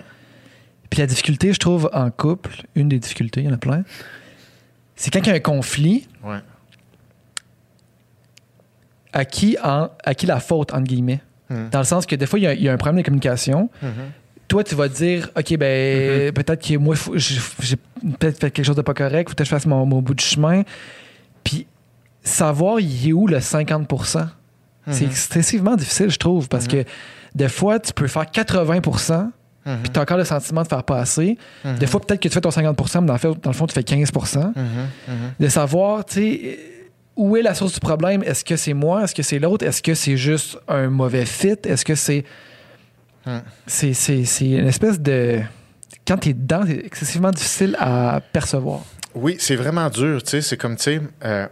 [0.89, 3.83] Puis la difficulté, je trouve, en couple, une des difficultés, il y en a plein,
[4.95, 6.39] c'est quand il y a un conflit, Ouais.
[9.13, 11.21] à qui, en, à qui la faute, entre guillemets.
[11.49, 11.69] Mhm.
[11.69, 13.05] Dans le sens que des fois, il y a, il y a un problème de
[13.05, 13.69] communication.
[14.47, 17.75] Toi, tu vas dire, OK, ben, peut-être que moi, j'ai
[18.17, 20.23] peut-être fait quelque chose de pas correct, faut que je fasse mon, mon bout du
[20.23, 20.63] chemin.
[21.43, 21.67] Puis,
[22.23, 24.27] savoir, il est où le 50%
[24.91, 26.83] C'est excessivement difficile, je trouve, parce que
[27.35, 28.81] des fois, tu peux faire 80
[29.81, 31.37] puis tu as encore le sentiment de faire pas assez.
[31.79, 33.81] Des fois, peut-être que tu fais ton 50% mais dans dans le fond, tu fais
[33.81, 34.53] 15%
[35.39, 36.59] De savoir, tu sais,
[37.17, 38.23] où est la source du problème?
[38.23, 39.03] Est-ce que c'est moi?
[39.03, 39.65] Est-ce que c'est l'autre?
[39.65, 41.55] Est-ce que c'est juste un mauvais fit?
[41.63, 42.23] Est-ce que c'est.
[43.65, 43.91] C'est,
[44.41, 45.41] une espèce de.
[46.07, 48.81] Quand tu es dedans, c'est excessivement difficile à percevoir.
[49.13, 50.21] Oui, c'est vraiment dur.
[50.23, 51.47] C'est comme, tu sais, euh,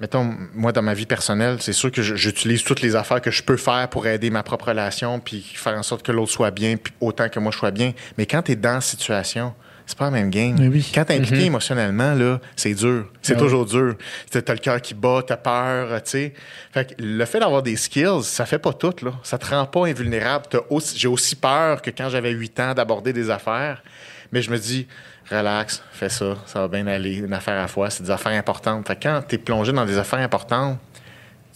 [0.00, 3.42] mettons, moi, dans ma vie personnelle, c'est sûr que j'utilise toutes les affaires que je
[3.42, 6.76] peux faire pour aider ma propre relation, puis faire en sorte que l'autre soit bien,
[6.76, 7.92] puis autant que moi je sois bien.
[8.16, 9.54] Mais quand tu es dans la situation,
[9.88, 10.54] c'est pas la même game.
[10.60, 10.86] Oui.
[10.94, 13.06] Quand tu es impliqué émotionnellement, là, c'est dur.
[13.22, 13.42] C'est Ah oui.
[13.42, 13.94] toujours dur.
[14.30, 16.34] Tu as le cœur qui bat, tu as peur, tu sais.
[16.72, 19.12] Fait que le fait d'avoir des skills, ça fait pas tout, là.
[19.22, 20.44] Ça te rend pas invulnérable.
[20.50, 23.82] T'as aussi- J'ai aussi peur que quand j'avais 8 ans d'aborder des affaires,
[24.30, 24.86] mais je me dis,
[25.30, 28.38] relax, fais ça, ça va bien aller, une affaire à la fois, c'est des affaires
[28.38, 28.86] importantes.
[28.86, 30.78] Fait que quand tu es plongé dans des affaires importantes,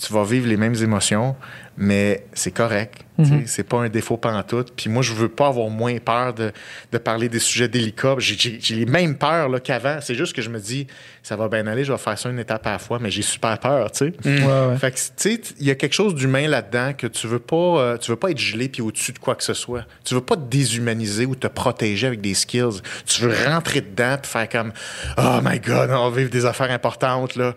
[0.02, 1.36] tu vas vivre les mêmes émotions,
[1.76, 3.04] mais c'est correct.
[3.24, 4.72] sais, C'est pas un défaut pantoute.
[4.76, 6.50] Puis moi, je veux pas avoir moins peur de,
[6.90, 8.16] de parler des sujets délicats.
[8.18, 9.98] J'ai- les mêmes peurs qu'avant.
[10.00, 10.86] C'est juste que je me dis,
[11.22, 13.22] ça va bien aller, je vais faire ça une étape à la fois, mais j'ai
[13.22, 14.12] super peur, tu sais.
[14.24, 14.76] Ouais, ouais.
[14.78, 17.56] Fait que, tu sais, il y a quelque chose d'humain là-dedans que tu veux pas,
[17.56, 19.84] euh, tu veux pas être gelé puis au-dessus de quoi que ce soit.
[20.04, 22.80] Tu veux pas te déshumaniser ou te protéger avec des skills.
[23.06, 24.72] Tu veux rentrer dedans puis faire comme,
[25.18, 27.54] oh my god, on va vivre des affaires importantes là.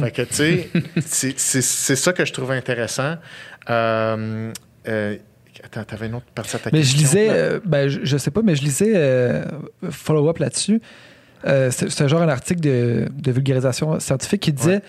[0.00, 0.68] Fait que, tu sais,
[1.04, 3.14] c'est- c'est c'est ça que je trouve intéressant.
[3.70, 4.50] Euh,
[4.88, 5.16] euh,
[5.64, 8.30] attends, t'avais une autre partie à ta Mais je lisais, euh, ben, je, je sais
[8.30, 9.42] pas, mais je lisais
[9.90, 10.80] follow-up là-dessus.
[11.44, 14.82] C'est genre un article de, de vulgarisation scientifique qui disait Ouais.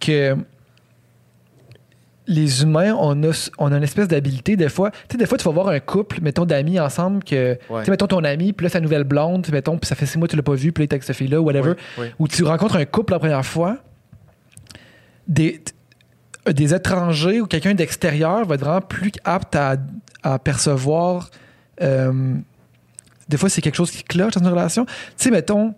[0.00, 0.36] que
[2.28, 4.90] les humains, on a, on a une espèce d'habilité des fois.
[4.92, 7.84] Tu sais, des fois, tu vas voir un couple, mettons, d'amis ensemble, que, tu Ouais.
[7.84, 10.28] sais, mettons ton ami, puis là, sa nouvelle blonde, mettons, puis ça fait six mois
[10.28, 11.72] que tu l'as pas vu, puis là, il est avec cette fille-là, whatever.
[12.20, 13.78] Ou tu rencontres un couple la première fois,
[15.32, 19.76] des, étrangers ou quelqu'un d'extérieur va être vraiment plus apte à,
[20.22, 21.30] à percevoir.
[21.80, 22.34] euh,
[23.28, 24.84] des fois, c'est quelque chose qui cloche dans une relation.
[24.84, 25.74] Tu sais, mettons,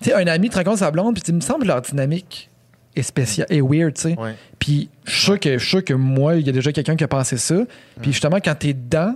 [0.00, 2.50] tu sais, un ami te rencontre sa blonde, puis tu me semble leur dynamique
[2.94, 4.18] est spéciale, est weird, tu sais.
[4.18, 4.34] Ouais.
[4.58, 6.96] Puis je suis sûr que, je suis sûr que moi, il y a déjà quelqu'un
[6.96, 7.56] qui a pensé ça.
[8.00, 9.14] Puis justement, quand t'es dedans,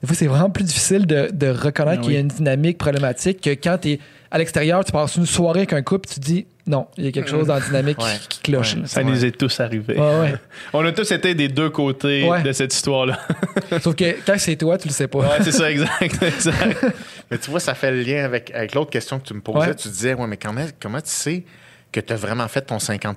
[0.00, 2.78] des fois, c'est vraiment plus difficile de, de reconnaître Ah qu'il y a une dynamique
[2.78, 4.00] problématique que quand t'es
[4.30, 7.08] à l'extérieur, tu passes une soirée avec un couple, tu te dis non, il y
[7.08, 8.18] a quelque chose dans la dynamique qui- Ouais.
[8.28, 8.74] qui, cloche.
[8.76, 8.82] Ouais.
[8.86, 9.94] Ça nous est tous arrivé.
[9.98, 10.34] Ouais, ouais.
[10.72, 12.42] On a tous été des deux côtés Ouais.
[12.42, 13.18] de cette histoire-là.
[13.82, 15.18] Sauf que quand c'est toi, tu le sais pas.
[15.18, 16.00] Ouais, c'est ça, exact.
[16.22, 16.86] exact.
[17.30, 19.58] Mais tu vois, ça fait le lien avec, avec l'autre question que tu me posais.
[19.68, 19.74] Ouais.
[19.74, 21.44] Tu disais, ouais, mais comment, comment tu sais
[21.92, 23.16] que tu as vraiment fait ton 50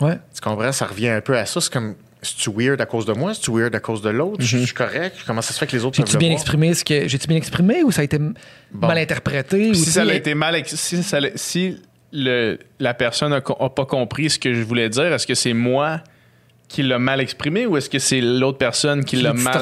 [0.00, 0.18] Ouais.
[0.34, 0.72] Tu comprends?
[0.72, 1.60] Ça revient un peu à ça.
[1.60, 3.32] C'est comme, es-tu weird à cause de moi?
[3.32, 4.36] Es-tu weird à cause de l'autre?
[4.40, 5.16] Je suis correct?
[5.26, 6.40] Comment ça se fait que les autres peuvent le bien voir?
[6.40, 7.06] exprimé ce que.
[7.08, 8.86] J'ai-tu bien exprimé ou ça a été Bon.
[8.86, 9.70] mal interprété?
[9.70, 11.80] ou, si ça a été mal, ça si
[12.12, 16.00] le, la personne n'a pas compris ce que je voulais dire, est-ce que c'est moi
[16.68, 19.58] qui l'a mal exprimé ou est-ce que c'est l'autre personne qui Qui l'a mal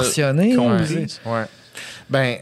[0.55, 1.19] compris?
[1.25, 1.43] Ouais.
[2.09, 2.37] Ben,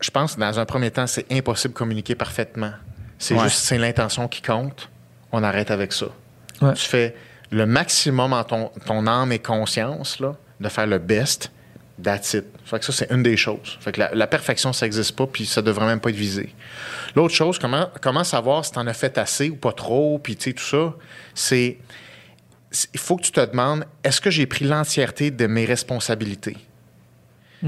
[0.00, 2.72] je pense que dans un premier temps, c'est impossible de communiquer parfaitement.
[3.18, 3.44] C'est Ouais.
[3.44, 4.88] juste, c'est l'intention qui compte.
[5.32, 6.06] On arrête avec ça.
[6.62, 6.72] Ouais.
[6.74, 7.14] Tu fais
[7.50, 11.50] le maximum en ton, ton âme et conscience, là, de faire le best.
[12.02, 12.44] That's it.
[12.64, 13.78] Fait que ça, c'est une des choses.
[13.80, 16.52] Fait que la, la perfection, ça n'existe pas, puis ça devrait même pas être visé.
[17.14, 20.36] L'autre chose, comment, comment savoir si tu en as fait assez ou pas trop, puis
[20.36, 20.94] tu sais, tout ça,
[21.34, 21.78] c'est.
[22.92, 26.56] Il faut que tu te demandes est-ce que j'ai pris l'entièreté de mes responsabilités?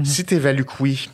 [0.03, 1.09] Si tu évalues que oui,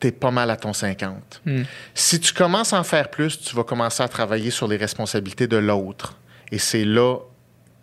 [0.00, 1.42] tu es pas mal à ton 50.
[1.46, 1.62] Hmm.
[1.94, 5.46] Si tu commences à en faire plus, tu vas commencer à travailler sur les responsabilités
[5.46, 6.18] de l'autre.
[6.50, 7.18] Et c'est là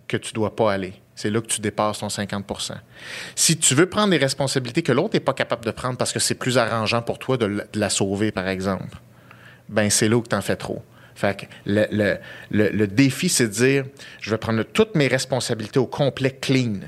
[0.07, 0.93] que tu dois pas aller.
[1.15, 2.73] c'est là que tu dépasses ton 50%
[3.35, 6.19] Si tu veux prendre des responsabilités que l'autre n'est pas capable de prendre parce que
[6.19, 8.97] c'est plus arrangeant pour toi de la sauver, par exemple,
[9.69, 10.83] ben c'est là où tu en fais trop.
[11.15, 12.17] Fait que le, le-
[12.51, 13.85] le- le défi, c'est de dire,
[14.21, 16.79] je vais prendre toutes mes responsabilités au complet clean.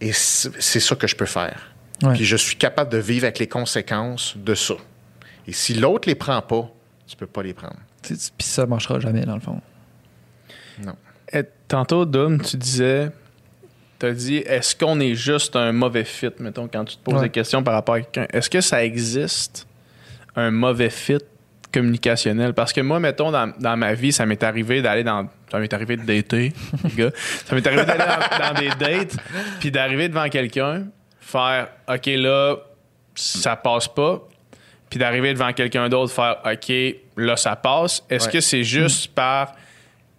[0.00, 1.72] Et c'est ça que je peux faire.
[2.02, 2.12] Ouais.
[2.14, 4.74] Puis je suis capable de vivre avec les conséquences de ça.
[5.46, 6.70] Et si l'autre les prend pas,
[7.06, 7.76] tu peux pas les prendre.
[8.02, 9.60] Puis ça marchera jamais, dans le fond.
[10.84, 10.94] Non.
[11.32, 13.10] Eh, Tantôt, Dom, tu disais,
[13.98, 17.14] tu as dit, est-ce qu'on est juste un mauvais fit, mettons, quand tu te poses
[17.14, 17.22] Ouais.
[17.22, 18.26] des questions par rapport à quelqu'un?
[18.32, 19.66] Est-ce que ça existe
[20.36, 21.18] un mauvais fit
[21.80, 22.52] communicationnel?
[22.54, 25.28] Parce que moi, mettons, dans, dans ma vie, ça m'est arrivé d'aller dans.
[25.50, 26.52] Ça m'est arrivé de dater,
[26.84, 27.10] les gars.
[27.44, 29.16] Ça m'est arrivé d'aller dans, dans des dates,
[29.60, 30.84] puis d'arriver devant quelqu'un,
[31.20, 32.56] faire, OK, là,
[33.14, 34.22] ça passe pas.
[34.90, 36.72] Puis d'arriver devant quelqu'un d'autre, faire, OK,
[37.16, 38.02] là, ça passe.
[38.08, 38.32] Est-ce Ouais.
[38.34, 39.52] que c'est juste par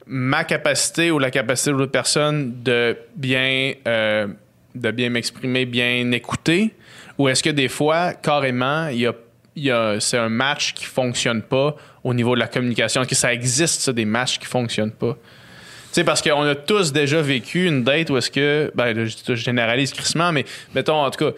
[0.06, 4.28] ma capacité ou la capacité de l'autre personne de bien, euh,
[4.76, 6.74] de bien m'exprimer, bien écouter?
[7.18, 9.16] Ou est-ce que des fois, carrément, il y a, il y a-
[10.00, 13.02] c'est un match qui fonctionne pas au niveau de la communication?
[13.02, 15.14] Est-ce que ça existe, ça, des matchs qui fonctionnent pas?
[15.14, 19.06] Tu sais, parce qu'on a tous déjà vécu une date où est-ce que, ben, là,
[19.06, 20.46] je, je généralise crissement, mais
[20.76, 21.32] mettons, en tout cas,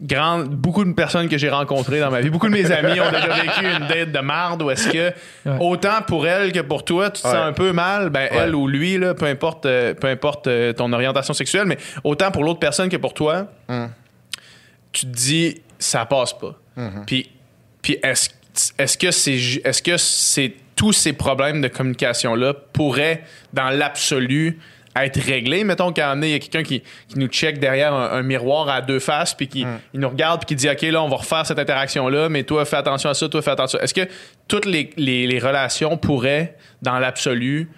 [0.00, 3.10] grand, beaucoup de personnes que j'ai rencontrées dans ma vie, beaucoup de mes amis ont
[3.10, 5.12] déjà vécu une date de marde où est-ce que,
[5.48, 5.56] Ouais.
[5.60, 8.38] autant pour elle que pour toi, tu te sens un peu mal, ben, Ouais.
[8.44, 12.30] elle ou lui, là, peu importe, euh, peu importe euh, ton orientation sexuelle, mais autant
[12.30, 13.48] pour l'autre personne que pour toi,
[14.92, 16.54] tu te dis, ça passe pas.
[17.06, 17.30] Puis,
[17.82, 18.30] puis est-ce
[18.78, 23.22] est-ce que c'est est-ce que c'est tous ces problèmes de communication là pourraient
[23.52, 24.58] dans l'absolu
[24.94, 25.64] être réglés?
[25.64, 28.10] Mettons qu'à un moment donné, il y a quelqu'un qui, qui nous check derrière un,
[28.18, 29.64] un miroir à deux faces puis qui
[29.94, 32.42] il nous regarde puis qui dit ok là on va refaire cette interaction là mais
[32.42, 34.06] toi fais attention à ça toi fais attention est-ce que
[34.48, 37.70] toutes les, les- les relations pourraient dans l'absolu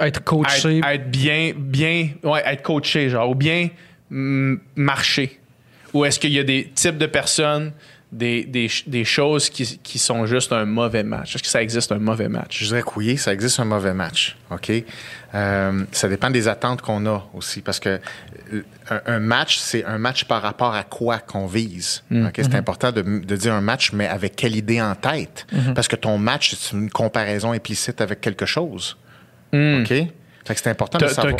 [0.00, 0.78] Être coaché.
[0.78, 3.68] être, être bien, bien, ouais, être coaché, genre, ou bien
[4.76, 5.38] marcher?
[5.94, 7.72] Ou est-ce qu'il y a des types de personnes,
[8.10, 11.34] des, des, ch- des choses qui, qui sont juste un mauvais match?
[11.34, 12.58] Est-ce que ça existe un mauvais match?
[12.60, 14.36] Je dirais que oui, ça existe un mauvais match.
[14.50, 14.72] OK?
[15.34, 17.60] Euh, ça dépend des attentes qu'on a aussi.
[17.60, 18.00] Parce que
[18.54, 22.02] euh, un, un match, c'est un match par rapport à quoi qu'on vise.
[22.10, 22.32] OK?
[22.36, 25.46] C'est important de, de dire un match, mais avec quelle idée en tête?
[25.74, 28.96] Parce que ton match, c'est une comparaison implicite avec quelque chose.
[29.82, 29.92] OK?
[30.48, 31.34] Fait que c'est important de savoir.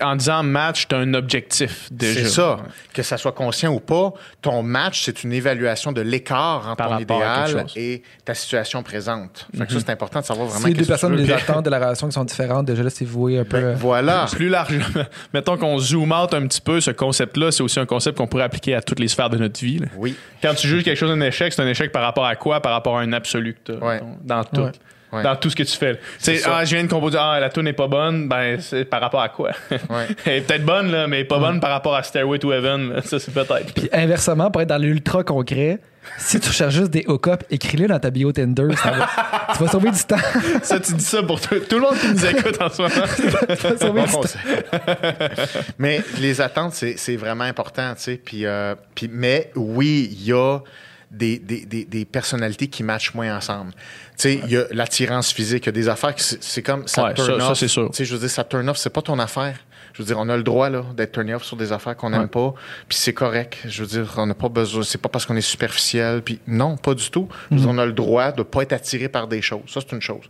[0.00, 2.20] en disant match, tu as un objectif déjà.
[2.22, 2.56] C'est ça.
[2.94, 6.88] Que ça soit conscient ou pas, ton match, c'est une évaluation de l'écart entre Par
[6.88, 7.72] ton rapport à quelque idéal chose.
[7.76, 9.46] et ta situation présente.
[9.56, 11.70] Fait que ça, c'est important de savoir vraiment Si les deux personnes, les attentes de
[11.70, 13.60] la relation qui sont différentes, déjà là, si vous voyez un peu.
[13.60, 14.24] Ben, euh, voilà.
[14.32, 14.84] Plus largement,
[15.34, 18.44] mettons qu'on zoom out un petit peu, ce concept-là, c'est aussi un concept qu'on pourrait
[18.44, 19.78] appliquer à toutes les sphères de notre vie.
[19.78, 19.88] là.
[19.96, 20.16] Oui.
[20.42, 22.60] Quand tu juges quelque chose d'un échec, c'est un échec par rapport à quoi?
[22.60, 24.00] Par rapport à un absolu que tu Ouais.
[24.22, 24.62] dans tout.
[24.62, 24.72] Ouais.
[25.14, 25.22] Ouais.
[25.22, 25.98] Dans tout ce que tu fais.
[26.18, 29.00] C'est ah, je viens de composer, ah, la tune n'est pas bonne, ben c'est par
[29.00, 29.52] rapport à quoi?
[29.70, 30.06] Ouais.
[30.24, 33.00] Elle est peut-être bonne, là, mais pas bonne par rapport à Stairway to Heaven.
[33.04, 33.72] Ça, c'est peut-être.
[33.74, 35.78] Puis inversement, pour être dans l'ultra concret,
[36.18, 38.68] si tu cherches juste des hookups, écris-le dans ta bio Tinder.
[38.76, 39.08] ça va-
[39.56, 40.16] tu vas sauver du temps.
[40.62, 42.94] ça, tu dis ça pour tout, tout le monde qui nous écoute en ce moment.
[43.16, 44.28] tu vas sauver du Bon, temps.
[45.78, 48.20] mais les attentes, c'est c'est vraiment important, tu sais.
[48.22, 50.58] Puis, euh, puis- mais oui, il y a
[51.14, 53.72] des, des, des, des personnalités qui matchent moins ensemble.
[53.72, 53.78] Tu
[54.16, 57.04] sais, il y a l'attirance physique, il y a des affaires qui c'est comme ça
[57.04, 57.58] Ouais, turn ça- ça, off.
[57.58, 57.90] c'est sûr.
[57.90, 59.56] Tu sais, je veux dire, ça turn off, c'est pas ton affaire.
[59.92, 62.10] Je veux dire, on a le droit là d'être turn off sur des affaires qu'on
[62.10, 62.52] n'aime pas,
[62.88, 63.58] puis c'est correct.
[63.64, 64.82] Je veux dire, on n'a pas besoin.
[64.82, 67.28] C'est pas parce qu'on est superficiel, puis non, pas du tout.
[67.50, 69.62] Je veux dire, on a le droit de pas être attiré par des choses.
[69.68, 70.24] Ça, c'est une chose.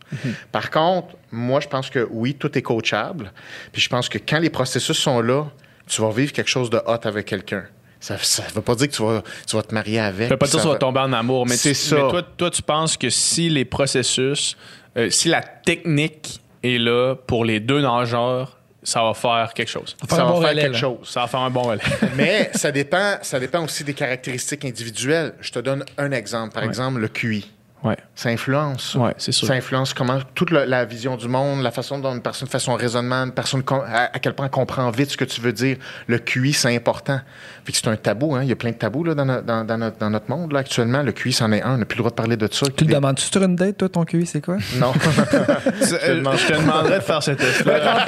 [0.52, 3.32] Par contre, moi, je pense que oui, tout est coachable.
[3.72, 5.46] Puis je pense que quand les processus sont là,
[5.86, 7.64] tu vas vivre quelque chose de hot avec quelqu'un.
[8.04, 10.28] Ça ne veut pas dire que tu vas, tu vas te marier avec.
[10.28, 11.96] Ça veut pas dire que tu vas tomber en amour, mais, C'est tu- ça.
[11.96, 14.56] mais toi, toi, tu penses que si les processus,
[14.96, 19.96] euh, si la technique est là pour les deux nageurs, ça va faire quelque chose.
[20.10, 20.78] Ça va bon faire relais, quelque là.
[20.78, 20.98] chose.
[21.08, 21.82] Ça va faire un bon relais.
[22.16, 25.32] Mais ça dépend, ça dépend aussi des caractéristiques individuelles.
[25.40, 26.52] Je te donne un exemple.
[26.52, 27.50] Par exemple, le QI.
[27.84, 27.96] Ouais.
[28.16, 28.94] Ça influence.
[28.94, 29.46] Ouais, c'est sûr.
[29.46, 30.18] Ça influence comment?
[30.34, 33.32] Toute la, la vision du monde, la façon dont une personne fait son raisonnement, une
[33.32, 35.76] personne com- à, à quel point elle comprend vite ce que tu veux dire.
[36.06, 37.20] Le QI, c'est important.
[37.64, 38.34] Fait que c'est un tabou.
[38.34, 38.40] Hein?
[38.42, 40.52] Il y a plein de tabous là, dans, no- dans- dans notre, dans notre monde
[40.52, 41.02] là, actuellement.
[41.02, 41.74] Le QI, c'en est un.
[41.74, 42.66] On n'a plus le droit de parler de ça.
[42.76, 44.56] Tu le demandes-tu sur une date, toi, ton QI, c'est quoi?
[44.76, 44.92] Non.
[45.80, 48.06] Je te demanderais de faire ce test-là.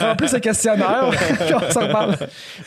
[0.00, 2.16] Remplis ce questionnaire, puis on s'en reparle.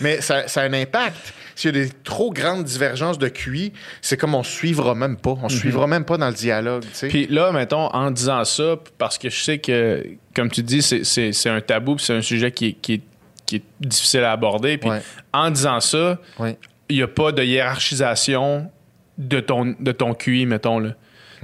[0.02, 1.34] Mais ça, ça a un impact.
[1.58, 5.36] S'il y a des trop grandes divergences de QI, c'est comme on suivra même pas.
[5.42, 6.84] On suivra même pas dans le dialogue.
[7.10, 10.06] Puis là, mettons, en disant ça, parce que je sais que,
[10.36, 12.94] comme tu dis, c'est- c'est c'est un tabou, puis c'est un sujet qui est, qui
[12.94, 13.02] est-
[13.48, 14.78] qui est difficile à aborder.
[14.78, 15.02] Puis Ouais.
[15.34, 16.20] en disant ça,
[16.90, 18.70] il n'y a pas de hiérarchisation
[19.18, 20.80] de ton, de ton QI, mettons.
[20.80, 20.92] Là.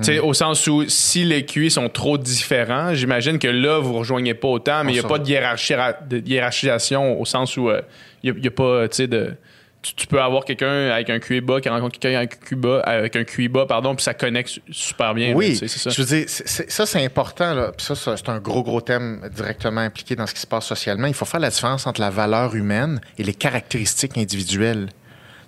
[0.02, 3.98] Sais, Au sens où si les QI sont trop différents, j'imagine que là, vous ne
[4.00, 7.70] rejoignez pas autant, mais il n'y a pas de, hiérarchi- de hiérarchisation au sens où
[7.70, 7.82] euh,
[8.24, 9.36] il n'y a, pas, tu sais, de.
[9.84, 12.56] Tu, tu peux avoir quelqu'un avec un QI bas qui rencontre quelqu'un avec un QI
[12.56, 15.34] bas, avec un QI bas, pardon, puis ça connecte su- super bien.
[15.36, 15.90] Oui, c'est ça.
[15.90, 17.54] je veux dire, ça c'est important.
[17.54, 17.72] Là.
[17.78, 21.08] Puis ça, c'est un gros, gros thème directement impliqué dans ce qui se passe socialement.
[21.08, 24.88] Il faut faire la différence entre la valeur humaine et les caractéristiques individuelles.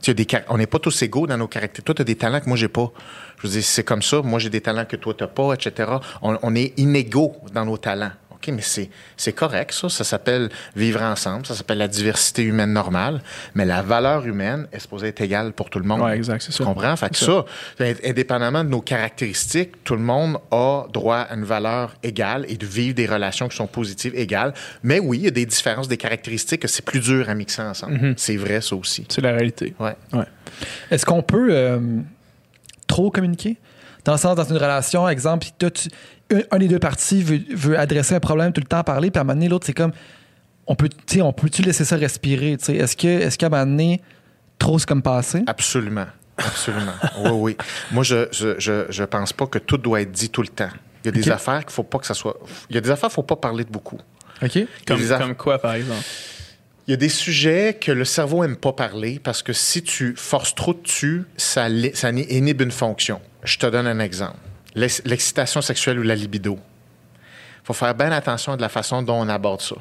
[0.02, 1.86] Tu sais, des on n'est pas tous égaux dans nos caractéristiques.
[1.86, 2.92] Toi, tu as des talents que moi, j'ai pas.
[3.42, 4.22] Je veux dire, c'est comme ça.
[4.22, 5.90] Moi, j'ai des talents que toi, tu pas, etc.
[6.22, 8.12] On, on est inégaux dans nos talents.
[8.48, 9.90] OK, mais c'est, c'est correct, ça.
[9.90, 11.46] Ça s'appelle vivre ensemble.
[11.46, 13.22] Ça s'appelle la diversité humaine normale.
[13.56, 16.02] Mais la valeur humaine est supposée être égale pour tout le monde.
[16.02, 16.64] Ouais, exact, c'est Tu ça.
[16.64, 16.96] comprends?
[16.96, 17.46] Fait que ça,
[17.80, 22.58] ind- indépendamment de nos caractéristiques, tout le monde a droit à une valeur égale et
[22.58, 24.54] de vivre des relations qui sont positives égales.
[24.84, 27.62] Mais oui, il y a des différences, des caractéristiques que c'est plus dur à mixer
[27.62, 28.14] ensemble.
[28.18, 29.06] C'est vrai, ça aussi.
[29.10, 29.74] C'est la réalité.
[29.80, 29.96] Ouais.
[30.14, 30.26] Ouais.
[30.92, 31.80] Est-ce qu'on peut euh,
[32.88, 33.58] trop communiquer?
[34.04, 35.90] Dans le sens, dans une relation, exemple, toi, tu-
[36.32, 39.18] un, un des deux parties veut, veut adresser un problème tout le temps, parler, puis
[39.20, 39.92] à un moment donné, l'autre, c'est comme,
[40.68, 42.58] on peut, tu sais, on peut-tu laisser ça respirer?
[42.58, 42.76] tu sais?
[42.76, 44.02] Est-ce que, est-ce qu'à un moment donné,
[44.58, 45.44] trop c'est comme passé?
[45.48, 46.08] Absolument.
[46.38, 46.92] Absolument.
[47.24, 47.58] oui, oui.
[47.92, 50.70] Moi, je, je, je, je pense pas que tout doit être dit tout le temps.
[51.04, 52.36] Il y a des affaires qu'il faut pas que ça soit.
[52.70, 54.00] Il y a des affaires qu'il faut pas parler de beaucoup.
[54.42, 54.60] OK?
[54.88, 56.02] Comme, des aff- comme quoi, par exemple?
[56.88, 60.14] Il y a des sujets que le cerveau aime pas parler parce que si tu
[60.18, 63.22] forces trop dessus, ça, ça inhibe une fonction.
[63.44, 64.38] Je te donne un exemple.
[64.76, 66.60] L'ex- L'excitation sexuelle ou la libido.
[67.64, 69.76] Il faut faire bien attention de la façon dont on aborde ça.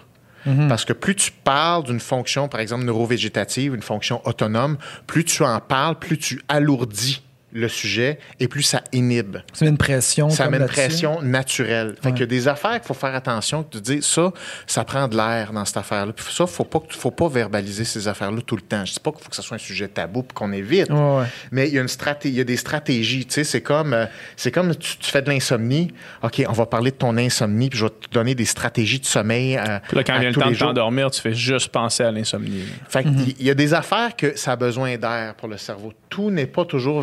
[0.69, 4.77] Parce que plus tu parles d'une fonction, par exemple neurovégétative, une fonction autonome,
[5.07, 7.23] plus tu en parles, plus tu alourdis
[7.55, 9.37] le sujet et plus ça inhibe.
[9.53, 10.29] Ça met une pression.
[10.29, 11.95] Ça comme met une pression naturelle.
[12.03, 12.13] Fait Ouais.
[12.13, 14.33] qu'il y a des affaires qu'il faut faire attention, que tu dis ça,
[14.67, 16.13] ça prend de l'air dans cette affaire-là.
[16.13, 18.85] Puis ça, faut pas, faut pas verbaliser ces affaires-là tout le temps.
[18.85, 20.91] Je dis pas qu'il faut que ça soit un sujet tabou puis qu'on évite.
[20.91, 21.25] Ouais, ouais.
[21.53, 23.25] Mais il y a une stratégie, il y a des stratégies.
[23.27, 24.07] Tu sais, c'est comme, euh,
[24.37, 25.93] c'est comme tu, tu fais de l'insomnie.
[26.23, 29.07] Ok, on va parler de ton insomnie puis je vais te donner des stratégies de
[29.07, 29.57] sommeil.
[29.57, 32.11] euh, Puis là, quand à vient le temps de t'endormir, tu fais juste penser à
[32.11, 32.63] l'insomnie.
[32.89, 35.93] Fait qu'il y a des affaires que ça a besoin d'air pour le cerveau.
[36.11, 37.01] Tout n'est pas toujours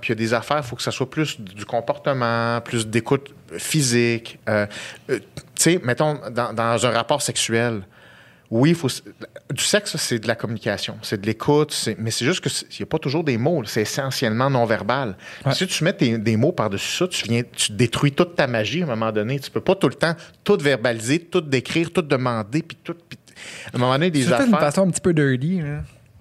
[0.00, 2.86] Puis il y a des affaires, il faut que ça soit plus du comportement, plus
[2.86, 4.38] d'écoute physique.
[4.48, 4.66] Euh,
[5.10, 5.24] euh, tu
[5.56, 7.82] sais, mettons, dans, dans un rapport sexuel,
[8.50, 8.88] oui, faut.
[9.50, 12.66] Du sexe, c'est de la communication, c'est de l'écoute, c'est- mais c'est juste que c'est-
[12.70, 13.62] il n'y a pas toujours des mots.
[13.64, 15.16] C'est essentiellement non-verbal.
[15.46, 15.54] Ouais.
[15.54, 18.82] Si tu mets tes- des mots par-dessus ça, tu viens, tu détruis toute ta magie
[18.82, 19.40] à un moment donné.
[19.40, 20.14] Tu peux pas tout le temps
[20.44, 22.94] tout verbaliser, tout décrire, tout demander, puis tout.
[23.72, 24.46] à un moment donné, des affaires.
[24.46, 25.62] d'une façon un petit peu dirty.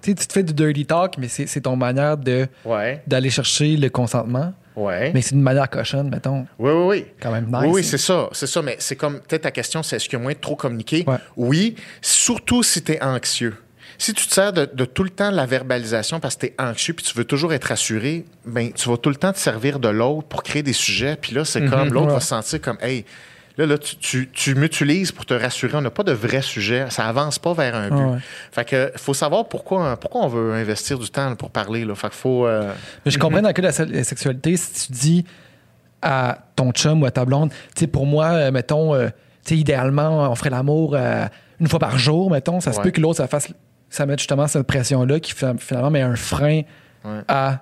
[0.02, 3.30] Tu sais, tu te fais du dirty talk, mais c'est ton manière de Ouais, d'aller
[3.30, 4.54] chercher le consentement.
[4.76, 5.12] ouais.
[5.14, 6.46] Mais c'est d'une manière cochonne, mettons.
[6.58, 7.06] Oui, oui, oui.
[7.22, 7.56] Quand même nice.
[7.64, 8.28] Oui, oui, c'est ça.
[8.32, 10.42] C'est ça, mais c'est comme, peut-être ta question, c'est est-ce qu'il y a moyen de
[10.42, 11.04] trop communiquer?
[11.08, 11.18] Ouais.
[11.38, 13.56] Oui, surtout si tu es anxieux.
[13.98, 16.56] Si tu te sers de, de tout le temps la verbalisation parce que tu es
[16.60, 19.80] anxieux puis tu veux toujours être rassuré, ben tu vas tout le temps te servir
[19.80, 21.16] de l'autre pour créer des sujets.
[21.22, 22.14] Puis là, c'est comme, l'autre Ouais.
[22.14, 23.06] va se sentir comme, hey,
[23.62, 25.76] là, là tu, tu, tu m'utilises pour te rassurer.
[25.76, 26.86] On n'a pas de vrai sujet.
[26.90, 27.96] Ça avance pas vers un but.
[27.96, 28.18] Ouais.
[28.52, 31.86] Fait que faut savoir pourquoi, pourquoi on veut investir du temps pour parler.
[31.86, 31.96] Là.
[31.96, 32.46] Fait qu'il faut...
[32.46, 32.72] euh,
[33.06, 35.26] Mais je comprends dans le cas de la, la sexualité, si tu dis
[36.02, 39.08] à ton chum ou à ta blonde, tu sais, pour moi, euh, mettons, euh,
[39.46, 41.26] tu sais, idéalement, on ferait l'amour euh,
[41.60, 42.86] une fois par jour, mettons, ça se Ouais.
[42.86, 43.50] peut que l'autre, ça fasse,
[43.90, 46.62] ça mette justement cette pression-là qui fi- finalement met un frein
[47.06, 47.22] Ouais.
[47.28, 47.60] à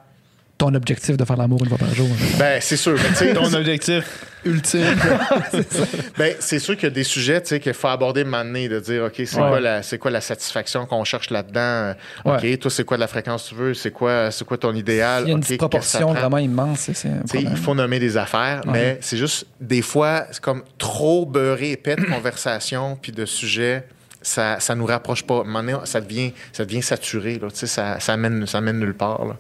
[0.58, 2.08] ton objectif de faire l'amour une fois par jour.
[2.38, 2.96] Ben, c'est sûr.
[3.22, 4.84] mais Ton objectif ultime.
[6.18, 9.14] Ben, c'est sûr qu'il y a des sujets qu'il faut aborder maintenant, de dire, OK,
[9.18, 9.48] c'est Ouais.
[9.50, 11.94] quoi, la, c'est quoi la satisfaction qu'on cherche là-dedans?
[12.26, 12.58] OK, Ouais.
[12.58, 13.74] toi, c'est quoi la fréquence que tu veux?
[13.74, 15.24] C'est quoi, c'est quoi ton idéal?
[15.26, 16.90] Il y a une proportion vraiment immense.
[16.94, 18.72] c'est- il faut nommer des affaires, Ouais.
[18.74, 23.84] mais c'est juste, des fois, c'est comme trop beurré épais de conversation puis de sujets.
[24.22, 25.44] Ça, ça nous rapproche pas.
[25.86, 27.40] Ça devient, ça devient saturé.
[27.42, 29.24] Là, tu sais, ça, ça, mène, ça mène nulle part.
[29.26, 29.38] Là.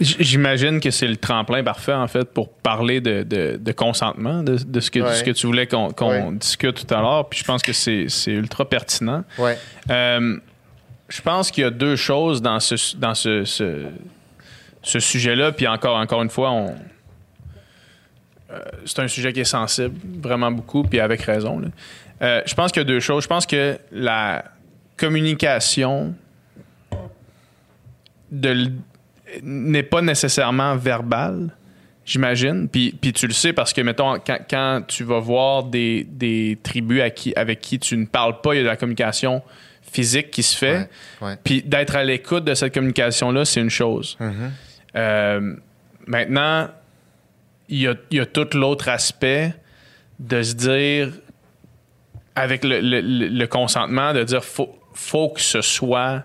[0.00, 4.56] J'imagine que c'est le tremplin parfait, en fait, pour parler de, de- de consentement, de,
[4.56, 6.32] de ce, que, de ce que tu voulais qu'on Ouais.
[6.32, 7.28] discute tout à l'heure.
[7.28, 9.22] Puis je pense que c'est ultra pertinent.
[9.38, 9.56] Ouais.
[9.90, 10.36] Euh,
[11.08, 13.84] je pense qu'il y a deux choses dans ce, dans ce, ce,
[14.82, 15.52] ce sujet-là.
[15.52, 16.74] Puis encore, encore une fois, on,
[18.50, 21.60] euh, c'est un sujet qui est sensible, vraiment beaucoup, puis avec raison.
[21.60, 21.68] là.
[22.22, 23.22] Euh, je pense qu'il y a deux choses.
[23.24, 24.44] Je pense que la
[24.96, 26.14] communication
[28.30, 28.72] de
[29.42, 31.54] n'est pas nécessairement verbale,
[32.04, 32.68] j'imagine.
[32.68, 36.58] Puis, puis tu le sais parce que, mettons, quand, quand tu vas voir des, des
[36.62, 39.42] tribus à qui, avec qui tu ne parles pas, il y a de la communication
[39.90, 40.88] physique qui se fait.
[41.20, 41.36] Ouais, ouais.
[41.44, 44.16] Puis d'être à l'écoute de cette communication-là, c'est une chose.
[44.20, 44.52] Mhm.
[44.96, 45.54] Euh,
[46.06, 46.68] maintenant,
[47.68, 49.54] il y a, il y a tout l'autre aspect
[50.18, 51.12] de se dire,
[52.34, 56.24] avec le, le- le- le consentement, de dire faut, faut que ce soit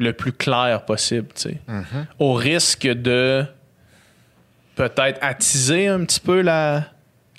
[0.00, 1.60] le plus clair possible, tu sais.
[2.18, 3.44] Au risque de
[4.74, 6.84] peut-être attiser un petit peu la,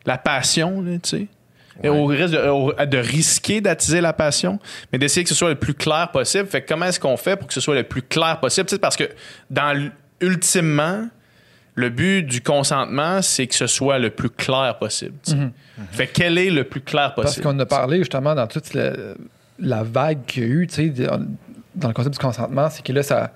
[0.05, 1.27] la passion, tu sais.
[1.83, 4.59] Et Au risque de, au- de risquer d'attiser la passion,
[4.91, 6.47] mais d'essayer que ce soit le plus clair possible.
[6.47, 8.69] Fait que comment est-ce qu'on fait pour que ce soit le plus clair possible?
[8.79, 9.09] Parce que
[9.49, 9.89] dans
[10.19, 11.07] ultimement,
[11.73, 15.15] le but du consentement, c'est que ce soit le plus clair possible.
[15.25, 15.37] tu sais.
[15.91, 17.47] Fait que quel est le plus clair Parce possible?
[17.47, 19.15] qu'on a parlé justement dans toute le-
[19.57, 21.09] la vague qu'il y a eu, tu sais, de-
[21.75, 23.31] dans le concept du consentement, c'est que là, ça.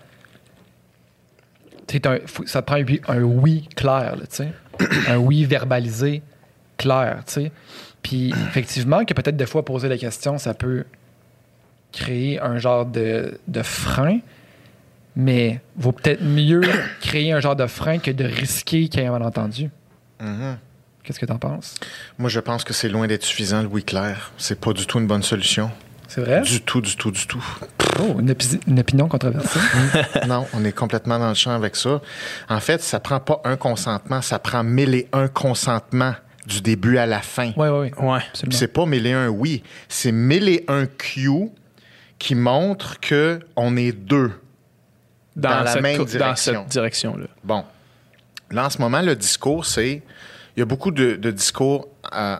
[1.87, 4.51] tu un- ça te prend un, oui- un oui clair, tu sais.
[5.07, 6.21] un oui verbalisé
[6.77, 7.51] clair, tu sais.
[8.01, 10.83] Puis effectivement, que peut-être des fois poser la question, ça peut
[11.91, 14.19] créer un genre de, de frein,
[15.15, 16.61] mais vaut peut-être mieux
[17.01, 19.69] créer un genre de frein que de risquer qu'il y ait un malentendu.
[20.19, 20.57] Mhm.
[21.03, 21.75] Qu'est-ce que t'en penses?
[22.17, 24.31] Moi, je pense que c'est loin d'être suffisant, le oui clair.
[24.37, 25.69] C'est pas du tout une bonne solution.
[26.15, 26.41] C'est vrai?
[26.43, 27.43] Du tout, du tout, du tout.
[27.99, 29.59] Oh, une, opi- une opinion controversée.
[30.29, 31.99] non, on est complètement dans le champ avec ça.
[32.47, 36.15] En fait, ça prend pas un consentement, ça prend mille et un consentements
[36.47, 37.51] du début à la fin.
[37.57, 38.07] Oui, oui, oui.
[38.07, 38.21] Ouais.
[38.51, 41.49] C'est pas mille et un oui, c'est mille et un Q
[42.17, 44.31] qui montrent que on est deux.
[45.35, 46.53] dans la même co- direction.
[46.53, 47.25] Dans cette direction-là.
[47.43, 47.65] Bon.
[48.51, 50.01] Là, en ce moment, le discours, c'est.
[50.55, 52.37] Il y a beaucoup de, de discours euh,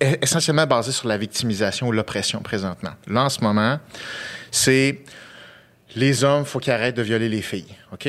[0.00, 2.92] essentiellement basés sur la victimisation ou l'oppression présentement.
[3.06, 3.78] Là, en ce moment,
[4.50, 5.00] c'est
[5.96, 7.74] les hommes, il faut qu'ils arrêtent de violer les filles.
[7.92, 8.08] OK?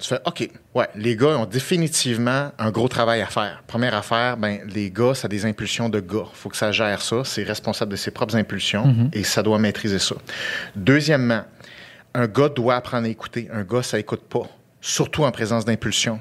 [0.00, 3.62] Tu fais OK, ouais, les gars ont définitivement un gros travail à faire.
[3.66, 6.24] Première affaire, ben, les gars, ça a des impulsions de gars.
[6.32, 7.22] faut que ça gère ça.
[7.24, 10.14] C'est responsable de ses propres impulsions et ça doit maîtriser ça.
[10.74, 11.42] Deuxièmement,
[12.14, 13.48] un gars doit apprendre à écouter.
[13.52, 14.48] Un gars, ça écoute pas,
[14.80, 16.18] surtout en présence d'impulsion.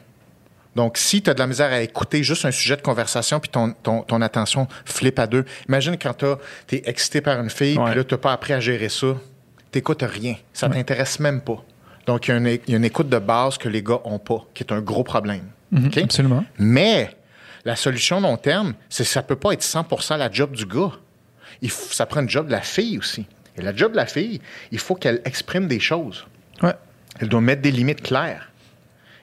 [0.75, 3.49] Donc, si tu as de la misère à écouter juste un sujet de conversation puis
[3.49, 7.77] ton, ton, ton attention flippe à deux, imagine quand tu es excité par une fille
[7.77, 7.85] Ouais.
[7.91, 9.07] puis là, tu pas appris à gérer ça,
[9.71, 10.35] t'écoutes rien.
[10.53, 11.63] Ça t'intéresse même pas.
[12.05, 13.99] Donc, il y, a une, il y a une écoute de base que les gars
[14.05, 15.43] ont pas, qui est un gros problème.
[15.75, 15.97] OK?
[15.97, 16.43] Absolument.
[16.57, 17.09] Mais
[17.65, 20.91] la solution long terme, c'est que ça peut pas être 100% la job du gars.
[21.61, 23.25] Il faut- ça prend une job de la fille aussi.
[23.57, 24.39] Et la job de la fille,
[24.71, 26.25] il faut qu'elle exprime des choses.
[26.63, 26.73] Ouais.
[27.19, 28.48] Elle doit mettre des limites claires.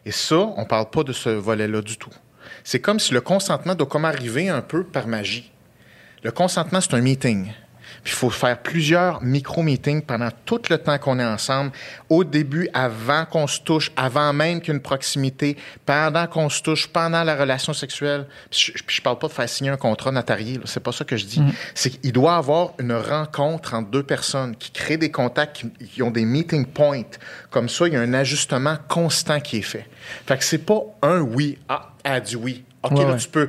[0.06, 2.12] Et ça, on ne parle pas de ce volet-là du tout.
[2.62, 5.50] C'est comme si le consentement doit comme arriver un peu par magie.
[6.22, 7.52] Le consentement, c'est un meeting.
[8.06, 11.72] Puis il faut faire plusieurs micro-meetings pendant tout le temps qu'on est ensemble.
[12.08, 17.24] Au début, avant qu'on se touche, avant même qu'une proximité, pendant qu'on se touche, pendant
[17.24, 18.28] la relation sexuelle.
[18.48, 20.60] Puis je, puis je parle pas de faire signer un contrat notarié, là.
[20.66, 21.42] c'est pas ça que je dis.
[21.74, 25.88] C'est qu'il doit y avoir une rencontre entre deux personnes qui créent des contacts, qui,
[25.88, 27.02] qui ont des meeting points.
[27.50, 29.88] Comme ça, il y a un ajustement constant qui est fait.
[30.26, 32.64] Fait que c'est pas un oui, ah, elle dit oui.
[32.82, 33.48] OK, Ouais, là, tu peux.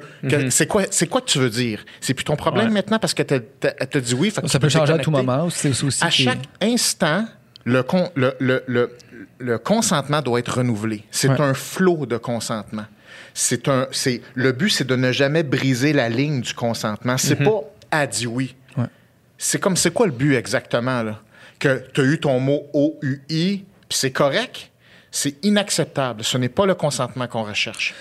[0.50, 1.84] C'est quoi, c'est quoi que tu veux dire?
[2.02, 2.74] C'est plus ton problème Ouais.
[2.74, 4.32] maintenant parce qu'elle t'a dit oui.
[4.32, 5.50] fait que Ça peut changer à tout moment.
[5.50, 7.26] C'est aussi À chaque instant,
[7.66, 8.64] le, con- le, le,
[9.40, 11.04] le, consentement doit être renouvelé.
[11.12, 11.40] C'est Ouais.
[11.42, 12.86] un flot de consentement.
[13.34, 17.18] C'est un, c'est, le but, c'est de ne jamais briser la ligne du consentement.
[17.18, 18.56] C'est pas a dit oui.
[19.38, 21.20] C'est comme, c'est quoi le but exactement, là?
[21.60, 24.72] Que tu as eu ton mot OUI, puis c'est correct?
[25.12, 26.24] C'est inacceptable.
[26.24, 27.94] Ce n'est pas le consentement qu'on recherche.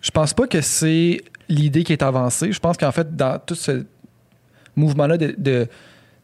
[0.00, 2.52] Je pense pas que c'est l'idée qui est avancée.
[2.52, 3.84] Je pense qu'en fait, dans tout ce
[4.76, 5.66] mouvement-là de- de-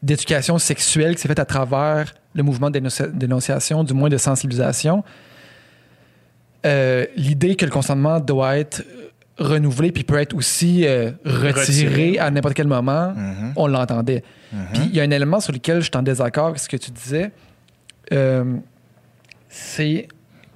[0.02, 4.16] d'éducation sexuelle qui s'est fait à travers le mouvement de dénonci- dénonciation, du moins de
[4.18, 5.02] sensibilisation,
[6.66, 8.82] euh, l'idée que le consentement doit être
[9.38, 12.18] renouvelé puis peut être aussi euh, retiré, Retiré.
[12.18, 13.52] à n'importe quel moment, Mm-hmm.
[13.56, 14.22] on l'entendait.
[14.72, 16.76] Puis il y a un élément sur lequel je suis en désaccord avec ce que
[16.76, 17.32] tu disais.
[18.12, 18.44] Euh,
[19.48, 20.06] c'est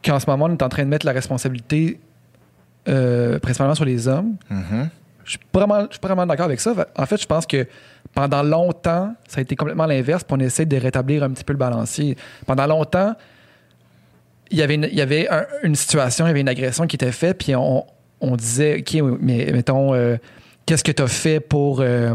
[0.05, 1.99] qu'en ce moment, on est en train de mettre la responsabilité
[2.89, 4.37] euh, principalement sur les hommes.
[5.25, 6.73] Je suis pas vraiment, je suis pas vraiment d'accord avec ça.
[6.97, 7.67] En fait, je pense que
[8.15, 11.53] pendant longtemps, ça a été complètement l'inverse, puis on essaie de rétablir un petit peu
[11.53, 12.17] le balancier.
[12.47, 13.15] Pendant longtemps,
[14.51, 16.87] il y avait une, il y avait un- une situation, il y avait une agression
[16.87, 17.85] qui était faite, puis on,
[18.23, 20.17] on disait, OK, mais mettons, euh,
[20.65, 22.15] qu'est-ce que tu as fait pour, euh,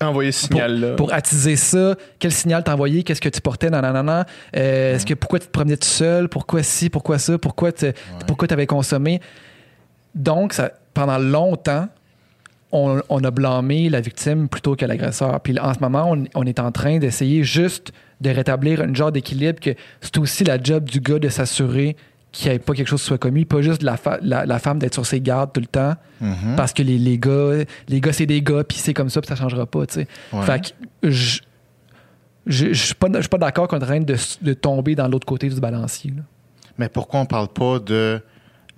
[0.00, 0.94] Envoyer ce signal-là.
[0.96, 1.94] pour attiser ça?
[2.18, 3.02] Quel signal t'as envoyé?
[3.04, 3.68] Qu'est-ce que tu portais?
[3.70, 4.26] Nanana.
[4.56, 6.28] Euh, Est-ce que pourquoi tu te promenais tout seul?
[6.28, 6.88] Pourquoi ci?
[6.88, 7.36] Pourquoi ça?
[7.38, 7.86] Pourquoi tu
[8.26, 9.20] pourquoi avais consommé?
[10.18, 11.88] Donc, ça, pendant longtemps,
[12.72, 15.40] on, on a blâmé la victime plutôt que l'agresseur.
[15.40, 19.10] Puis en ce moment, on, on est en train d'essayer juste de rétablir un genre
[19.12, 19.70] d'équilibre que
[20.02, 21.96] c'est aussi la job du gars de s'assurer
[22.30, 24.58] qu'il n'y ait pas quelque chose qui soit commis, pas juste la, fa- la, la
[24.58, 26.56] femme d'être sur ses gardes tout le temps, Mhm.
[26.56, 29.28] parce que les, les gars, les gars c'est des gars, puis c'est comme ça, puis
[29.28, 30.08] ça changera pas, tu sais.
[30.34, 30.42] Ouais.
[30.42, 30.60] Fait
[31.00, 31.40] que je
[32.46, 35.60] je suis pas, d'accord qu'on est en train de, de tomber dans l'autre côté du
[35.60, 36.12] balancier.
[36.16, 36.22] là.
[36.78, 38.20] Mais pourquoi on ne parle pas de,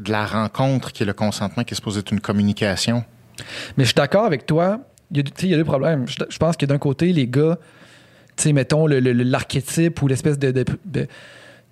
[0.01, 3.05] de la rencontre qui est le consentement qui est supposé être une communication?
[3.77, 4.81] Mais je suis d'accord avec toi.
[5.11, 6.07] Il y a, tu sais, il y a deux problèmes.
[6.07, 7.59] Je, je pense que d'un côté, les gars,
[8.37, 11.07] tu sais, mettons le- le- le- l'archétype ou l'espèce de, de- de-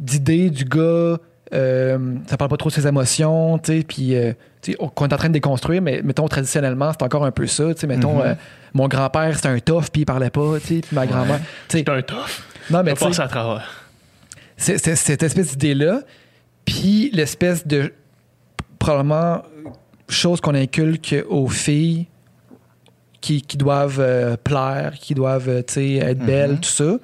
[0.00, 1.18] d'idée du gars
[1.54, 4.88] euh, ça parle pas trop de ses émotions, tu sais, puis euh, tu sais, on-
[4.88, 7.80] qu'on est en train de déconstruire, mais mettons traditionnellement, c'est encore un peu ça, tu
[7.80, 8.20] sais, mettons, Mhm.
[8.26, 8.34] euh,
[8.74, 11.88] mon grand-père, c'était un tough, puis il parlait pas, tu sais, puis ma grand-mère, C'est
[11.88, 12.42] un tough.
[12.70, 13.66] non, mais tu à travers.
[14.58, 16.02] c'est- c'est- cette espèce d'idée-là,
[16.66, 17.94] puis l'espèce de
[18.78, 19.42] probablement
[20.08, 22.06] chose qu'on inculque aux filles
[23.20, 26.96] qui, qui doivent euh, plaire, qui doivent euh, être belles, tout ça.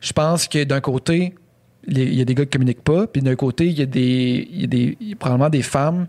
[0.00, 1.34] Je pense que d'un côté,
[1.88, 4.48] il y a des gars qui communiquent pas, puis d'un côté, il y a des,
[4.50, 6.06] il y a des y a probablement des femmes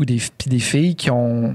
[0.00, 1.54] ou des, des filles qui ont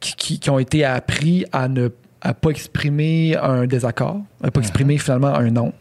[0.00, 1.88] qui, qui- qui ont été appris à ne
[2.20, 5.72] à pas exprimer un désaccord, à pas exprimer finalement un non.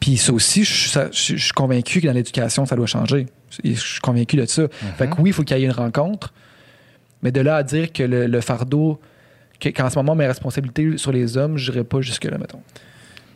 [0.00, 2.86] Puis ça aussi, je, suis- ça- je- je suis convaincu que dans l'éducation, ça doit
[2.86, 3.26] changer.
[3.62, 4.66] Je je suis convaincu de ça.
[4.98, 6.32] Fait que oui, il faut qu'il y ait une rencontre,
[7.22, 9.00] mais de là à dire que le, le fardeau,
[9.60, 12.60] que- qu'en ce moment, mes responsabilités sur les hommes, je n'irais pas jusque-là, mettons.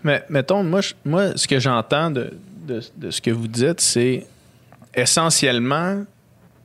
[0.02, 2.32] Mais mettons, moi, je- moi ce que j'entends de,
[2.66, 4.26] de- de ce que vous dites, c'est
[4.94, 6.04] essentiellement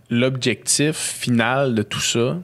[0.10, 2.38] l'objectif final de tout ça,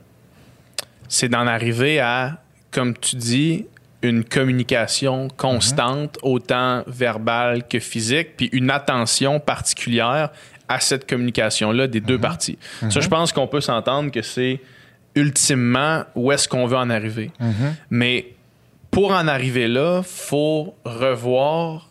[1.07, 2.41] c'est d'en arriver à,
[2.72, 3.65] comme tu dis,
[4.03, 10.29] une communication constante, autant verbale que physique, puis une attention particulière
[10.67, 12.57] à cette communication-là des deux parties.
[12.89, 14.59] Ça, je pense qu'on peut s'entendre que c'est
[15.15, 17.31] ultimement où est-ce qu'on veut en arriver.
[17.89, 18.33] Mais
[18.89, 21.89] pour en arriver là, faut revoir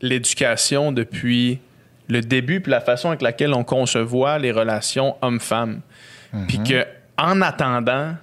[0.00, 1.60] l'éducation depuis
[2.08, 5.80] le début puis la façon avec laquelle on concevoit les relations hommes-femmes.
[6.48, 6.86] Puis que
[7.18, 8.14] en attendant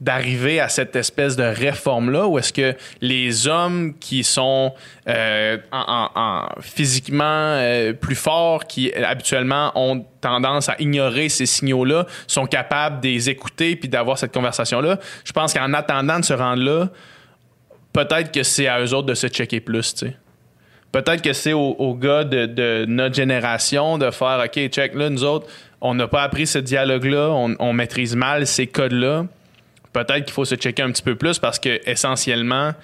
[0.00, 4.74] d'arriver à cette espèce de réforme-là, où est-ce que les hommes qui sont
[5.08, 11.30] euh, en- en- en- physiquement euh, plus forts, qui euh, habituellement ont tendance à ignorer
[11.30, 16.20] ces signaux-là, sont capables de les écouter puis d'avoir cette conversation-là, je pense qu'en attendant
[16.20, 16.88] de se rendre là,
[17.94, 20.04] peut-être que c'est à eux autres de se checker plus.
[20.92, 25.46] Peut-être que c'est aux, gars de, notre génération de faire OK, check, là, nous autres,
[25.80, 29.26] on n'a pas appris ce dialogue-là, on maîtrise mal ces codes-là.
[29.96, 32.74] Peut-être qu'il faut se checker un petit peu plus parce que essentiellement,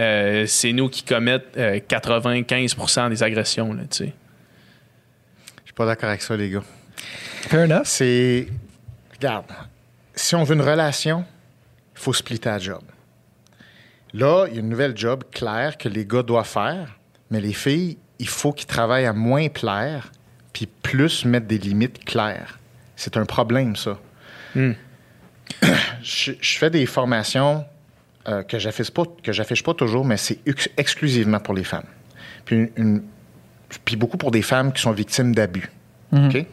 [0.00, 4.12] euh, c'est nous qui commettent euh, 95% des agressions, là, tu sais.
[5.60, 6.64] Je suis pas d'accord avec ça, les gars.
[7.42, 7.84] Fair enough.
[7.84, 8.48] C'est.
[9.14, 9.44] Regarde,
[10.16, 11.24] si on veut une relation,
[11.94, 12.82] il faut splitter la job.
[14.12, 16.98] Là, il y a une nouvelle job claire que les gars doivent faire,
[17.30, 20.10] mais les filles, il faut qu'ils travaillent à moins plaire,
[20.52, 22.58] puis plus mettre des limites claires.
[22.96, 24.00] C'est un problème, ça.
[24.56, 24.72] Hmm.
[26.02, 27.64] Je, je fais des formations
[28.28, 31.86] euh, que j'affiche pas, que j'affiche pas toujours, mais c'est ex- exclusivement pour les femmes.
[32.44, 33.02] Puis, une- une-
[33.84, 35.70] puis beaucoup pour des femmes qui sont victimes d'abus.
[36.12, 36.46] OK?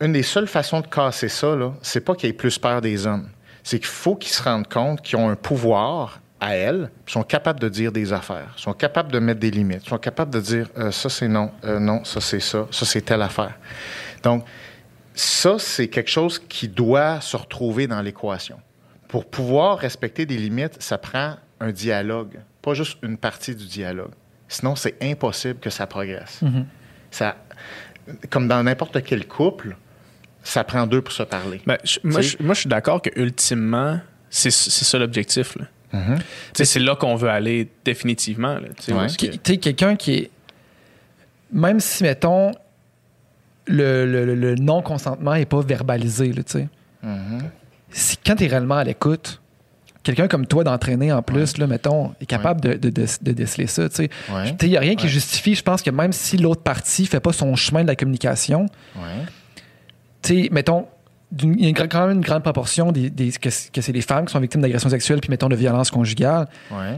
[0.00, 3.28] Une des seules façons de casser ça, c'est pas qu'ils aient plus peur des hommes.
[3.62, 7.60] C'est qu'il faut qu'ils se rendent compte qu'ils ont un pouvoir à elles, sont capables
[7.60, 10.90] de dire des affaires, sont capables de mettre des limites, sont capables de dire euh,
[10.90, 13.52] ça c'est non, euh, non, ça c'est ça, ça c'est telle affaire.
[14.24, 14.44] Donc,
[15.14, 18.58] ça, c'est quelque chose qui doit se retrouver dans l'équation.
[19.08, 24.12] Pour pouvoir respecter des limites, ça prend un dialogue, pas juste une partie du dialogue.
[24.48, 26.40] Sinon, c'est impossible que ça progresse.
[27.10, 27.36] Ça,
[28.30, 29.76] comme dans n'importe quel couple,
[30.42, 31.60] ça prend deux pour se parler.
[31.66, 35.56] Ben, je- moi, je, moi, je suis d'accord que ultimement, c'est c'est ça l'objectif.
[36.54, 38.56] sais, C'est là qu'on veut aller définitivement.
[38.56, 39.06] Ouais.
[39.36, 40.30] que- quelqu'un qui est.
[41.52, 42.52] Même si, mettons,
[43.66, 46.42] le, le- le- le non-consentement n'est pas verbalisé, là.
[47.90, 49.40] Si, quand tu es réellement à l'écoute,
[50.02, 53.66] quelqu'un comme toi d'entraîner en plus, là, mettons, est capable de, de, de- de déceler
[53.66, 53.82] ça.
[53.84, 54.56] Ouais.
[54.62, 57.32] Il n'y a rien qui justifie, je pense que même si l'autre partie fait pas
[57.32, 58.66] son chemin de la communication,
[60.22, 60.86] sais, mettons,
[61.40, 64.32] il y a quand même une grande proportion des, des- que, c'est les femmes qui
[64.32, 66.46] sont victimes d'agressions sexuelles puis, mettons, de violences conjugales.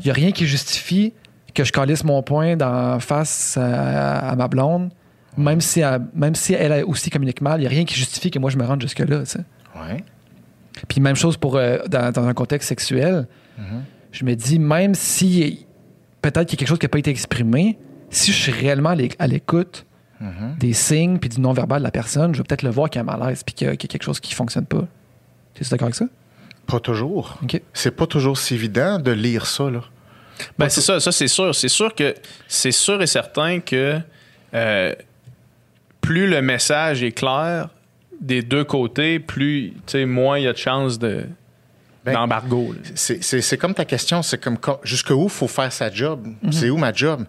[0.01, 1.13] Il n'y a rien qui justifie
[1.55, 4.91] que je calisse mon poing dans face à, à ma blonde,
[5.37, 7.59] même, si elle, même si elle a aussi communique mal.
[7.61, 9.21] Il n'y a rien qui justifie que moi, je me rende jusque-là.
[9.21, 9.41] tu sais.
[9.77, 10.05] Ouais.
[10.89, 13.27] Puis même chose pour euh, dans, dans un contexte sexuel.
[14.13, 15.67] Je me dis, même si
[16.23, 17.79] peut-être qu'il y a quelque chose qui n'a pas été exprimé,
[18.11, 19.87] si je suis réellement à l'é- à l'écoute
[20.59, 23.05] des signes puis du non-verbal de la personne, je vais peut-être le voir qu'il y
[23.05, 24.65] a un malaise puis qu'il y, a qu'il y a quelque chose qui ne fonctionne
[24.67, 24.87] pas.
[25.55, 26.07] Tu es d'accord avec ça?
[26.67, 27.37] Pas toujours.
[27.43, 27.61] OK.
[27.75, 29.81] C'est pas toujours si évident de lire ça, là.
[30.59, 31.55] Ben, c'est ça, ça c'est sûr.
[31.55, 32.15] C'est sûr que
[32.49, 34.01] c'est sûr et certain que
[34.55, 34.95] euh,
[36.05, 37.69] plus le message est clair
[38.21, 41.25] des deux côtés, plus tu sais, moins il y a de chances de,
[42.05, 42.75] Ben, d'embargo.
[42.95, 46.27] C'est- comme ta question, c'est comme jusqu'où faut faire sa job?
[46.51, 47.25] C'est où ma job?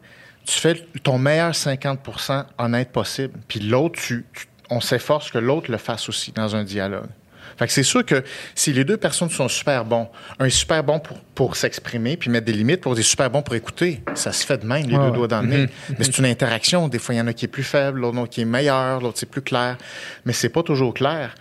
[0.45, 5.71] Tu fais ton meilleur 50% honnête possible, puis l'autre, tu, tu- on s'efforce que l'autre
[5.71, 7.07] le fasse aussi dans un dialogue.
[7.57, 8.23] Fait que c'est sûr que
[8.53, 10.09] si les deux personnes sont super bons,
[10.39, 13.41] un est super bon pour, pour s'exprimer puis mettre des limites, l'autre est super bon
[13.41, 15.69] pour écouter, ça se fait de même, les Ouais, deux doigts dans le nez.
[15.97, 16.87] Mais c'est une interaction.
[16.89, 19.17] Des fois, il y en a qui est plus faible, l'autre qui est meilleur, l'autre
[19.19, 19.77] c'est plus clair.
[20.25, 21.33] Mais c'est pas toujours clair.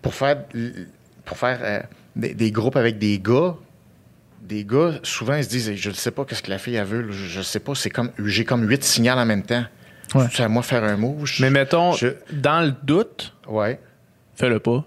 [0.00, 0.36] Pour faire,
[1.26, 1.80] pour faire euh,
[2.16, 3.54] des, des groupes avec des gars,
[4.40, 6.84] des gars, souvent, ils se disent Je ne sais pas qu'est-ce que la fille a
[6.84, 9.64] veut, je ne sais pas, c'est comme j'ai comme huit signaux en même temps.
[10.14, 10.24] Ouais.
[10.32, 11.26] C'est à moi de faire un move.
[11.26, 13.78] Je- Mais mettons, je- dans le doute, Ouais.
[14.34, 14.84] fais-le pas.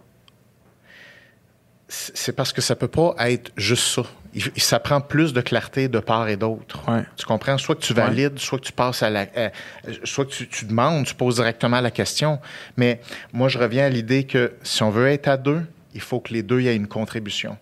[2.15, 4.02] C'est parce que ça peut pas être juste ça.
[4.34, 6.82] Il- ça prend plus de clarté de part et d'autre.
[6.90, 7.03] Ouais.
[7.18, 7.57] Tu comprends?
[7.60, 9.28] Soit que tu valides, soit que tu passes à la.
[9.38, 9.49] euh,
[10.03, 12.40] soit que tu, tu demandes, tu poses directement la question.
[12.78, 12.99] Mais
[13.32, 15.61] moi, je reviens à l'idée que si on veut être à deux,
[15.94, 17.57] il faut que les deux y aient une contribution.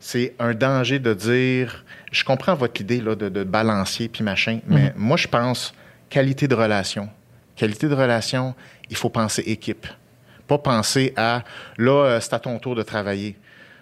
[0.00, 1.84] C'est un danger de dire.
[2.10, 5.74] Je comprends votre idée là, de, de balancier puis machin, mais moi, je pense
[6.08, 7.10] qualité de relation.
[7.54, 8.54] Qualité de relation,
[8.88, 9.86] il faut penser équipe.
[10.46, 11.42] Pas penser à
[11.76, 13.36] là, euh, c'est à ton tour de travailler.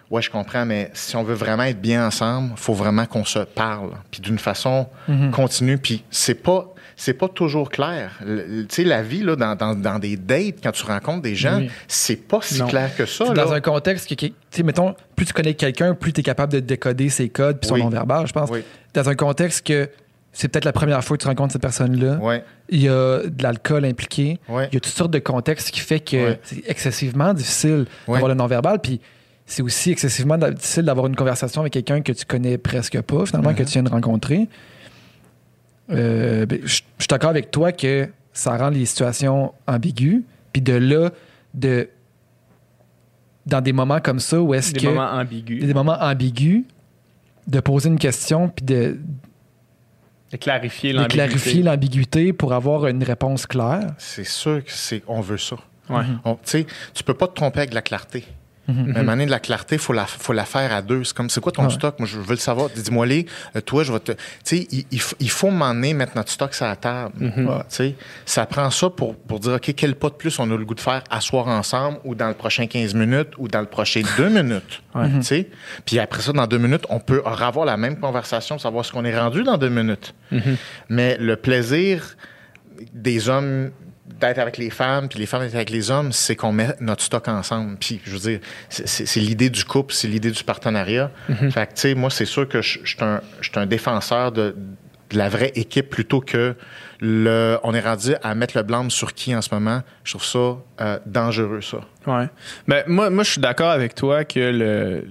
[0.09, 3.39] Ouais, je comprends, mais si on veut vraiment être bien ensemble, faut vraiment qu'on se
[3.39, 4.87] parle, puis d'une façon
[5.33, 5.77] continue.
[5.77, 8.11] Puis c'est pas, c'est pas toujours clair.
[8.25, 11.57] Tu sais, la vie là, dans, dans, dans des dates, quand tu rencontres des gens,
[11.57, 11.69] Oui.
[11.87, 12.67] c'est pas si Non.
[12.67, 13.25] clair que ça.
[13.25, 13.33] Là.
[13.33, 16.23] dans un contexte que, que- tu sais, mettons, plus tu connais quelqu'un, plus tu es
[16.23, 17.81] capable de décoder ses codes puis son Oui.
[17.83, 18.49] non-verbal, je pense.
[18.49, 18.63] Oui.
[18.93, 19.89] Dans un contexte que
[20.31, 22.15] c'est peut-être la première fois que tu rencontres cette personne-là.
[22.17, 22.43] Ouais.
[22.69, 24.39] Il y a de l'alcool impliqué.
[24.47, 24.67] Ouais.
[24.71, 26.39] Il y a toutes sortes de contextes qui fait que Ouais.
[26.43, 28.79] c'est excessivement difficile d'avoir le non-verbal.
[28.79, 29.01] Puis
[29.47, 33.53] c'est aussi excessivement difficile d'avoir une conversation avec quelqu'un que tu connais presque pas, finalement,
[33.55, 34.47] que tu viens de rencontrer.
[35.89, 40.21] Euh, ben, je suis d'accord avec toi que ça rend les situations ambiguës.
[40.53, 41.11] Puis de là,
[41.53, 41.89] de
[43.45, 45.63] dans des moments comme ça, où est-ce Des que moments ambigus.
[45.65, 46.65] des moments ambigus,
[47.47, 48.97] de poser une question puis de,
[50.33, 51.15] De clarifier l'ambiguïté.
[51.15, 53.93] clarifier l'ambiguïté pour avoir une réponse claire.
[53.97, 55.55] C'est sûr que c'est, on veut ça.
[55.89, 56.03] Ouais.
[56.25, 58.25] On- Tu sais, tu peux pas te tromper avec la clarté.
[58.67, 58.83] Mhm.
[58.87, 60.81] Mais à un moment donné, de la clarté, il faut la, faut la faire à
[60.81, 61.03] deux.
[61.03, 61.69] C'est comme, c'est quoi ton Ouais.
[61.69, 61.97] stock?
[61.99, 62.69] Moi, je veux le savoir.
[62.69, 63.25] Dis-moi les.
[63.55, 64.11] Euh, toi, je vais te.
[64.11, 67.13] Tu sais, il, il il faut m'emmener mettre notre stock sur la table.
[67.17, 67.47] Mhm.
[67.47, 67.57] Ouais.
[67.69, 67.95] Tu sais,
[68.25, 70.75] ça prend ça pour, pour dire, OK, quel pas de plus on a le goût
[70.75, 74.29] de faire asseoir ensemble ou dans le prochain 15 minutes ou dans le prochain deux
[74.29, 74.81] minutes.
[74.93, 75.49] Tu sais?
[75.85, 79.05] Puis après ça, dans deux minutes, on peut avoir la même conversation, savoir ce qu'on
[79.05, 80.13] est rendu dans deux minutes.
[80.89, 82.17] Mais le plaisir
[82.93, 83.71] des hommes
[84.19, 87.03] d'être avec les femmes, puis les femmes d'être avec les hommes, c'est qu'on met notre
[87.03, 87.77] stock ensemble.
[87.79, 88.39] Puis, je veux dire,
[88.69, 91.11] c'est- l'idée du couple, c'est l'idée du partenariat.
[91.51, 94.31] Fait que, tu sais, moi, c'est sûr que je suis un, je suis un défenseur
[94.31, 94.55] de,
[95.09, 96.55] de la vraie équipe plutôt que
[96.99, 97.57] le...
[97.63, 99.81] On est rendu à mettre le blâme sur qui en ce moment.
[100.03, 101.79] Je trouve ça euh, dangereux, ça.
[102.07, 102.27] Ouais.
[102.67, 105.07] Ben, moi, moi, je suis d'accord avec toi que, le,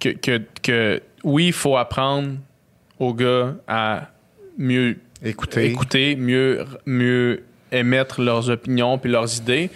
[0.00, 2.34] que, que, que oui, il faut apprendre
[2.98, 4.08] aux gars à
[4.58, 5.66] mieux Écoutez.
[5.66, 9.70] écouter, mieux, mieux émettre leurs opinions puis leurs idées.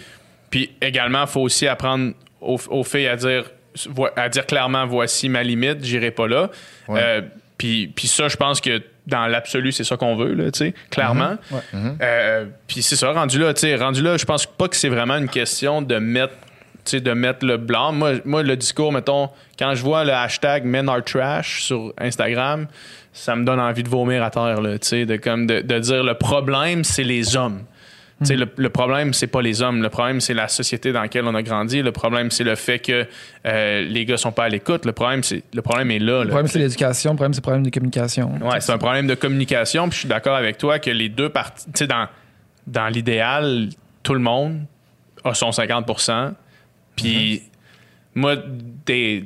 [0.49, 3.51] Puis également, il faut aussi apprendre aux, aux filles à dire,
[4.15, 6.49] à dire clairement voici ma limite, j'irai pas là.
[6.87, 7.01] Ouais.
[7.03, 7.21] Euh,
[7.57, 10.73] puis, puis ça, je pense que dans l'absolu, c'est ça qu'on veut, là, tu sais,
[10.91, 11.37] clairement.
[11.73, 14.89] Euh, puis c'est ça, rendu là, tu sais, rendu là, je pense pas que c'est
[14.89, 16.33] vraiment une question de mettre
[16.83, 17.91] tu sais, de mettre le blanc.
[17.91, 19.29] Moi, moi, le discours, mettons,
[19.59, 22.67] quand je vois le hashtag Men Are Trash sur Instagram,
[23.11, 25.79] ça me donne envie de vomir à terre, là, tu sais, de, comme de, de
[25.79, 27.63] dire le problème, c'est les hommes.
[28.23, 29.83] Sais, Le, le problème, c'est pas les hommes.
[29.83, 31.83] Le problème, c'est la société dans laquelle on a grandi.
[31.83, 33.05] Le problème, c'est le fait que
[33.45, 34.85] euh, les gars sont pas à l'écoute.
[34.85, 36.23] Le problème, c'est le problème est là.
[36.23, 37.11] Le problème, c'est l'éducation.
[37.11, 38.31] Le problème, c'est le problème de communication.
[38.41, 39.83] Ouais, c'est un problème de communication.
[39.89, 42.07] Puis je suis d'accord avec toi que les deux parties, tu sais, dans,
[42.65, 43.69] dans l'idéal,
[44.01, 44.61] tout le monde
[45.23, 46.33] a son 50%
[46.95, 47.43] Puis
[48.15, 48.35] moi,
[48.85, 49.25] des-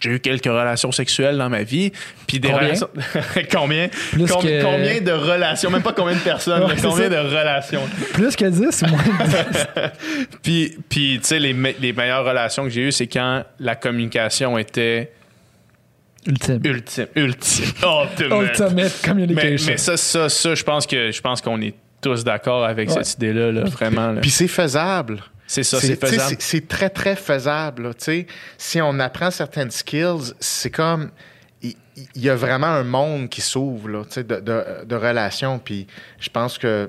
[0.00, 1.90] j'ai eu quelques relations sexuelles dans ma vie.
[2.26, 2.64] Puis des Combien?
[2.66, 2.88] relations.
[3.52, 3.88] combien?
[4.12, 5.70] Plus combien, que- combien de relations?
[5.70, 7.22] Même pas combien de personnes, Ouais, mais combien ça.
[7.22, 7.82] de relations?
[8.14, 9.66] Plus que 10 ou moins de 10?
[10.42, 13.74] Puis, puis tu sais, les, me- les meilleures relations que j'ai eues, c'est quand la
[13.76, 15.12] communication était
[16.26, 16.60] Ultime.
[16.64, 17.06] ultime.
[17.16, 17.64] Ultime.
[17.82, 18.42] Ultimate.
[18.50, 19.70] Ultimate Mais, communication.
[19.72, 23.02] mais ça, ça, ça, je pense que je pense qu'on est tous d'accord avec Ouais.
[23.02, 24.12] cette idée-là, là, vraiment.
[24.12, 24.20] là.
[24.20, 25.20] Puis c'est faisable.
[25.48, 26.36] C'est ça, c'est faisable.
[26.38, 27.82] c'est- très, très faisable.
[27.84, 28.26] là, tu sais.
[28.58, 31.10] Si on apprend certaines skills, c'est comme.
[32.14, 35.58] Il y, a vraiment un monde qui s'ouvre là, tu sais, de, de, de relations.
[35.58, 35.88] Puis
[36.20, 36.88] je pense que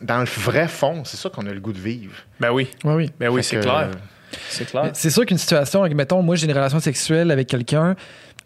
[0.00, 2.14] dans le vrai fond, c'est ça qu'on a le goût de vivre.
[2.40, 3.10] Ben oui, Oui, oui.
[3.20, 3.90] ben oui, c'est clair.
[3.92, 4.90] euh, C'est clair.
[4.94, 7.96] C'est sûr qu'une situation, mettons, moi j'ai une relation sexuelle avec quelqu'un,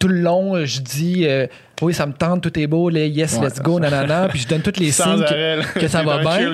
[0.01, 1.47] tout le long, je dis euh,
[1.83, 4.49] oui, ça me tente, tout est beau, les yes, Ouais, let's go, nanana, puis je
[4.49, 5.23] donne tous les signes
[5.75, 6.51] que, ça va bien.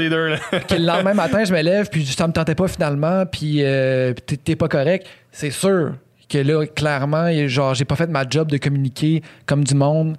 [0.68, 4.12] que le lendemain matin, je me lève, puis ça me tentait pas finalement, puis euh,
[4.44, 5.06] t'es- pas correct.
[5.32, 5.94] C'est sûr
[6.28, 10.16] que là, clairement, genre, j'ai pas fait ma job de communiquer comme du monde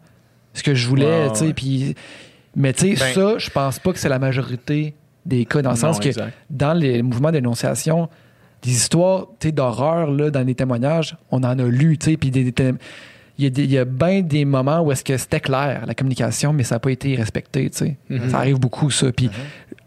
[0.53, 1.95] ce que je voulais, tu sais, puis.
[2.55, 4.95] Mais tu sais, Ben- ça, je pense pas que c'est la majorité
[5.25, 6.33] des cas, dans le Non, sens que exact.
[6.49, 8.09] dans les mouvements d'énonciation,
[8.63, 12.51] des histoires d'horreur là, dans les témoignages, on en a lu, tu sais, puis des,
[12.51, 12.73] des
[13.37, 16.75] il y a, bien des moments où est-ce que c'était clair, la communication, mais ça
[16.75, 17.97] n'a pas été respecté, tu sais.
[18.29, 19.11] Ça arrive beaucoup, ça.
[19.11, 19.29] Puis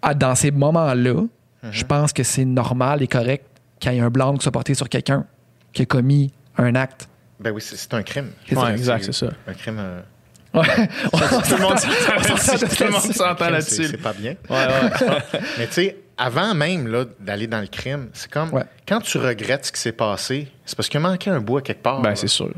[0.02, 1.24] à- dans ces moments-là,
[1.70, 3.44] je pense que c'est normal et correct
[3.80, 5.26] qu'il y ait un blanc qui soit porté sur quelqu'un
[5.72, 7.08] qui a commis un acte.
[7.40, 8.30] Ben oui, c'est c'est un crime.
[8.48, 8.62] C'est ça.
[8.64, 9.28] Ouais, exact, c'est ça.
[9.46, 9.76] Un crime.
[9.78, 10.00] euh,
[10.52, 10.64] Ouais.
[11.12, 12.58] Tout le monde s'entend On là-dessus.
[12.76, 13.12] Tout le monde là-dessus.
[13.12, 13.84] s'entend crime, c'est là-dessus.
[13.84, 14.34] c'est pas bien.
[14.50, 14.56] Ouais,
[15.06, 15.40] ouais.
[15.58, 18.64] Mais tu sais, avant même là, d'aller dans le crime, c'est comme Ouais.
[18.86, 21.82] quand tu regrettes ce qui s'est passé, c'est parce qu'il manquait un bout à quelque
[21.82, 22.02] part.
[22.02, 22.16] Ben, là.
[22.16, 22.50] c'est sûr.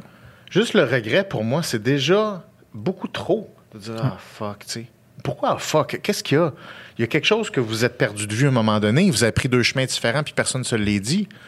[0.52, 4.86] Juste le regret, pour moi, c'est déjà beaucoup trop de dire Ah, fuck, tu sais.
[5.24, 5.98] Pourquoi ah, fuck?
[6.02, 6.52] Qu'est-ce qu'il y a?
[6.98, 9.10] Il y a quelque chose que vous êtes perdu de vue à un moment donné,
[9.10, 11.26] vous avez pris deux chemins différents, puis personne ne se l'est dit.
[11.26, 11.38] Tu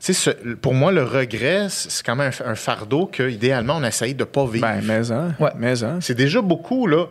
[0.00, 3.84] sais, ce- pour moi, le regret, c'est quand même un, un fardeau que, idéalement, on
[3.84, 4.66] essaye de pas vivre.
[4.66, 5.32] Ben, mais hein.
[5.38, 5.50] Ouais.
[5.56, 5.98] Mais hein.
[6.00, 7.06] C'est déjà beaucoup, là.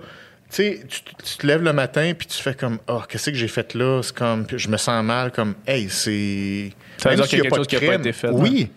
[0.49, 3.37] Tu sais, tu, tu te lèves le matin, puis tu fais comme, oh, qu'est-ce que
[3.37, 4.01] j'ai fait là?
[4.03, 6.71] C'est comme, je me sens mal, comme, hey, c'est.
[6.97, 8.69] Ça veut dire qu'il y a quelque chose qui a pas été fait, Oui.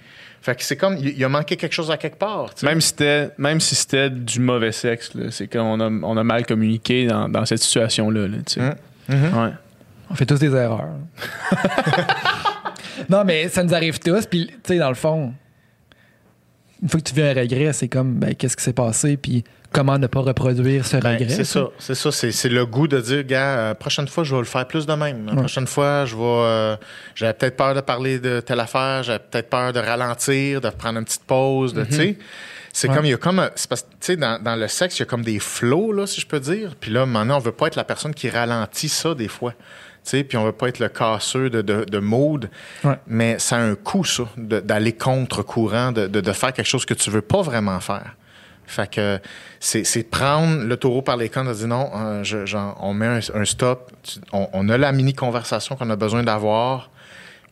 [0.43, 2.51] Fait que c'est comme, il il a manqué quelque chose à quelque part.
[2.63, 6.25] Même si c'était même si c'était du mauvais sexe, c'est comme on a, on a
[6.25, 8.27] mal communiqué dans, dans cette situation-là.
[8.27, 8.61] là, tu sais.
[9.09, 9.39] Mhm.
[9.39, 9.51] Ouais.
[10.11, 10.89] On fait tous des erreurs.
[13.09, 14.27] non, mais ça nous arrive tous.
[14.27, 15.33] Puis, tu sais, dans le fond,
[16.83, 19.17] une fois que tu vis un regret, c'est comme, ben, qu'est-ce qui s'est passé?
[19.17, 21.29] Puis, comment ne pas reproduire ce Ben, regret?
[21.29, 24.41] c'est ça, c'est ça, c'est, le goût de dire, gars, euh, prochaine fois, je vais
[24.41, 25.27] le faire plus de même.
[25.27, 25.39] La Ouais.
[25.39, 26.77] prochaine fois, je vais, euh,
[27.15, 30.99] j'avais peut-être peur de parler de telle affaire, j'avais peut-être peur de ralentir, de prendre
[30.99, 32.19] une petite pause, de, tu sais.
[32.75, 32.97] C'est Ouais.
[32.97, 34.99] comme, il y a comme, un- c'est parce que, tu sais, dans, dans le sexe,
[34.99, 36.75] il y a comme des flots, là, si je peux dire.
[36.81, 39.53] Puis là, maintenant, on veut pas être la personne qui ralentit ça, des fois.
[40.05, 42.49] Tu sais, puis on veut pas être le casseux de, de, de mood.
[42.83, 42.99] Ouais.
[43.07, 46.87] Mais ça a un coût, ça, d'aller contre courant, de, de, de faire quelque chose
[46.87, 48.17] que tu veux pas vraiment faire.
[48.73, 49.21] Fait que
[49.61, 53.21] c'est prendre le taureau par les cornes dire non, euh, je- genre, on met un,
[53.35, 56.91] un stop, tu- on, on a la mini conversation qu'on a besoin d'avoir.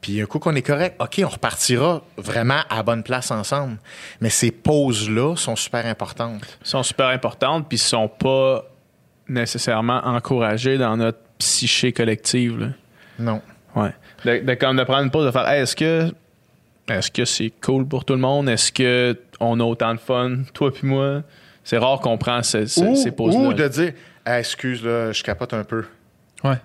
[0.01, 3.77] Puis un coup qu'on est correct, OK, on repartira vraiment à la bonne place ensemble.
[4.23, 6.59] Mais ces pauses-là sont super importantes.
[6.63, 8.65] sont super importantes puis sont pas
[9.29, 12.59] nécessairement encouragées dans notre psyché collective.
[12.59, 12.67] là.
[13.19, 13.43] Non.
[13.77, 13.93] Ouais.
[14.25, 16.11] De, de, comme de prendre une pause, de faire Hey, est-ce que
[16.89, 18.48] est-ce que c'est cool pour tout le monde?
[18.48, 21.23] Est-ce que on a autant de fun, toi puis moi?
[21.65, 23.40] C'est rare qu'on prend ce- ce- ou, ces pauses-là.
[23.48, 23.93] ou de dire,
[24.24, 25.85] Ah, excuse, là, je capote un peu.
[26.44, 26.59] Ouais.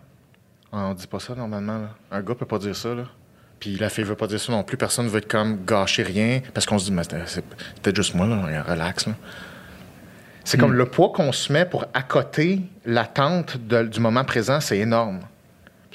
[0.72, 1.78] On dit pas ça normalement.
[1.80, 1.90] là.
[2.12, 2.94] Un gars peut pas dire ça.
[2.94, 3.04] Là.
[3.60, 4.76] Puis la fille veut pas dire ça non plus.
[4.78, 6.42] Personne veut être comme gâcher rien.
[6.54, 7.46] Parce qu'on se dit, mais c'est
[7.82, 8.62] peut-être juste moi, là.
[8.64, 9.08] relax.
[9.08, 9.14] Là.
[10.44, 15.20] C'est comme le poids qu'on se met pour accoter l'attente du moment présent, c'est énorme.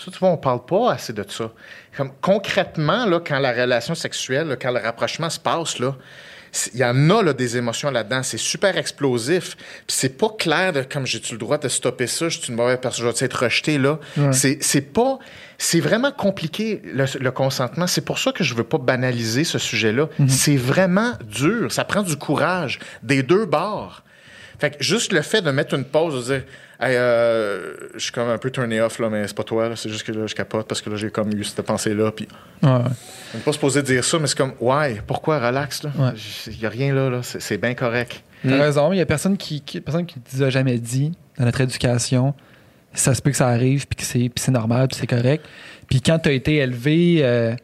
[0.02, 1.50] Ça, tu vois, on parle pas assez de ça.
[1.96, 5.94] Comme, concrètement, là, quand la relation sexuelle, là, quand le rapprochement se passe, là,
[6.74, 8.22] il y en a là, des émotions là-dedans.
[8.22, 9.56] C'est super explosif.
[9.56, 12.56] Puis c'est pas clair de comme j'ai-tu le droit de stopper ça, je suis une
[12.56, 13.98] mauvaise personne, je vais être rejeté là?
[14.16, 14.32] Ouais.
[14.32, 15.18] C'est pas.
[15.58, 17.86] C'est vraiment compliqué le, le consentement.
[17.86, 20.08] C'est pour ça que je veux pas banaliser ce sujet-là.
[20.26, 21.70] C'est vraiment dur.
[21.70, 24.02] Ça prend du courage des deux bords.
[24.58, 26.44] Fait que juste le fait de mettre une pause, de dire
[26.82, 29.90] Hey, euh, je suis comme un peu turné off, là, mais c'est pas toi, c'est
[29.90, 32.10] juste que là, je capote parce que là, j'ai comme eu cette pensée-là.
[32.10, 32.26] Puis,
[32.62, 35.90] Ouais, on n'est pas supposé dire ça, mais c'est comme, ouais, pourquoi, relax, là?
[35.98, 36.12] Ouais.
[36.46, 37.20] Il n'y a rien là, là.
[37.22, 38.22] C'est, bien correct.
[38.42, 38.60] T'as Mm.
[38.60, 42.32] raison, il y a personne qui, qui, personne qui a jamais dit dans notre éducation.
[42.94, 45.44] Ça se peut que ça arrive, puis que c'est, normal, puis c'est correct.
[45.88, 47.54] Puis quand tu as été élevé, euh,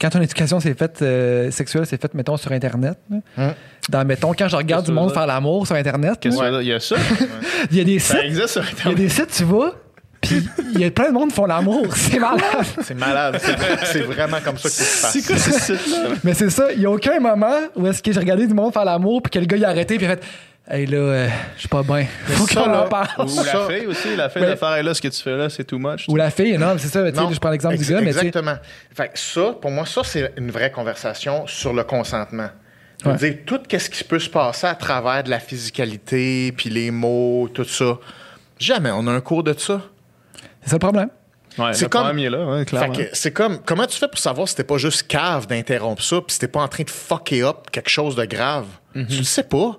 [0.00, 2.98] quand ton éducation s'est faite euh, sexuelle, s'est faite, mettons, sur Internet.
[3.10, 3.54] Hum.
[3.88, 6.80] Dans, mettons, quand je regarde du monde faire l'amour sur Internet, Qu'est-ce il y a
[6.80, 6.96] ça?
[7.70, 8.98] il y a des ça sites, existe sur il y a Internet.
[8.98, 9.74] des sites, tu vois,
[10.20, 10.42] puis
[10.74, 11.86] il y a plein de monde qui font l'amour.
[11.94, 12.42] C'est malade.
[12.82, 13.38] C'est malade.
[13.40, 13.56] c'est,
[13.92, 16.08] c'est vraiment comme ça que C'est quoi ce site-là?
[16.24, 18.72] Mais c'est ça, il n'y a aucun moment où est-ce que j'ai regardé du monde
[18.72, 20.24] faire l'amour, puis que le gars il a arrêté, puis il a fait
[20.68, 22.06] Hey là, euh, je suis pas bien.
[22.26, 23.08] Faut qu'on en parle.
[23.28, 24.50] Ou la fille aussi, la fille Ouais.
[24.50, 26.06] de faire Hey, là, ce que tu fais là, c'est too much.
[26.08, 28.08] Ou la fille, non, c'est ça, Non, je prends l'exemple du gars, mais.
[28.08, 28.56] Exactement.
[28.94, 32.48] Fait que ça, pour moi, ça, c'est une vraie conversation sur le consentement.
[33.04, 33.14] Ouais.
[33.16, 37.48] dire, tout ce qui peut se passer à travers de la physicalité, puis les mots,
[37.52, 37.98] tout ça.
[38.58, 39.82] Jamais on a un cours de ça.
[40.62, 41.10] C'est ça le problème.
[41.58, 42.94] Ouais, C'est comme- problème, il est là, ouais, Fait clairement.
[42.94, 46.16] que c'est comme, comment tu fais pour savoir si t'es pas juste cave d'interrompre ça,
[46.22, 48.66] puis si t'es pas en train de fucker up quelque chose de grave?
[48.94, 49.06] Mhm.
[49.06, 49.78] Tu le sais pas.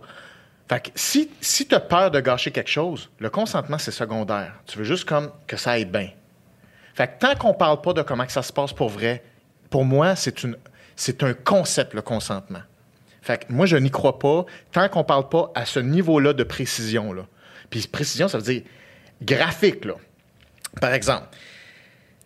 [0.69, 4.53] Fait que si, si t'as peur de gâcher quelque chose, le consentement, c'est secondaire.
[4.65, 6.09] Tu veux juste comme que ça aille bien.
[6.93, 9.23] Fait que tant qu'on parle pas de comment que ça se passe pour vrai,
[9.69, 10.57] pour moi, c'est une,
[10.95, 12.61] c'est un concept, le consentement.
[13.21, 16.43] Fait que moi, je n'y crois pas tant qu'on parle pas à ce niveau-là de
[16.43, 17.27] précision, là.
[17.69, 18.63] Puis précision, ça veut dire
[19.21, 19.93] graphique, là.
[20.81, 21.27] Par exemple,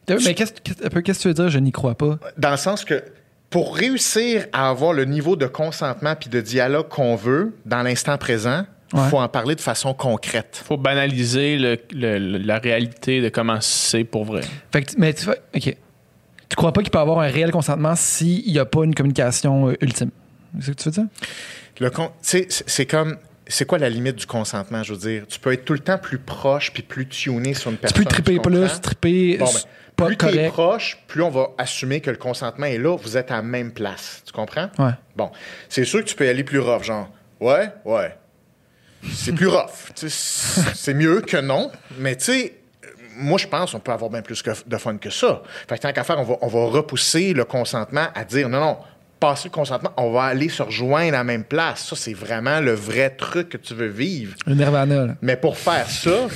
[0.08, 2.20] Mais qu'est-ce qu'est-ce que tu veux dire, je n'y crois pas?
[2.38, 3.04] dans le sens que
[3.52, 8.18] pour réussir à avoir le niveau de consentement puis de dialogue qu'on veut dans l'instant
[8.18, 9.10] présent, il Ouais.
[9.10, 10.62] faut en parler de façon concrète.
[10.66, 14.42] faut banaliser le- le- le- la réalité de comment c'est pour vrai.
[14.72, 15.62] Fait que, tu- mais tu vois, OK.
[16.50, 19.70] tu crois pas qu'il peut avoir un réel consentement s'il n'y a pas une communication
[19.70, 20.10] euh, ultime?
[20.60, 21.06] C'est ce que tu veux dire?
[21.80, 23.18] Le con- tu c'est comme.
[23.48, 24.82] C'est quoi la limite du consentement?
[24.84, 27.70] Je veux dire, tu peux être tout le temps plus proche puis plus tuné sur
[27.72, 28.04] une Tu personne.
[28.04, 29.60] peux triper plus, triper Bon, ben,
[30.02, 30.52] pas plus t'es correct.
[30.52, 32.96] proche, plus on va assumer que le consentement est là.
[32.98, 34.22] Vous êtes à la même place.
[34.26, 34.70] Tu comprends?
[34.78, 34.92] Ouais.
[35.16, 35.32] Bon,
[35.70, 37.10] c'est sûr que tu peux y aller plus rough, genre,
[37.40, 38.16] ouais, ouais.
[39.14, 39.92] C'est plus rough.
[39.96, 42.54] C'est mieux que non, mais tu sais,
[43.16, 45.42] moi, je pense qu'on peut avoir bien plus que- de fun que ça.
[45.68, 48.60] Fait que tant qu'à faire, on va, on va repousser le consentement à dire non,
[48.60, 48.78] non,
[49.20, 51.86] passer le consentement, on va aller se rejoindre à la même place.
[51.88, 54.36] Ça, c'est vraiment le vrai truc que tu veux vivre.
[54.46, 55.16] Le nirvana, là.
[55.22, 56.28] Mais pour faire ça,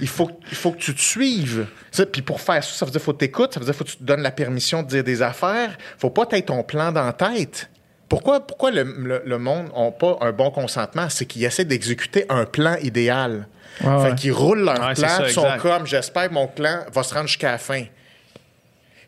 [0.00, 1.66] il faut, il faut que tu te suives.
[2.12, 3.74] Puis pour faire ça, ça veut dire qu'il faut que tu écoutes, ça veut dire
[3.74, 5.76] qu'il faut que tu te donnes la permission de dire des affaires.
[5.98, 7.68] faut pas t'être ton plan dans la tête.
[8.08, 11.08] Pourquoi, pourquoi le, le- le monde n'a pas un bon consentement?
[11.08, 13.46] C'est qu'ils essaient d'exécuter un plan idéal.
[13.82, 14.14] Ouais, fait ouais.
[14.16, 15.60] qu'ils roulent leur Ouais, plan, ça, ils sont exact.
[15.62, 17.84] comme, j'espère que mon plan va se rendre jusqu'à la fin.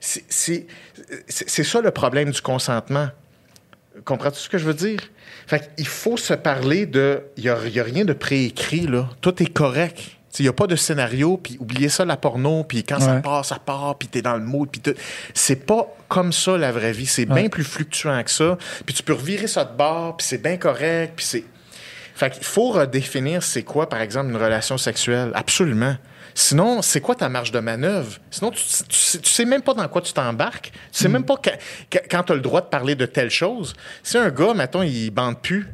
[0.01, 0.66] C'est- C'est
[1.28, 3.09] c'est- c'est ça le problème du consentement.
[4.05, 5.01] Comprends-tu ce que je veux dire?
[5.47, 7.23] Fait qu'il faut se parler de.
[7.36, 9.09] Il n'y a rien de préécrit, là.
[9.20, 10.01] Tout est correct.
[10.39, 13.44] Il n'y a pas de scénario, puis oubliez ça, la porno, puis quand ça part,
[13.44, 14.94] ça part, puis t'es dans le mood, puis tout.
[15.32, 17.06] C'est pas comme ça, la vraie vie.
[17.06, 17.40] C'est Ouais.
[17.43, 18.59] bien plus fluctuant que ça.
[18.85, 21.44] Puis tu peux revirer ça de bord, puis c'est bien correct, puis c'est...
[22.16, 25.31] Fait qu'il faut redéfinir c'est quoi, par exemple, une relation sexuelle.
[25.35, 25.97] Absolument.
[26.36, 28.19] Sinon, c'est quoi ta marge de manœuvre?
[28.31, 30.73] Sinon, tu, tu, sais, tu sais même pas dans quoi tu t'embarques.
[30.93, 31.51] Tu sais même pas que-
[31.90, 33.74] que- quand tu as le droit de parler de telle chose.
[34.02, 35.66] Si un gars, mettons, il bande plus,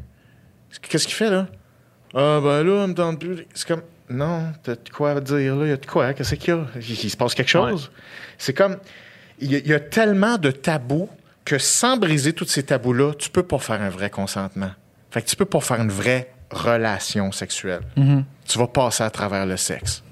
[0.82, 1.47] qu'est-ce qu'il fait, là?
[2.15, 3.47] Ah, ben là, il me tente plus.
[3.55, 5.66] C'est comme, non, t'as de quoi dire, là?
[5.66, 6.12] Il y a de quoi?
[6.15, 6.66] Qu'est-ce qu'il y a?
[6.77, 7.91] Il, il se passe quelque chose?
[8.39, 8.77] C'est comme,
[9.41, 11.09] il y, a, il y a tellement de tabous
[11.45, 14.70] que sans briser tous ces tabous-là, tu peux pas faire un vrai consentement.
[15.11, 17.81] Fait que tu peux pas faire une vraie relation sexuelle.
[18.47, 20.03] Tu vas passer à travers le sexe.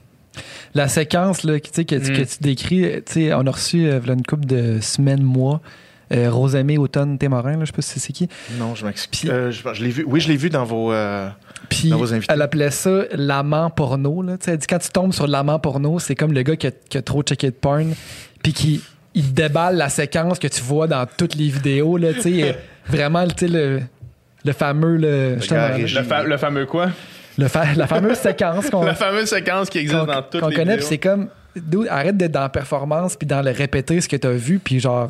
[0.74, 2.16] La séquence là, que, que, Mm.
[2.16, 5.60] que tu décris, tu sais, on a reçu euh, une couple de semaines, mois,
[6.12, 8.28] euh, Rosamé Automne Témorin, là, je sais pas si c'est qui.
[8.58, 9.22] Non, je m'explique.
[9.22, 10.04] Puis- Euh, je, je l'ai vu.
[10.06, 10.92] Oui, je l'ai vu dans vos.
[10.92, 11.28] euh,
[11.68, 12.32] Puis Dans vos invités.
[12.32, 14.22] elle appelait ça l'amant porno.
[14.22, 14.38] Là.
[14.38, 16.66] Tu sais, Elle dit quand tu tombes sur l'amant porno, c'est comme le gars qui
[16.68, 17.92] a, qui a trop checké de porn,
[18.42, 18.82] puis qui
[19.14, 21.96] il déballe la séquence que tu vois dans toutes les vidéos.
[21.96, 22.56] Là, tu sais,
[22.86, 23.80] vraiment tu sais, le,
[24.44, 24.96] le fameux.
[24.96, 26.90] Le, gars le- Le, fa- le fameux quoi?
[27.36, 30.56] le fa- la fameuse séquence qu'on La fameuse séquence qui existe dans toutes qu'on les
[30.56, 31.28] connaît, c'est comme.
[31.90, 34.80] arrête d'être dans la performance, puis dans le répéter ce que tu as vu, puis
[34.80, 35.08] genre,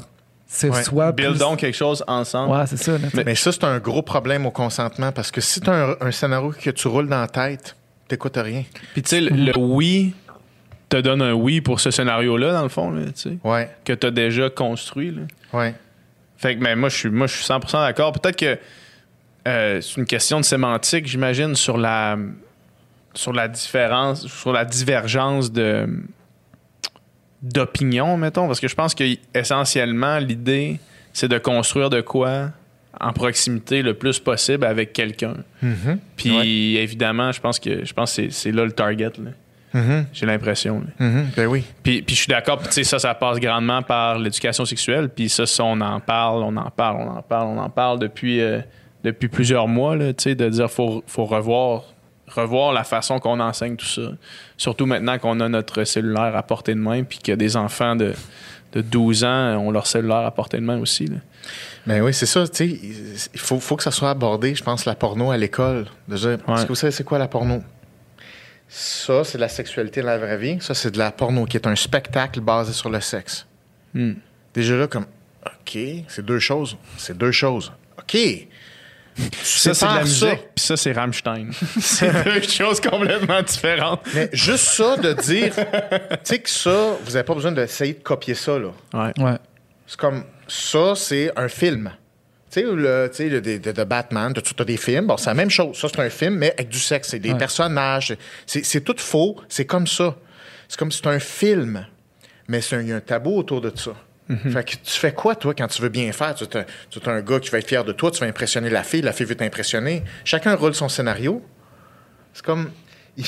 [0.49, 0.83] ce Ouais.
[0.83, 1.13] soit.
[1.13, 2.57] plus- Buildons quelque chose ensemble.
[2.57, 2.93] Ouais, c'est ça.
[2.99, 3.09] là.
[3.27, 6.11] Mais ça, c'est un gros problème au consentement parce que si tu as un, un
[6.11, 7.77] scénario que tu roules dans la tête,
[8.09, 8.65] t'écoutes rien.
[8.95, 10.15] Puis tu sais, le, le oui
[10.89, 13.93] te donne un oui pour ce scénario-là, dans le fond, là, tu sais, Ouais, que
[13.93, 15.11] tu as déjà construit.
[15.11, 15.23] Là.
[15.53, 15.75] ouais.
[16.39, 18.13] Fait que mais moi, je suis, moi, je suis 100% d'accord.
[18.13, 18.59] Peut-être que
[19.47, 22.17] euh, c'est une question de sémantique, j'imagine, sur la,
[23.13, 25.87] sur la différence, sur la divergence de
[27.43, 29.05] d'opinion, mettons, parce que je pense que
[29.35, 30.79] essentiellement l'idée,
[31.13, 32.51] c'est de construire de quoi
[33.01, 35.35] en proximité le plus possible avec quelqu'un.
[35.63, 35.99] Mhm.
[36.17, 39.13] Puis évidemment, je pense que je pense que c'est- là le target.
[39.19, 39.31] là.
[39.75, 40.07] Mhm.
[40.13, 40.83] J'ai l'impression.
[40.99, 41.27] Mhm.
[41.37, 41.63] Ben oui.
[41.83, 45.09] Puis, puis je suis d'accord, puis tu sais, ça, ça passe grandement par l'éducation sexuelle.
[45.11, 47.99] Puis ça, ça, on en parle, on en parle, on en parle, on en parle
[47.99, 48.61] depuis, euh,
[49.05, 51.85] depuis plusieurs mois, là, tu sais, de dire faut, faut revoir,
[52.29, 54.13] revoir la façon qu'on enseigne tout ça.
[54.57, 57.57] Surtout maintenant qu'on a notre cellulaire à portée de main, puis qu'il y a des
[57.57, 58.15] enfants de,
[58.73, 61.07] de 12 ans ont leur cellulaire à portée de main aussi.
[61.07, 61.17] là.
[61.87, 62.47] Ben oui, c'est ça.
[62.47, 65.87] Tu sais, il faut, faut que ça soit abordé, je pense, la porno à l'école.
[66.07, 67.63] De est-ce que vous savez c'est quoi la porno?
[68.69, 70.59] Ça, c'est de la sexualité dans la vraie vie.
[70.61, 73.47] Ça, c'est de la porno qui est un spectacle basé sur le sexe.
[73.95, 74.15] Hmm.
[74.53, 75.07] Déjà là, comme,
[75.47, 75.79] OK,
[76.09, 76.77] c'est deux choses.
[76.99, 77.73] C'est deux choses.
[77.99, 78.19] OK.
[79.43, 80.37] Ça, c'est de la musique, ça.
[80.37, 81.51] puis ça, c'est Rammstein.
[81.81, 84.01] c'est deux choses complètement différentes.
[84.15, 85.63] Mais juste ça de dire, tu
[86.25, 88.71] sais que ça, vous n'avez pas besoin d'essayer de copier ça, là.
[88.95, 89.13] Ouais.
[89.23, 89.37] Ouais.
[89.87, 91.91] C'est comme, ça, c'est un film.
[92.51, 95.51] Tu sais, le, de, de- de Batman, tu as des films, bon, c'est la même
[95.51, 95.77] chose.
[95.79, 97.09] Ça, c'est un film, mais avec du sexe.
[97.09, 97.39] C'est des Ouais.
[97.39, 98.17] personnages.
[98.47, 99.37] C'est c'est tout faux.
[99.49, 100.15] C'est comme ça.
[100.69, 101.87] C'est comme si c'est un film,
[102.47, 103.91] mais c'est un- il y a un tabou autour de ça.
[104.51, 106.35] Fait que tu fais quoi, toi, quand tu veux bien faire?
[106.35, 109.01] Tu as un gars qui va être fier de toi, tu vas impressionner la fille,
[109.03, 110.05] la fille veut t'impressionner.
[110.25, 111.43] Chacun roule son scénario.
[112.35, 112.71] C'est comme.
[113.17, 113.25] il-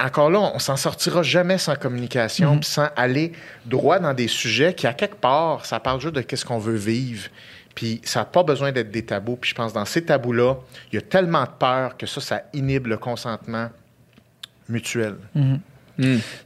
[0.00, 3.32] encore là, on s'en sortira jamais sans communication, puis sans aller
[3.66, 6.76] droit dans des sujets qui, à quelque part, ça parle juste de qu'est-ce qu'on veut
[6.76, 7.28] vivre.
[7.74, 9.36] Puis ça n'a pas besoin d'être des tabous.
[9.36, 10.56] Puis je pense dans ces tabous-là,
[10.92, 13.70] il y a tellement de peur que ça, ça inhibe le consentement
[14.68, 15.16] mutuel.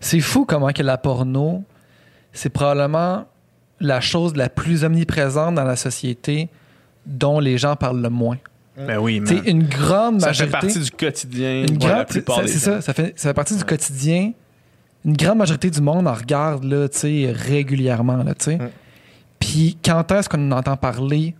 [0.00, 1.62] C'est fou comment que la porno,
[2.32, 3.26] c'est probablement
[3.82, 6.48] la chose la plus omniprésente dans la société
[7.06, 8.38] dont les gens parlent le moins.
[8.76, 9.42] Ben oui, man.
[9.44, 10.52] une grande Ça fait majorité.
[10.52, 12.06] partie du quotidien une grande,
[12.46, 14.32] c'est ça, ça fait, ça fait partie du quotidien.
[15.04, 16.86] Une grande majorité du monde en regarde là,
[17.32, 18.18] régulièrement.
[18.22, 18.56] Là, tu sais.
[18.56, 18.70] Mm.
[19.40, 21.34] Puis quand est-ce qu'on en entend parler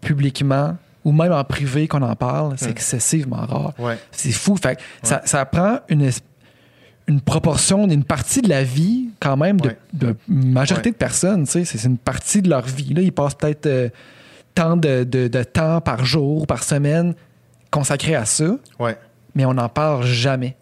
[0.00, 2.70] publiquement ou même en privé qu'on en parle, c'est Mm.
[2.72, 3.72] excessivement rare.
[3.78, 3.98] Ouais.
[4.12, 4.56] C'est fou.
[4.56, 6.20] Fait ça, ça prend une, es-
[7.08, 9.76] une proportion, une partie de la vie quand même de, Ouais.
[9.94, 10.92] de majorité Ouais.
[10.92, 11.46] de personnes.
[11.46, 12.92] C'est une partie de leur vie.
[12.94, 13.88] Là, ils passent peut-être euh,
[14.54, 17.14] tant de, de- de temps par jour, par semaine
[17.70, 18.96] consacré à ça, Ouais.
[19.34, 20.56] mais on n'en parle jamais.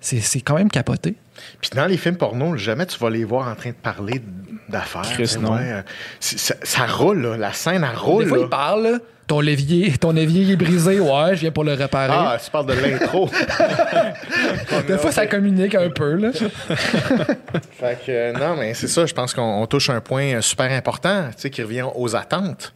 [0.00, 1.16] C'est quand même capoté.
[1.60, 4.22] Puis dans les films porno, jamais tu vas les voir en train de parler
[4.68, 5.02] d'affaires.
[5.18, 5.26] Ouais,
[5.72, 5.82] euh,
[6.20, 7.36] ça, ça roule, là.
[7.36, 8.24] La scène, elle roule.
[8.24, 8.44] Des fois, là.
[8.44, 9.00] ils parlent.
[9.26, 11.00] Ton évier, ton évier est brisé.
[11.00, 12.14] Ouais, je viens pour le réparer.
[12.16, 13.28] Ah, tu parles de l'intro.
[14.88, 16.14] Des fois, ça communique un peu.
[16.14, 16.30] Là.
[17.78, 20.40] Fait que, euh, non, mais c'est ça, je pense qu'on on touche un point euh,
[20.40, 22.72] super important, tu sais, qui revient aux attentes.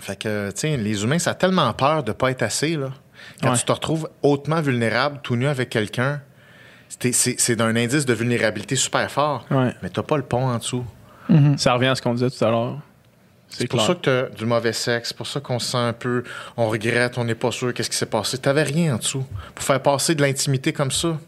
[0.00, 2.90] Fait que, tu sais, les humains, ça a tellement peur de pas être assez, là.
[3.42, 3.56] Quand Ouais.
[3.58, 6.20] tu te retrouves hautement vulnérable, tout nu avec quelqu'un,
[6.88, 9.46] c'est- c'est c'est d'un indice de vulnérabilité super fort.
[9.50, 9.74] Ouais.
[9.82, 10.84] Mais t'as pas le pont en dessous.
[11.58, 12.78] Ça revient à ce qu'on disait tout à l'heure.
[13.50, 15.92] C'est pour ça que t'as du mauvais sexe, c'est pour ça qu'on se sent un
[15.94, 16.22] peu,
[16.56, 18.36] on regrette, on n'est pas sûr, qu'est-ce qui s'est passé.
[18.38, 19.24] T'avais rien en dessous.
[19.54, 21.18] Pour faire passer de l'intimité comme ça,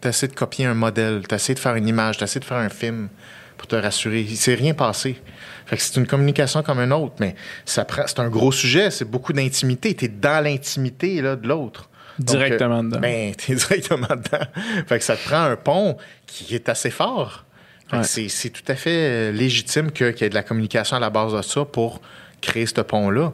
[0.00, 2.44] t'as essayé de copier un modèle, t'as essayé de faire une image, t'as essayé de
[2.44, 3.08] faire un film
[3.56, 4.20] pour te rassurer.
[4.22, 5.20] Il s'est rien passé.
[5.66, 7.34] Fait que c'est une communication comme une autre, mais
[7.64, 9.94] ça prend, c'est un gros sujet, c'est beaucoup d'intimité.
[9.94, 11.88] T'es dans l'intimité là, de l'autre.
[12.18, 13.00] Directement euh, dedans.
[13.00, 14.46] Ben, t'es directement dedans.
[14.86, 17.44] Fait que ça te prend un pont qui est assez fort.
[17.88, 18.02] Fait que Ouais.
[18.04, 18.90] c'est, c'est tout à fait
[19.30, 22.00] euh, légitime qu'il y ait de la communication à la base de ça pour
[22.40, 23.32] créer ce pont-là.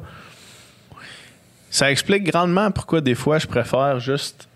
[1.71, 4.47] Ça explique grandement pourquoi des fois je préfère juste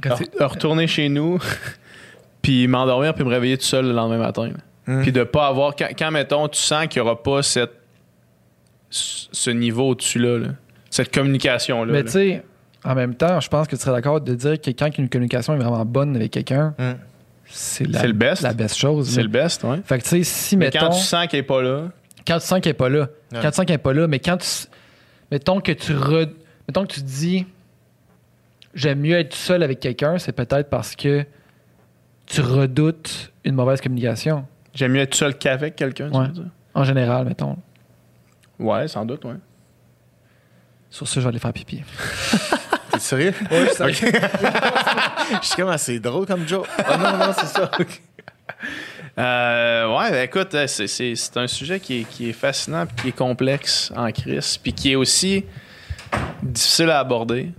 [0.00, 1.38] re- retourner chez nous,
[2.42, 4.46] puis m'endormir, puis me réveiller tout seul le lendemain matin.
[4.48, 4.94] là.
[4.94, 5.02] Mm.
[5.02, 5.76] Puis de pas avoir.
[5.76, 7.72] Quand, quand, mettons, tu sens qu'il n'y aura pas cette,
[8.90, 10.48] ce niveau au-dessus là, là,
[10.90, 11.92] cette communication-là.
[11.92, 12.04] Mais là.
[12.04, 12.42] tu sais,
[12.84, 15.54] en même temps, je pense que tu serais d'accord de dire que quand une communication
[15.54, 16.92] est vraiment bonne avec quelqu'un, Mm.
[17.46, 18.42] c'est la, le best.
[18.42, 19.08] la best chose.
[19.10, 19.80] C'est le best, ouais.
[19.84, 20.80] Fait que tu sais, si Mais mettons.
[20.80, 21.88] quand tu sens qu'il n'est pas là,
[22.26, 23.38] quand tu sens qu'elle n'est pas là, Ouais.
[23.42, 24.48] quand tu sens qu'elle n'est pas là, mais quand tu.
[25.30, 26.30] Mettons que tu re-
[26.68, 27.46] mettons que tu te dis
[28.74, 31.24] j'aime mieux être seul avec quelqu'un, c'est peut-être parce que
[32.26, 34.46] tu redoutes une mauvaise communication.
[34.74, 36.26] j'aime mieux être seul qu'avec quelqu'un, tu Ouais.
[36.26, 36.46] veux dire?
[36.74, 37.56] En général, mettons.
[38.58, 39.34] Ouais, sans doute, ouais.
[40.90, 41.82] Sur ce, je vais aller faire pipi.
[43.02, 43.34] Sérieux?
[43.50, 44.12] Je Ok.
[45.42, 46.66] Je suis comme assez drôle comme Joe.
[46.86, 47.70] Ah non, non, c'est ça.
[49.18, 52.86] Euh, ouais, ben, écoute, euh, c'est, c'est- c'est un sujet qui est, qui est fascinant,
[52.86, 55.44] puis qui est complexe en crise, puis qui est aussi
[56.42, 57.50] difficile à aborder.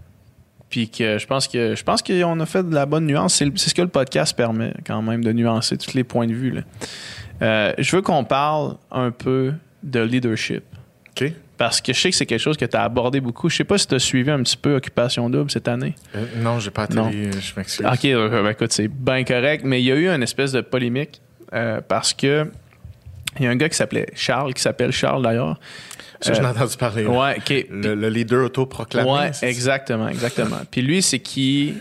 [0.70, 3.36] Puis que je pense que je pense qu'on a fait de la bonne nuance.
[3.36, 6.34] C'est, c'est ce que le podcast permet quand même de nuancer tous les points de
[6.34, 6.50] vue.
[6.50, 6.62] là.
[7.44, 9.54] Euh, je veux qu'on parle un peu
[9.84, 10.64] de leadership.
[11.12, 11.32] OK.
[11.64, 13.50] Parce que je sais que c'est quelque chose que tu as abordé beaucoup.
[13.50, 15.96] Je sais pas si tu as suivi un petit peu Occupation Double cette année.
[16.16, 17.08] Euh, non, j'ai pas Non.
[17.08, 17.86] atterri, je m'excuse.
[17.86, 20.60] Ok, euh, ben, écoute, c'est bien correct, mais il y a eu une espèce de
[20.62, 21.22] polémique
[21.54, 22.52] euh, parce que
[23.40, 25.58] il y a un gars qui s'appelait Charles, qui s'appelle Charles d'ailleurs.
[26.20, 27.06] Ça, j'en ai Euh, entendu parler.
[27.06, 27.38] Ouais,
[27.70, 29.10] Le, le leader autoproclamé.
[29.10, 30.58] ouais, exactement, exactement.
[30.70, 31.76] Puis lui, c'est qui,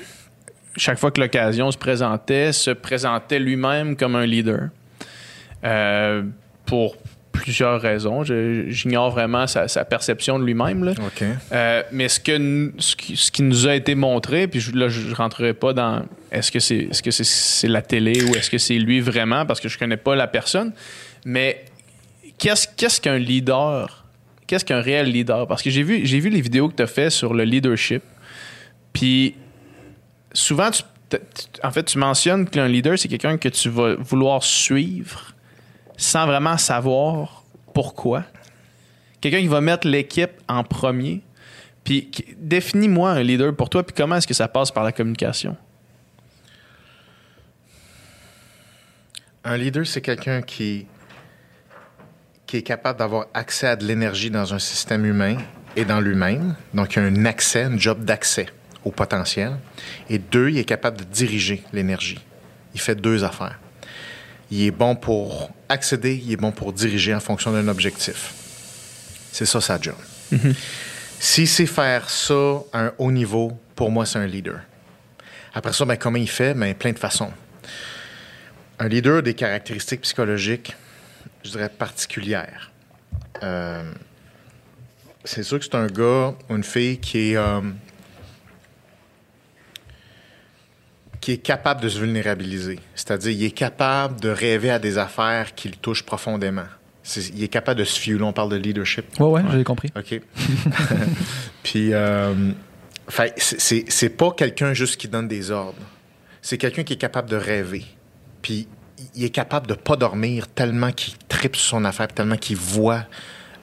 [0.76, 4.68] chaque fois que l'occasion se présentait, se présentait lui-même comme un leader.
[5.64, 6.22] Euh,
[6.66, 6.96] pour
[7.32, 8.22] plusieurs raisons.
[8.22, 10.84] J'ignore vraiment sa, sa perception de lui-même.
[10.84, 10.92] là.
[10.98, 11.24] OK.
[11.52, 14.88] Euh, mais ce, que, ce, qui, ce qui nous a été montré, puis je, là,
[14.88, 18.50] je ne rentrerai pas dans est-ce que c'est est-ce que c'est la télé ou est-ce
[18.50, 20.72] que c'est lui vraiment, parce que je connais pas la personne.
[21.24, 21.64] Mais
[22.38, 24.04] qu'est-ce qu'un leader?
[24.46, 25.46] Qu'est-ce qu'un réel leader?
[25.46, 28.02] Parce que j'ai vu, vu les vidéos que tu as fait sur le leadership.
[28.92, 29.34] Puis
[30.34, 30.82] souvent, tu-
[31.62, 35.34] en fait, tu mentionnes qu'un leader, c'est quelqu'un que tu vas vouloir suivre
[35.96, 37.44] sans vraiment savoir
[37.74, 38.24] pourquoi.
[39.20, 41.22] Quelqu'un qui va mettre l'équipe en premier.
[41.84, 45.56] Puis définis-moi un leader pour toi, puis comment est-ce que ça passe par la communication?
[49.44, 50.86] Un leader, c'est quelqu'un qui,
[52.46, 55.38] qui est capable d'avoir accès à de l'énergie dans un système humain
[55.74, 56.54] et dans lui-même.
[56.74, 58.46] Donc, il a un accès, un job d'accès
[58.84, 59.56] au potentiel.
[60.08, 62.20] Et deux, il est capable de diriger l'énergie.
[62.74, 63.58] Il fait deux affaires.
[64.50, 68.32] Il est bon pour accéder, il est bon pour diriger en fonction d'un objectif.
[69.32, 69.96] C'est ça sa job.
[71.18, 74.60] S'il sait faire ça à un haut niveau, pour moi, c'est un leader.
[75.54, 76.54] Après ça, ben, comment il fait?
[76.54, 77.30] Ben, plein de façons.
[78.78, 80.74] Un leader a des caractéristiques psychologiques,
[81.44, 82.70] je dirais, particulières.
[83.42, 83.82] Euh,
[85.24, 87.60] c'est sûr que c'est un gars ou une fille qui est, euh,
[91.22, 92.78] qui est capable de se vulnérabiliser.
[92.94, 96.66] C'est-à-dire, il est capable de rêver à des affaires qui le touchent profondément.
[97.34, 98.22] Il est capable de se fueler.
[98.22, 99.06] On parle de leadership.
[99.18, 99.88] Ouais, ouais, j'ai compris.
[99.96, 100.20] OK.
[101.62, 102.34] Puis, euh,
[103.36, 105.78] c'est- pas quelqu'un juste qui donne des ordres.
[106.40, 107.84] C'est quelqu'un qui est capable de rêver.
[108.42, 108.66] Puis,
[109.14, 113.04] il est capable de pas dormir tellement qu'il tripe son affaire, tellement qu'il voit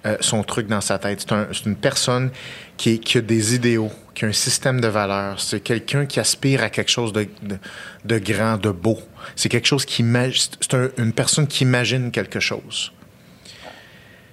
[0.05, 1.19] euh, son truc dans sa tête.
[1.19, 2.31] C'est un- c'est une personne
[2.77, 3.91] qui a des idéaux,
[4.23, 5.39] un système de valeurs.
[5.39, 8.99] C'est quelqu'un qui aspire à quelque chose de, grand, de beau.
[9.35, 10.03] C'est quelque chose qui.
[10.61, 12.91] C'est un- une personne qui imagine quelque chose.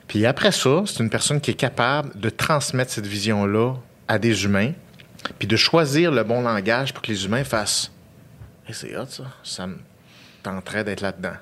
[0.08, 3.74] Puis après ça, c'est une personne qui est capable de transmettre cette vision-là
[4.08, 4.72] à des humains,
[5.38, 7.90] puis de choisir le bon langage pour que les humains fassent
[8.68, 9.24] Hey, c'est hot, ça.
[9.44, 9.76] Ça me
[10.42, 11.34] tenterait d'être là-dedans.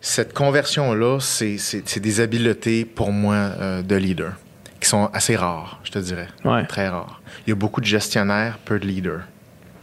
[0.00, 4.34] Cette conversion-là, c'est des habiletés, pour moi, euh, de leader,
[4.80, 6.28] qui sont assez rares, je te dirais.
[6.44, 6.64] Ouais.
[6.66, 7.20] Très rares.
[7.46, 9.22] Il y a beaucoup de gestionnaires, peu de leaders.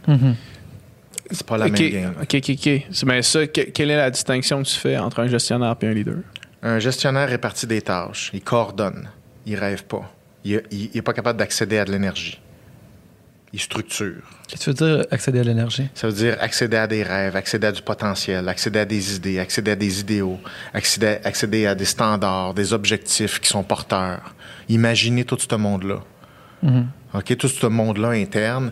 [0.08, 0.36] Mhm.
[1.32, 2.14] C'est pas la même game.
[2.22, 3.24] OK, OK, OK.
[3.24, 3.48] Ça.
[3.48, 6.18] Que- quelle est la distinction que tu fais entre un gestionnaire et un leader?
[6.62, 8.30] Un gestionnaire répartit des tâches.
[8.34, 9.10] Il coordonne.
[9.46, 10.12] Il rêve pas.
[10.46, 10.62] Il
[10.94, 12.40] n'est pas capable d'accéder à de l'énergie.
[13.56, 14.16] Il structure.
[14.48, 15.88] Qu'est-ce que tu veux dire accéder à l'énergie?
[15.94, 19.38] Ça veut dire accéder à des rêves, accéder à du potentiel, accéder à des idées,
[19.40, 20.40] accéder à des idéaux,
[20.74, 24.34] accéder, accéder à des standards, des objectifs qui sont porteurs.
[24.70, 26.00] Imaginez tout ce monde-là.
[26.64, 26.88] Mhm.
[27.14, 27.38] OK?
[27.38, 28.72] Tout ce monde-là interne,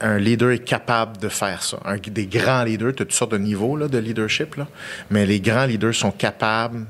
[0.00, 1.78] un leader est capable de faire ça.
[1.84, 4.66] Un- des grands leaders, tu as toutes sortes de niveaux là, de leadership, là,
[5.10, 6.86] mais les grands leaders sont capables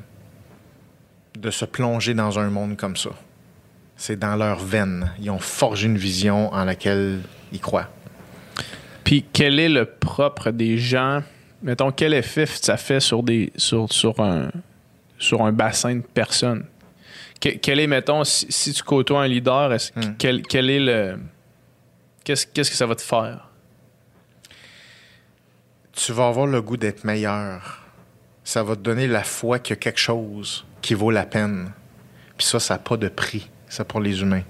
[1.36, 3.10] de se plonger dans un monde comme ça.
[4.02, 5.12] C'est dans leur veine.
[5.20, 7.20] Ils ont forgé une vision en laquelle
[7.52, 7.90] ils croient.
[9.04, 11.22] Puis quel est le propre des gens?
[11.62, 14.50] Mettons, quel effet ça fait sur, des, sur, sur, un,
[15.18, 16.64] sur un bassin de personnes?
[17.42, 20.00] Que- quel est, mettons, si, si tu côtoies un leader, Hmm.
[20.18, 21.18] quel, quel est le.
[22.24, 23.48] Qu'est-ce, qu'est-ce que ça va te faire?
[25.92, 27.82] tu vas avoir le goût d'être meilleur.
[28.44, 31.72] Ça va te donner la foi qu'il y a quelque chose qui vaut la peine.
[32.38, 33.50] Puis ça, ça n'a pas de prix.
[33.70, 34.42] Ça pour les humains.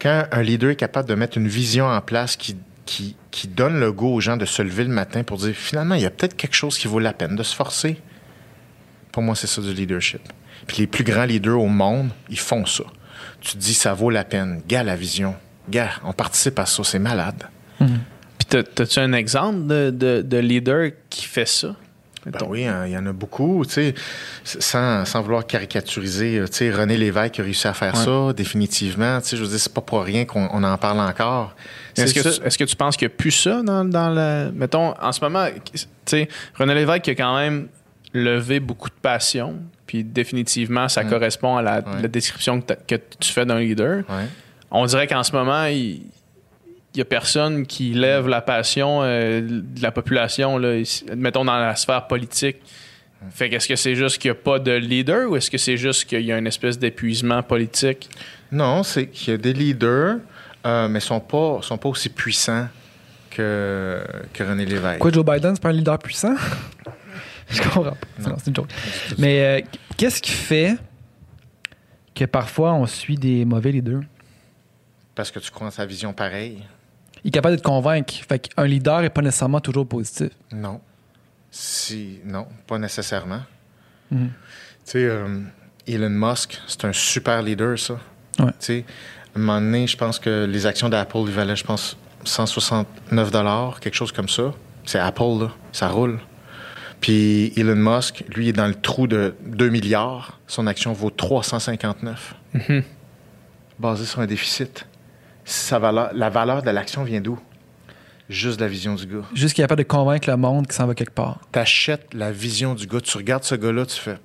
[0.00, 2.56] Quand un leader est capable de mettre une vision en place qui,
[2.86, 5.94] qui, qui donne le goût aux gens de se lever le matin pour dire finalement,
[5.94, 8.00] il y a peut-être quelque chose qui vaut la peine de se forcer.
[9.12, 10.20] Pour moi, c'est ça du leadership.
[10.66, 12.84] Puis les plus grands leaders au monde, ils font ça.
[13.40, 14.62] Tu te dis, ça vaut la peine.
[14.66, 15.36] Gars, la vision.
[15.68, 16.82] Gars, on participe à ça.
[16.82, 17.44] C'est malade.
[17.78, 21.76] Puis t'as- t'as-tu un exemple de, de leader qui fait ça?
[22.26, 23.94] Ben oui, hein, il y en a beaucoup, tu sais,
[24.44, 26.46] sans, sans vouloir caricaturiser, euh,
[26.76, 28.04] René Lévesque a réussi à faire Ouais.
[28.04, 31.54] ça, définitivement, je veux dire, c'est pas pour rien qu'on on en parle encore.
[31.96, 34.50] Est-ce que, tu, que tu penses qu'il n'y a plus ça dans, dans le.
[34.52, 35.46] Mettons, en ce moment,
[36.58, 37.68] René Lévesque a quand même
[38.12, 39.56] levé beaucoup de passion,
[39.86, 41.10] puis définitivement, ça Mm.
[41.10, 42.02] correspond à la, Ouais.
[42.02, 43.98] la description que, tu fais d'un leader.
[44.08, 44.26] Ouais.
[44.70, 46.02] On dirait qu'en ce moment, il
[46.96, 50.82] n'y a personne qui lève la passion euh, de la population, là,
[51.16, 52.58] mettons dans la sphère politique.
[53.30, 55.76] Fait qu'est-ce que c'est juste qu'il n'y a pas de leader ou est-ce que c'est
[55.76, 58.10] juste qu'il y a une espèce d'épuisement politique?
[58.52, 60.18] Non, c'est qu'il y a des leaders,
[60.66, 62.68] euh, mais ils sont pas, sont pas aussi puissants
[63.30, 64.02] que,
[64.32, 64.98] que René Lévesque.
[64.98, 66.34] Quoi, Joe Biden, c'est pas un leader puissant?
[67.48, 67.96] Je comprends pas.
[68.20, 68.70] Non, c'est une joke.
[69.18, 69.60] Mais euh,
[69.96, 70.76] qu'est-ce qui fait
[72.14, 74.02] que parfois on suit des mauvais leaders?
[75.14, 76.62] Parce que tu crois en sa vision pareille.
[77.24, 78.14] Il est capable de te convaincre.
[78.28, 80.30] Fait qu'un leader n'est pas nécessairement toujours positif.
[80.52, 80.80] Non.
[81.50, 83.40] Si, non, pas nécessairement.
[84.10, 84.28] Mhm.
[84.28, 84.32] Tu
[84.84, 85.40] sais, euh,
[85.86, 87.94] Elon Musk, c'est un super leader, ça.
[88.38, 88.50] Ouais.
[88.52, 88.84] Tu sais,
[89.34, 93.30] à un moment donné, je pense que les actions d'Apple, ils valaient, je pense, 169
[93.80, 94.52] quelque chose comme ça.
[94.84, 95.52] C'est Apple, là.
[95.72, 96.18] Ça roule.
[97.00, 100.40] Puis Elon Musk, lui, est dans le trou de 2 milliards.
[100.46, 102.34] Son action vaut 359.
[103.78, 104.86] Basé sur un déficit.
[105.44, 107.38] Sa valeur, la valeur de l'action vient d'où?
[108.28, 109.22] Juste de la vision du gars.
[109.34, 111.40] Juste qu'il est capable de convaincre le monde qu'il s'en va quelque part.
[111.52, 114.16] T'achètes la vision du gars, tu regardes ce gars-là, tu fais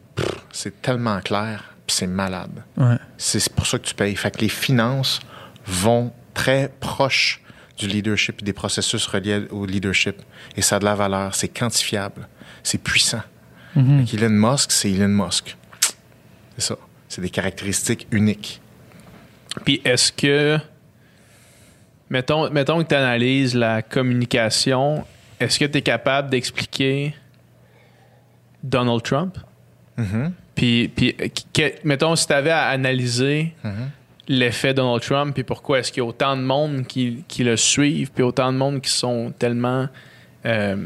[0.51, 2.63] c'est tellement clair, puis c'est malade.
[2.77, 2.97] Ouais.
[3.17, 4.15] C'est pour ça que tu payes.
[4.15, 5.19] Fait que les finances
[5.65, 7.41] vont très proches
[7.77, 10.21] du leadership et des processus reliés au leadership.
[10.55, 12.27] Et ça a de la valeur, c'est quantifiable,
[12.63, 13.21] c'est puissant.
[13.75, 14.05] Mhm.
[14.05, 15.55] Fait Elon Musk, c'est Elon Musk.
[16.57, 16.75] C'est ça.
[17.07, 18.61] C'est des caractéristiques uniques.
[19.63, 20.59] Puis est-ce que,
[22.09, 25.05] mettons, mettons que tu analyses la communication,
[25.39, 27.15] est-ce que tu es capable d'expliquer
[28.63, 29.37] Donald Trump?
[29.97, 30.33] Mhm.
[30.55, 31.15] Puis, puis
[31.53, 33.89] que- mettons, si tu avais à analyser Mhm.
[34.27, 37.55] l'effet Donald Trump, puis pourquoi est-ce qu'il y a autant de monde qui, qui le
[37.57, 39.87] suivent, puis autant de monde qui sont tellement
[40.45, 40.77] euh,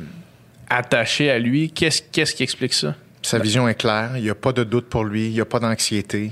[0.69, 2.95] attachés à lui, qu'est-ce, qu'est-ce qui explique ça?
[3.21, 5.45] Sa vision est claire, il n'y a pas de doute pour lui, il n'y a
[5.45, 6.31] pas d'anxiété.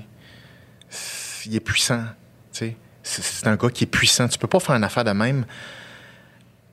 [1.45, 2.03] Il est puissant.
[2.51, 2.75] tu sais.
[3.03, 4.27] C'est un gars qui est puissant.
[4.27, 5.45] Tu peux pas faire une affaire de même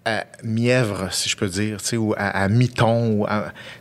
[0.04, 3.26] à mièvre, si je peux dire, tu sais, ou à, à mi-ton.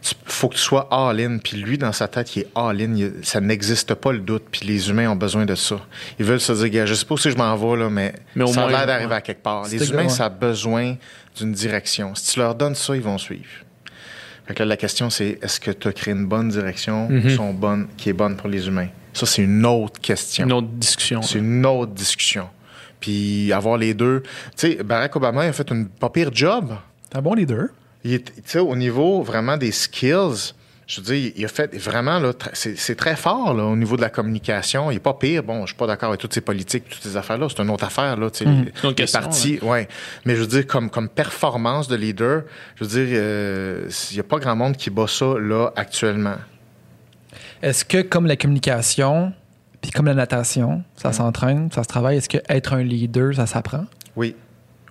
[0.02, 1.38] tu- faut que tu sois all-in.
[1.38, 2.96] Puis lui, dans sa tête, il est all-in.
[2.96, 4.44] Il- Ça n'existe pas le doute.
[4.52, 5.80] Puis les humains ont besoin de ça.
[6.20, 8.48] Ils veulent se dire, je sais pas que je m'en vais, là, mais, Mais au
[8.48, 9.16] ça a l'air d'arriver ouais.
[9.16, 9.68] à quelque part.
[9.70, 10.96] Les humains, ça a besoin
[11.38, 12.14] d'une direction.
[12.16, 13.46] Si tu leur donnes ça, ils vont suivre.
[14.48, 17.22] Fait que là, la question, c'est est-ce que tu as créé une bonne direction Mhm.
[17.22, 18.88] qui, sont bonnes, qui est bonne pour les humains?
[19.18, 20.46] Ça, c'est une autre question.
[20.46, 21.24] Une autre discussion.
[21.24, 22.50] C'est une autre discussion.
[23.00, 24.22] Puis avoir les deux.
[24.56, 26.76] Tu sais, Barack Obama il a fait une pas pire job.
[27.10, 27.70] C'est un bon leader.
[28.04, 30.54] Tu sais, au niveau vraiment des skills,
[30.86, 33.98] je veux dire, il a fait vraiment, là, c'est c'est très fort là, au niveau
[33.98, 34.92] de la communication.
[34.92, 35.42] Il n'est pas pire.
[35.42, 37.48] Bon, je suis pas d'accord avec toutes ces politiques, toutes ces affaires-là.
[37.50, 38.30] C'est une autre affaire, là.
[38.30, 39.88] tu sais, autre les question, partis, ouais.
[40.26, 42.44] Mais je veux dire, comme, comme performance de leader,
[42.76, 46.38] je veux dire, euh, il n'y a pas grand monde qui bat ça, là, actuellement.
[47.62, 49.34] Est-ce que, comme la communication,
[49.82, 53.46] puis comme la natation, ça s'entraîne, ça se travaille, est-ce que être un leader, ça
[53.46, 53.86] s'apprend?
[54.16, 54.36] Oui.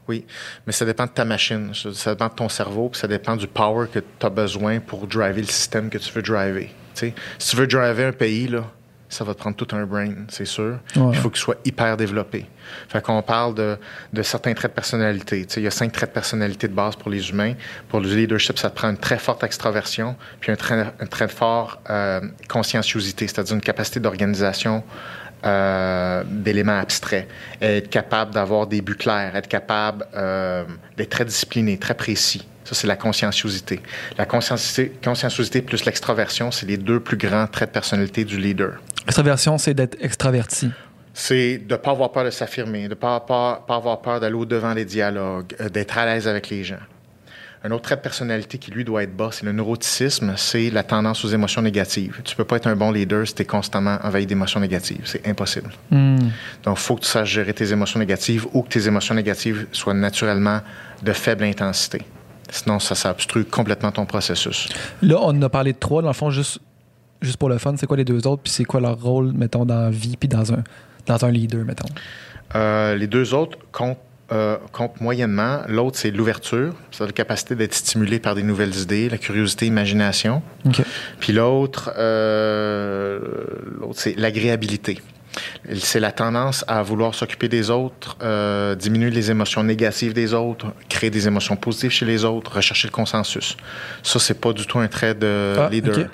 [0.09, 0.25] Oui,
[0.65, 3.49] mais ça dépend de ta machine, ça dépend de ton cerveau, puis ça dépend du
[3.49, 6.69] power que tu as besoin pour driver le système que tu veux driver.
[6.95, 8.71] Si tu veux driver un pays, là,
[9.09, 10.79] ça va te prendre tout un brain, c'est sûr.
[10.97, 11.11] Ouais.
[11.13, 12.47] Il faut qu'il soit hyper développé.
[12.89, 13.79] Fait qu'on parle de,
[14.13, 15.47] de certains traits de personnalité.
[15.47, 17.55] Tu sais, il y a cinq traits de personnalité de base pour les humains.
[17.89, 21.29] Pour le leadership, ça te prend une très forte extraversion, puis un très, un très
[21.29, 24.83] fort euh, conscienciosité, c'est-à-dire une capacité d'organisation
[25.45, 27.29] euh, d'éléments abstraits,
[27.61, 30.65] être capable d'avoir des buts clairs, être capable euh,
[30.97, 32.47] d'être très discipliné, très précis.
[32.65, 33.81] Ça, c'est la conscienciosité.
[34.19, 38.81] La conscienciosité, conscienciosité plus l'extraversion, c'est les deux plus grands traits de personnalité du leader.
[39.07, 40.71] Extraversion, c'est d'être extraverti.
[41.15, 44.21] C'est de ne pas avoir peur de s'affirmer, de ne pas, pas, pas avoir peur
[44.21, 46.77] d'aller au-devant des dialogues, euh, d'être à l'aise avec les gens.
[47.67, 50.85] Un autre trait de personnalité qui, lui, doit être bas, c'est le neuroticisme, c'est la
[50.85, 52.21] tendance aux émotions négatives.
[52.23, 55.01] Tu peux pas être un bon leader si tu es constamment envahi d'émotions négatives.
[55.05, 55.71] C'est impossible.
[55.91, 56.29] Hmm.
[56.63, 59.67] Donc, il faut que tu saches gérer tes émotions négatives ou que tes émotions négatives
[59.73, 60.61] soient naturellement
[61.03, 62.03] de faible intensité.
[62.51, 64.69] Sinon, ça, ça obstrue complètement ton processus.
[65.03, 66.61] Là, on a parlé de trois, dans le fond, juste,
[67.21, 67.75] juste pour le fun.
[67.77, 70.29] C'est quoi les deux autres, puis c'est quoi leur rôle, mettons, dans la vie, puis
[70.29, 70.63] dans un,
[71.05, 71.89] dans un leader, mettons?
[72.55, 73.99] Euh, les deux autres comptent,
[74.33, 75.61] euh, comptent moyennement.
[75.69, 80.43] L'autre, c'est l'ouverture, c'est la capacité d'être stimulé par des nouvelles idées, la curiosité, l'imagination.
[80.65, 80.83] OK.
[81.21, 83.21] Puis l'autre, euh,
[83.81, 85.01] l'autre, c'est l'agréabilité.
[85.75, 90.69] C'est la tendance à vouloir s'occuper des autres, euh, diminuer les émotions négatives des autres,
[90.89, 93.57] créer des émotions positives chez les autres, rechercher le consensus.
[94.03, 95.99] Ça, c'est pas du tout un trait de Ah, leader.
[95.99, 96.07] ok.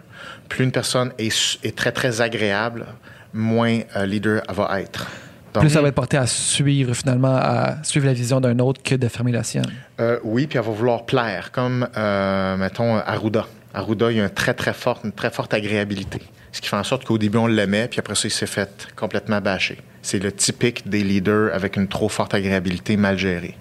[0.49, 2.85] Plus une personne est, est très, très agréable,
[3.33, 5.07] moins euh, leader elle va être.
[5.53, 8.83] Donc, Plus ça va être porté à suivre, finalement, à suivre la vision d'un autre
[8.83, 9.67] que de fermer la sienne.
[10.01, 13.47] Euh, oui, puis elle va vouloir plaire, comme, euh, mettons, Arruda.
[13.75, 16.21] Arruda, il y a une très, très forte, une très forte agréabilité.
[16.53, 18.89] Ce qui fait en sorte qu'au début, on l'aimait, puis après ça, il s'est fait
[18.97, 19.79] complètement bâcher.
[20.01, 23.57] C'est le typique des leaders avec une trop forte agréabilité mal gérée.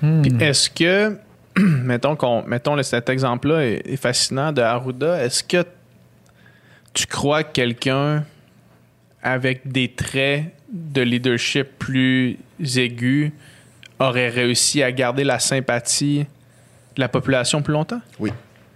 [0.00, 1.18] Puis est-ce que,
[1.58, 5.64] mettons, qu'on, mettons cet exemple-là est, est fascinant de Arruda, est-ce que
[6.92, 8.24] tu crois que quelqu'un
[9.22, 12.38] avec des traits de leadership plus
[12.76, 13.32] aigus
[13.98, 16.26] aurait réussi à garder la sympathie
[16.96, 18.00] de la population plus longtemps?
[18.18, 18.30] Oui,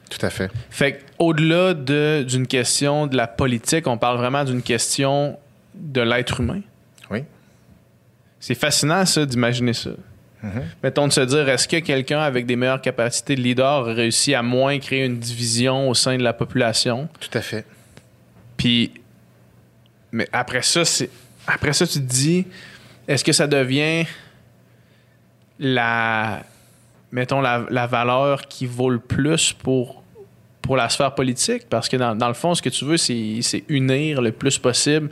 [0.09, 0.51] tout à fait.
[0.71, 5.39] Fait au-delà de, d'une question de la politique, on parle vraiment d'une question
[5.75, 6.61] de l'être humain.
[7.11, 7.25] Oui.
[8.39, 9.91] C'est fascinant, ça, d'imaginer ça.
[10.43, 10.63] Mhm.
[10.83, 14.35] Mettons de se dire, est-ce que quelqu'un avec des meilleures capacités de leader a réussi
[14.35, 17.09] à moins créer une division au sein de la population?
[17.21, 17.67] Tout à fait.
[18.57, 18.93] Puis,
[20.13, 21.11] mais après ça, c'est
[21.47, 22.47] après ça, tu te dis,
[23.09, 24.05] est-ce que ça devient
[25.59, 26.43] la,
[27.13, 30.03] mettons, la, la valeur qui vaut le plus pour,
[30.63, 31.65] pour la sphère politique?
[31.69, 35.11] Parce que dans, dans le fond, ce que tu veux, c'est unir le plus possible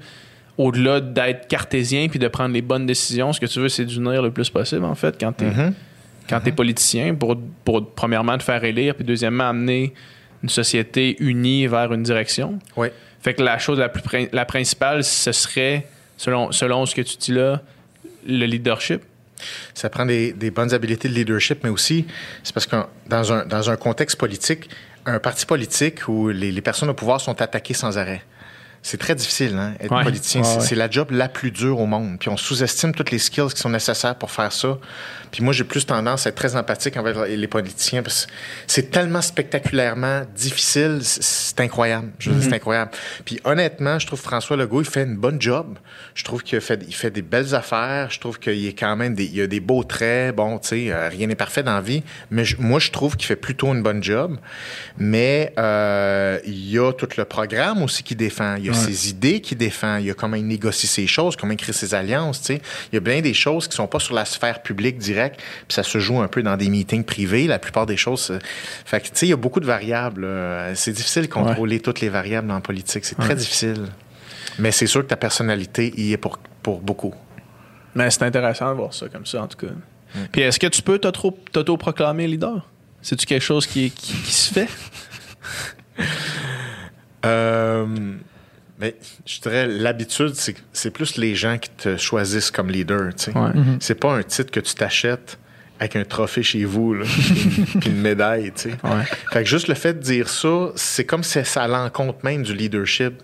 [0.57, 3.33] au-delà d'être cartésien puis de prendre les bonnes décisions.
[3.33, 5.75] Ce que tu veux, c'est d'unir le plus possible, en fait, quand tu es, Mhm.
[6.29, 9.93] quand t'es politicien, pour, pour premièrement te faire élire, puis deuxièmement amener
[10.43, 12.59] une société unie vers une direction.
[12.77, 12.89] Oui.
[13.21, 15.87] Fait que la chose la plus la principale, ce serait,
[16.19, 17.63] selon, selon ce que tu dis là,
[18.27, 19.01] le leadership?
[19.73, 22.05] Ça prend des, des bonnes habiletés de leadership, mais aussi,
[22.43, 22.77] c'est parce que
[23.07, 24.69] dans un, dans un contexte politique,
[25.07, 28.23] un parti politique où les, les personnes au pouvoir sont attaquées sans arrêt.
[28.83, 30.03] C'est très difficile, hein, être Ouais.
[30.05, 30.41] politicien.
[30.43, 30.65] Ouais, C'est- ouais.
[30.67, 32.17] C'est la job la plus dure au monde.
[32.19, 34.79] Puis on sous-estime toutes les skills qui sont nécessaires pour faire ça.
[35.31, 38.33] Puis moi, j'ai plus tendance à être très empathique envers les politiciens parce que
[38.67, 40.99] c'est tellement spectaculairement difficile.
[41.03, 42.11] C'est- incroyable.
[42.21, 42.93] Je veux dire, C'est incroyable.
[43.25, 45.77] Puis honnêtement, je trouve François Legault, il fait une bonne job.
[46.15, 48.11] Je trouve qu'il fait, il fait des belles affaires.
[48.11, 50.37] Je trouve qu'il est quand même des, il a des beaux traits.
[50.37, 52.05] Bon, tu sais, euh, rien n'est parfait dans la vie.
[52.31, 54.37] Mais je- moi, je trouve qu'il fait plutôt une bonne job.
[54.99, 58.55] Mais euh, il y a tout le programme aussi qui défend.
[58.57, 59.97] Il y a ses idées qui défend.
[59.97, 62.41] Il y a comment il négocie ses choses, comment il crée ses alliances.
[62.41, 62.61] Tu sais.
[62.93, 65.18] Il y a bien des choses qui sont pas sur la sphère publique directe.
[65.27, 67.47] Puis ça se joue un peu dans des meetings privés.
[67.47, 68.31] La plupart des choses.
[68.31, 68.39] euh,
[68.85, 70.25] Fait que, tu sais, il y a beaucoup de variables.
[70.25, 73.05] euh, C'est difficile de contrôler toutes les variables en politique.
[73.05, 73.87] C'est très difficile.
[74.59, 77.15] Mais c'est sûr que ta personnalité y est pour, pour beaucoup.
[77.95, 79.73] Mais c'est intéressant de voir ça comme ça, en tout cas.
[80.33, 82.67] Puis est-ce que tu peux t'auto- t'auto-proclamer leader?
[83.03, 84.69] C'est-tu quelque chose qui, qui, qui se fait?
[87.27, 87.87] Euh,
[88.81, 88.97] mais
[89.27, 93.15] je dirais, l'habitude, c'est, c'est plus les gens qui te choisissent comme leader.
[93.15, 93.39] tu sais.
[93.39, 93.51] Ouais.
[93.81, 95.39] C'est pas un titre que tu t'achètes
[95.81, 97.05] avec un trophée chez vous, là,
[97.81, 98.51] puis, une- médaille.
[98.53, 98.77] tu sais.
[98.83, 99.05] Ouais.
[99.33, 102.43] Fait que juste le fait de dire ça, c'est comme si c'est à l'encontre même
[102.43, 103.15] du leadership.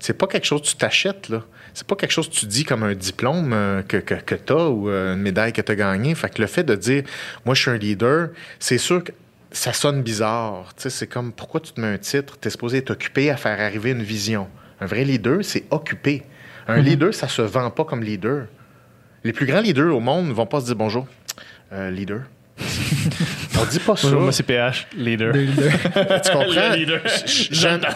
[0.00, 1.44] C'est pas quelque chose que tu t'achètes, là.
[1.72, 4.52] C'est pas quelque chose que tu dis comme un diplôme euh, que, que, que tu
[4.52, 6.16] as ou euh, une médaille que tu as gagnée.
[6.16, 7.04] Fait que le fait de dire,
[7.44, 9.12] moi, je suis un leader, c'est sûr que
[9.52, 10.72] ça sonne bizarre.
[10.76, 12.38] Tu sais, c'est comme, pourquoi tu te mets un titre?
[12.40, 14.48] Tu es supposé être occupé à faire arriver une vision.
[14.80, 16.22] Un vrai leader, c'est occupé.
[16.68, 18.46] Un leader, ça se vend pas comme leader.
[19.24, 21.06] Les plus grands leaders au monde ne vont pas se dire bonjour.
[21.72, 22.22] Euh, leader.
[23.60, 24.08] On dit pas ça.
[24.10, 25.32] Moi, moi, c'est PH, leader.
[25.32, 26.70] De- de- Tu comprends?
[26.70, 27.00] Le leader.
[27.26, 27.88] Jamais,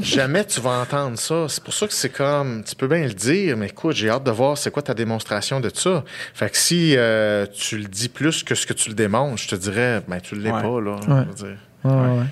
[0.00, 1.46] jamais tu vas entendre ça.
[1.48, 4.24] C'est pour ça que c'est comme, tu peux bien le dire, mais écoute, j'ai hâte
[4.24, 6.04] de voir c'est quoi ta démonstration de ça.
[6.34, 9.48] Fait que si euh, tu le dis plus que ce que tu le démontres, je
[9.48, 10.62] te dirais, ben tu l'es Ouais.
[10.62, 10.94] pas, là.
[10.96, 11.00] Ouais.
[11.24, 11.58] je veux dire.
[11.84, 12.26] Ouais, ouais, ouais.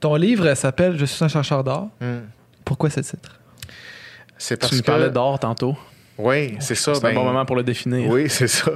[0.00, 1.88] Ton livre s'appelle Je suis un chercheur d'or.
[2.70, 3.36] Pourquoi ce titre?
[4.38, 4.86] C'est Tu parce que...
[4.86, 5.76] parlais d'or tantôt.
[6.18, 6.94] Oui, c'est ça.
[6.94, 8.08] C'est un ben- bon moment pour le définir.
[8.08, 8.70] Oui, c'est ça.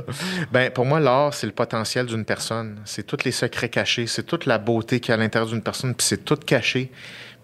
[0.51, 2.81] Ben, pour moi, l'art, c'est le potentiel d'une personne.
[2.87, 4.09] C'est tous les secrets cachés.
[4.09, 5.95] C'est toute la beauté qu'il y a à l'intérieur d'une personne.
[5.95, 6.91] Puis c'est tout caché.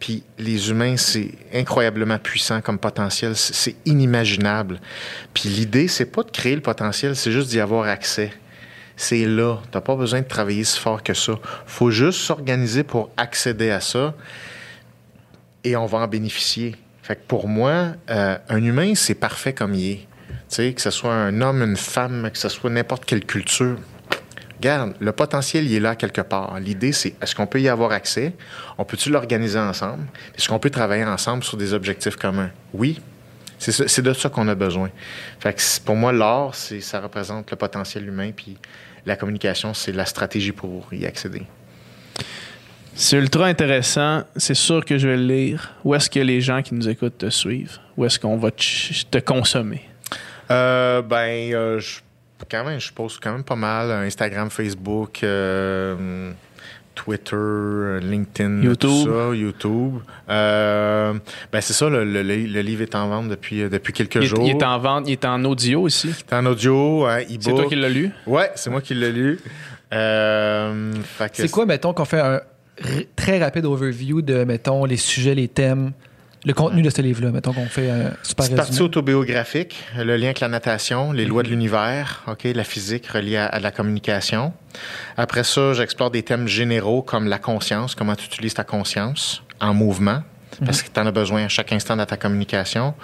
[0.00, 3.36] Puis les humains, c'est incroyablement puissant comme potentiel.
[3.36, 4.80] C'est c'est inimaginable.
[5.32, 8.32] Puis l'idée, c'est pas de créer le potentiel, c'est juste d'y avoir accès.
[8.96, 9.58] C'est là.
[9.70, 11.34] T'as pas besoin de travailler si fort que ça.
[11.64, 14.14] Faut juste s'organiser pour accéder à ça
[15.64, 16.76] et on va en bénéficier.
[17.26, 20.06] Pour moi, euh, un humain, c'est parfait comme il est.
[20.48, 23.76] Tu sais, que ce soit un homme, une femme, que ce soit n'importe quelle culture.
[24.58, 26.60] Regarde, le potentiel, il est là quelque part.
[26.60, 28.34] L'idée, c'est est-ce qu'on peut y avoir accès?
[28.78, 30.04] On peut-tu l'organiser ensemble?
[30.36, 32.50] Est-ce qu'on peut travailler ensemble sur des objectifs communs?
[32.72, 33.00] Oui.
[33.58, 34.90] C'est de ça qu'on a besoin.
[35.84, 38.56] Pour moi, l'art, ça représente le potentiel humain, puis
[39.04, 41.42] la communication, c'est la stratégie pour y accéder.
[42.94, 44.22] C'est ultra intéressant.
[44.36, 45.70] C'est sûr que je vais le lire.
[45.84, 47.78] Où est-ce que les gens qui nous écoutent te suivent?
[47.96, 49.82] Où est-ce qu'on va te, consommer?
[50.50, 52.00] Euh, ben, euh, je,
[52.50, 53.90] quand même, je poste quand même pas mal.
[53.90, 56.30] Instagram, Facebook, euh,
[56.94, 58.90] Twitter, LinkedIn, YouTube.
[58.90, 59.94] tout ça, YouTube.
[60.28, 61.14] Euh,
[61.52, 64.16] ben, c'est ça, le, le- le- le livre est en vente depuis, euh, depuis quelques
[64.16, 64.42] Il est, jours.
[64.44, 66.12] il est en vente, il est en audio aussi.
[66.12, 67.38] C'est en audio, hein, e-book.
[67.40, 68.10] C'est toi qui l'as lu?
[68.26, 69.38] Ouais, c'est moi qui l'ai lu.
[69.92, 70.92] Euh,
[71.32, 72.40] C'est quoi, mettons, qu'on fait un
[73.16, 75.92] très rapide overview de, mettons, les sujets, les thèmes,
[76.44, 77.30] le contenu de ce livre-là?
[77.30, 81.42] Mettons qu'on fait un super C'est partie autobiographique, le lien avec la natation, les lois
[81.42, 84.52] de l'univers, ok, la physique reliée à, à la communication.
[85.16, 89.74] Après ça, j'explore des thèmes généraux comme la conscience, comment tu utilises ta conscience en
[89.74, 90.22] mouvement,
[90.64, 92.94] parce que tu en as besoin à chaque instant dans ta communication.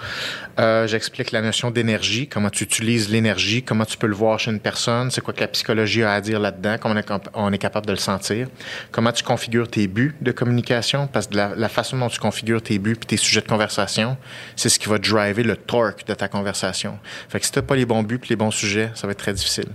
[0.59, 4.51] Euh, J'explique la notion d'énergie, comment tu utilises l'énergie, comment tu peux le voir chez
[4.51, 6.95] une personne, c'est quoi que la psychologie a à dire là-dedans, comment
[7.33, 8.47] on est, capable de le sentir,
[8.91, 12.61] comment tu configures tes buts de communication, parce que la, la façon dont tu configures
[12.61, 14.17] tes buts puis tes sujets de conversation,
[14.55, 16.99] c'est ce qui va driver le torque de ta conversation.
[17.29, 19.19] Fait que si tu pas les bons buts puis les bons sujets, ça va être
[19.19, 19.69] très difficile.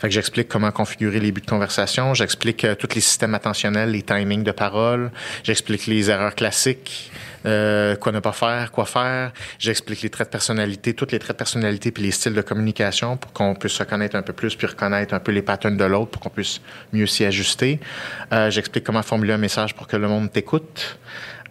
[0.00, 3.90] Fait que j'explique comment configurer les buts de conversation, j'explique euh, tous les systèmes attentionnels,
[3.90, 5.10] les timings de parole,
[5.44, 7.10] j'explique les erreurs classiques,
[7.46, 9.32] euh, quoi ne pas faire, quoi faire.
[9.58, 13.16] J'explique les traits de personnalité, tous les traits de personnalité puis les styles de communication
[13.16, 15.84] pour qu'on puisse se connaître un peu plus puis reconnaître un peu les patterns de
[15.84, 16.60] l'autre pour qu'on puisse
[16.92, 17.80] mieux s'y ajuster.
[18.32, 20.98] Euh, J'explique comment formuler un message pour que le monde t'écoute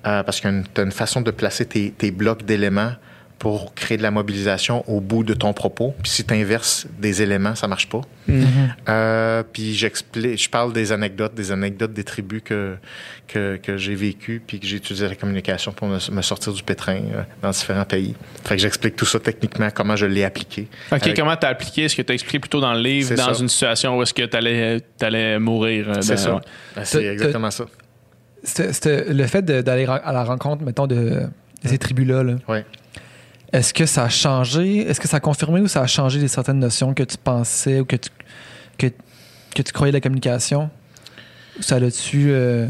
[0.05, 2.93] euh, parce qu'il y a une, t'as une façon de placer tes, tes blocs d'éléments
[3.41, 5.95] pour créer de la mobilisation au bout de ton propos.
[6.03, 8.01] Puis si tu inverses des éléments, ça marche pas.
[8.87, 12.75] Euh, puis j'explique, je parle des anecdotes, des anecdotes des tribus que,
[13.27, 16.61] que, que j'ai vécues, puis que j'ai utilisé la communication pour me, me sortir du
[16.61, 18.13] pétrin euh, dans différents pays.
[18.45, 20.67] Fait que j'explique tout ça techniquement, comment je l'ai appliqué.
[20.91, 21.85] OK, Avec- comment t'as appliqué?
[21.85, 23.41] Est-ce que t'as expliqué plutôt dans le livre, C'est dans ça.
[23.41, 25.89] une situation où est-ce que t'allais allais mourir?
[25.89, 26.41] euh, C'est dans- ça.
[26.75, 27.65] Ben, c'est exactement ça.
[28.43, 30.95] C'était- c'était le fait de- d'aller à la rencontre, mettons, de,
[31.63, 32.65] de ces tribus-là, là, Ouais.
[33.53, 34.79] Est-ce que ça a changé?
[34.79, 37.79] Est-ce que ça a confirmé ou ça a changé des certaines notions que tu pensais
[37.81, 38.09] ou que tu,
[38.77, 38.87] que,
[39.55, 40.69] que tu croyais de la communication?
[41.59, 42.31] Ou ça l'a-tu.
[42.31, 42.67] euh,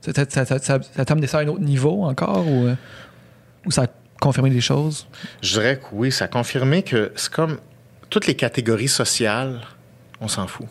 [0.00, 2.66] ça ça- ça- ça- ça- ça t'a amené ça à un autre niveau encore ou,
[2.66, 2.74] euh,
[3.66, 3.86] ou ça a
[4.20, 5.06] confirmé des choses?
[5.42, 7.58] Je dirais que oui, ça a confirmé que c'est comme
[8.10, 9.60] toutes les catégories sociales,
[10.20, 10.66] on s'en fout.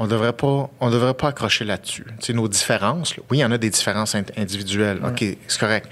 [0.00, 2.04] On devrait pas, on devrait pas accrocher là-dessus.
[2.20, 5.00] Tu sais, nos différences, là, oui, il y en a des différences individuelles.
[5.04, 5.88] OK, c'est correct.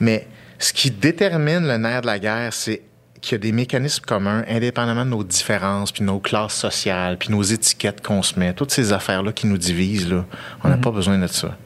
[0.00, 0.26] Mais
[0.58, 2.82] ce qui détermine le nerf de la guerre, c'est
[3.20, 7.30] qu'il y a des mécanismes communs, indépendamment de nos différences, puis nos classes sociales, puis
[7.30, 10.24] nos étiquettes qu'on se met, toutes ces affaires-là qui nous divisent, là,
[10.62, 11.56] on n'a pas besoin de ça.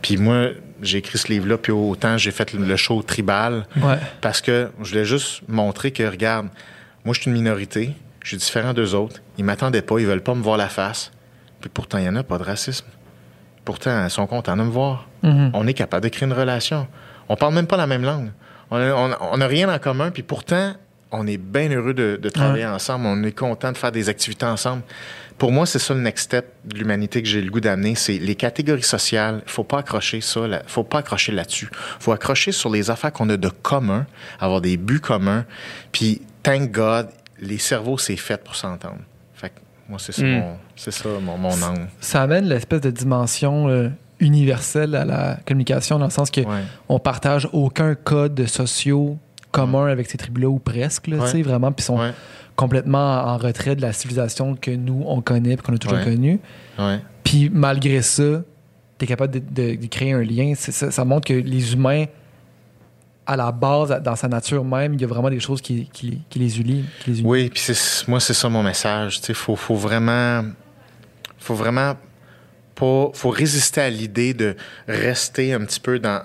[0.00, 0.48] Puis moi,
[0.80, 3.98] j'ai écrit ce livre-là, puis autant j'ai fait le show tribal, Ouais.
[4.20, 6.48] parce que je voulais juste montrer que, regarde,
[7.04, 9.20] moi, je suis une minorité, je suis différent d'eux autres.
[9.38, 11.10] Ils m'attendaient pas, ils veulent pas me voir la face.
[11.60, 12.86] Puis pourtant, il n'y en a pas de racisme.
[13.64, 15.08] Pourtant, ils sont contents de me voir.
[15.24, 15.50] Mhm.
[15.54, 16.86] On est capable de créer une relation.
[17.28, 18.30] On parle même pas la même langue.
[18.70, 20.74] On n'a on, on a rien en commun, puis pourtant,
[21.10, 23.06] on est bien heureux de, de travailler ensemble.
[23.06, 24.82] On est content de faire des activités ensemble.
[25.38, 27.94] Pour moi, c'est ça le next step de l'humanité que j'ai le goût d'amener.
[27.96, 29.42] C'est les catégories sociales.
[29.46, 30.46] faut pas accrocher ça.
[30.46, 31.68] là- faut pas accrocher là-dessus.
[32.00, 34.06] faut accrocher sur les affaires qu'on a de commun,
[34.40, 35.44] avoir des buts communs.
[35.90, 37.08] Puis, thank God,
[37.40, 39.00] les cerveaux, c'est fait pour s'entendre.
[39.34, 39.54] Fait que
[39.88, 40.30] moi, c'est ça, Mm.
[40.38, 41.88] mon, c'est ça mon, mon angle.
[42.00, 43.88] Ça amène l'espèce de dimension euh,
[44.22, 46.62] universelle à la communication, dans le sens que Ouais.
[46.88, 49.18] on partage aucun code sociaux
[49.50, 51.42] commun avec ces tribus-là, ou presque, là, Ouais.
[51.42, 52.12] vraiment, puis sont Ouais.
[52.56, 56.40] complètement en retrait de la civilisation que nous, on connaît, puis qu'on a toujours connue.
[57.22, 58.42] Puis malgré ça,
[58.98, 60.54] tu es capable de, de- de créer un lien.
[60.56, 62.04] Ça, ça montre que les humains,
[63.26, 66.20] à la base, dans sa nature même, il y a vraiment des choses qui, qui-
[66.28, 66.84] qui les unissent.
[67.22, 67.62] Oui, puis
[68.08, 69.20] moi, c'est ça mon message.
[69.28, 70.44] Il faut, faut vraiment.
[71.38, 71.94] faut vraiment
[72.74, 73.10] pas.
[73.14, 74.56] faut résister à l'idée de
[74.88, 76.20] rester un petit peu dans,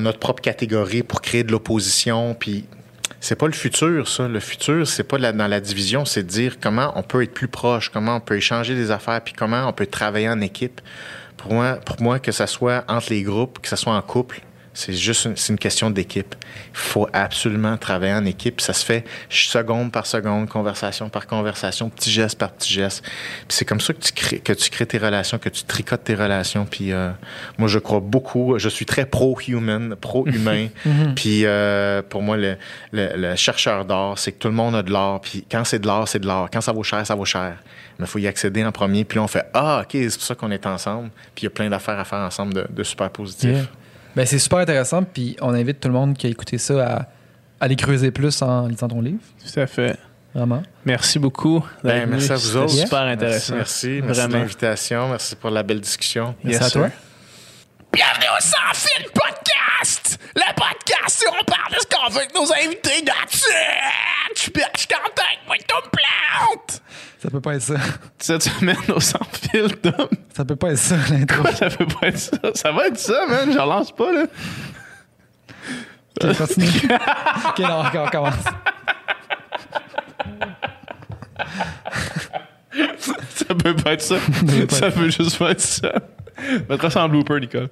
[0.00, 2.34] notre propre catégorie pour créer de l'opposition.
[2.34, 2.64] Puis
[3.20, 4.28] c'est pas le futur, ça.
[4.28, 7.48] Le futur, c'est pas dans la division, c'est de dire comment on peut être plus
[7.48, 10.80] proche, comment on peut échanger des affaires, puis comment on peut travailler en équipe.
[11.36, 14.40] Pour moi, pour moi que ça soit entre les groupes, que ça soit en couple,
[14.74, 16.34] c'est juste une, une question d'équipe.
[16.72, 18.60] Il faut absolument travailler en équipe.
[18.60, 23.04] Ça se fait seconde par seconde, conversation par conversation, petit geste par petit geste.
[23.48, 26.14] C'est comme ça que tu crées, que tu crées tes relations, que tu tricotes tes
[26.14, 26.64] relations.
[26.64, 27.10] Puis euh,
[27.58, 28.58] moi, je crois beaucoup.
[28.58, 30.68] Je suis très pro-human, pro-humain.
[31.16, 32.56] Puis euh, pour moi, le,
[32.92, 35.20] le- le chercheur d'or, c'est que tout le monde a de l'or.
[35.20, 36.48] Puis quand c'est de l'or, c'est de l'or.
[36.50, 37.56] Quand ça vaut cher, ça vaut cher.
[37.98, 39.04] Mais il faut y accéder en premier.
[39.04, 41.10] Puis là, on fait Ah, OK, c'est pour ça qu'on est ensemble.
[41.34, 43.50] Puis il y a plein d'affaires à faire ensemble de, de super positifs.
[43.50, 43.62] Yeah.
[44.14, 46.96] Ben, c'est super intéressant, puis on invite tout le monde qui a écouté ça à,
[47.00, 47.06] à
[47.60, 49.20] aller creuser plus en lisant ton livre,
[49.52, 49.96] Tout à fait.
[50.34, 50.62] vraiment.
[50.84, 51.64] Merci beaucoup.
[51.82, 52.72] Ben, merci à vous autres.
[52.72, 53.54] Super Merci, intéressant.
[53.56, 55.08] Merci, merci, de l'invitation.
[55.08, 56.34] Merci pour la belle discussion.
[56.44, 56.88] Merci Yes, à toi.
[57.92, 60.18] Bienvenue au Sans Fil Podcast!
[60.34, 63.44] Le podcast où on parle de ce qu'on veut avec nos invités là-dessus!
[64.34, 66.82] Je suis bien- je suis content avec moi, Tom Plante!
[67.22, 67.76] Ça peut pas être ça.
[68.18, 70.08] Cette semaine au Sans Fil, Tom.
[70.34, 71.42] Ça peut pas être ça, l'intro.
[71.42, 72.36] Quoi, ça peut pas être ça?
[72.52, 73.52] Ça va être ça, man.
[73.52, 74.26] Je relance pas, là.
[76.20, 76.66] Ok, continue.
[77.48, 78.34] ok, non, encore, commence.
[83.34, 84.16] Ça peut pas être ça.
[84.70, 85.92] ça peut juste pas être ça.
[86.68, 87.68] Mettra ça en blooper, Nicole.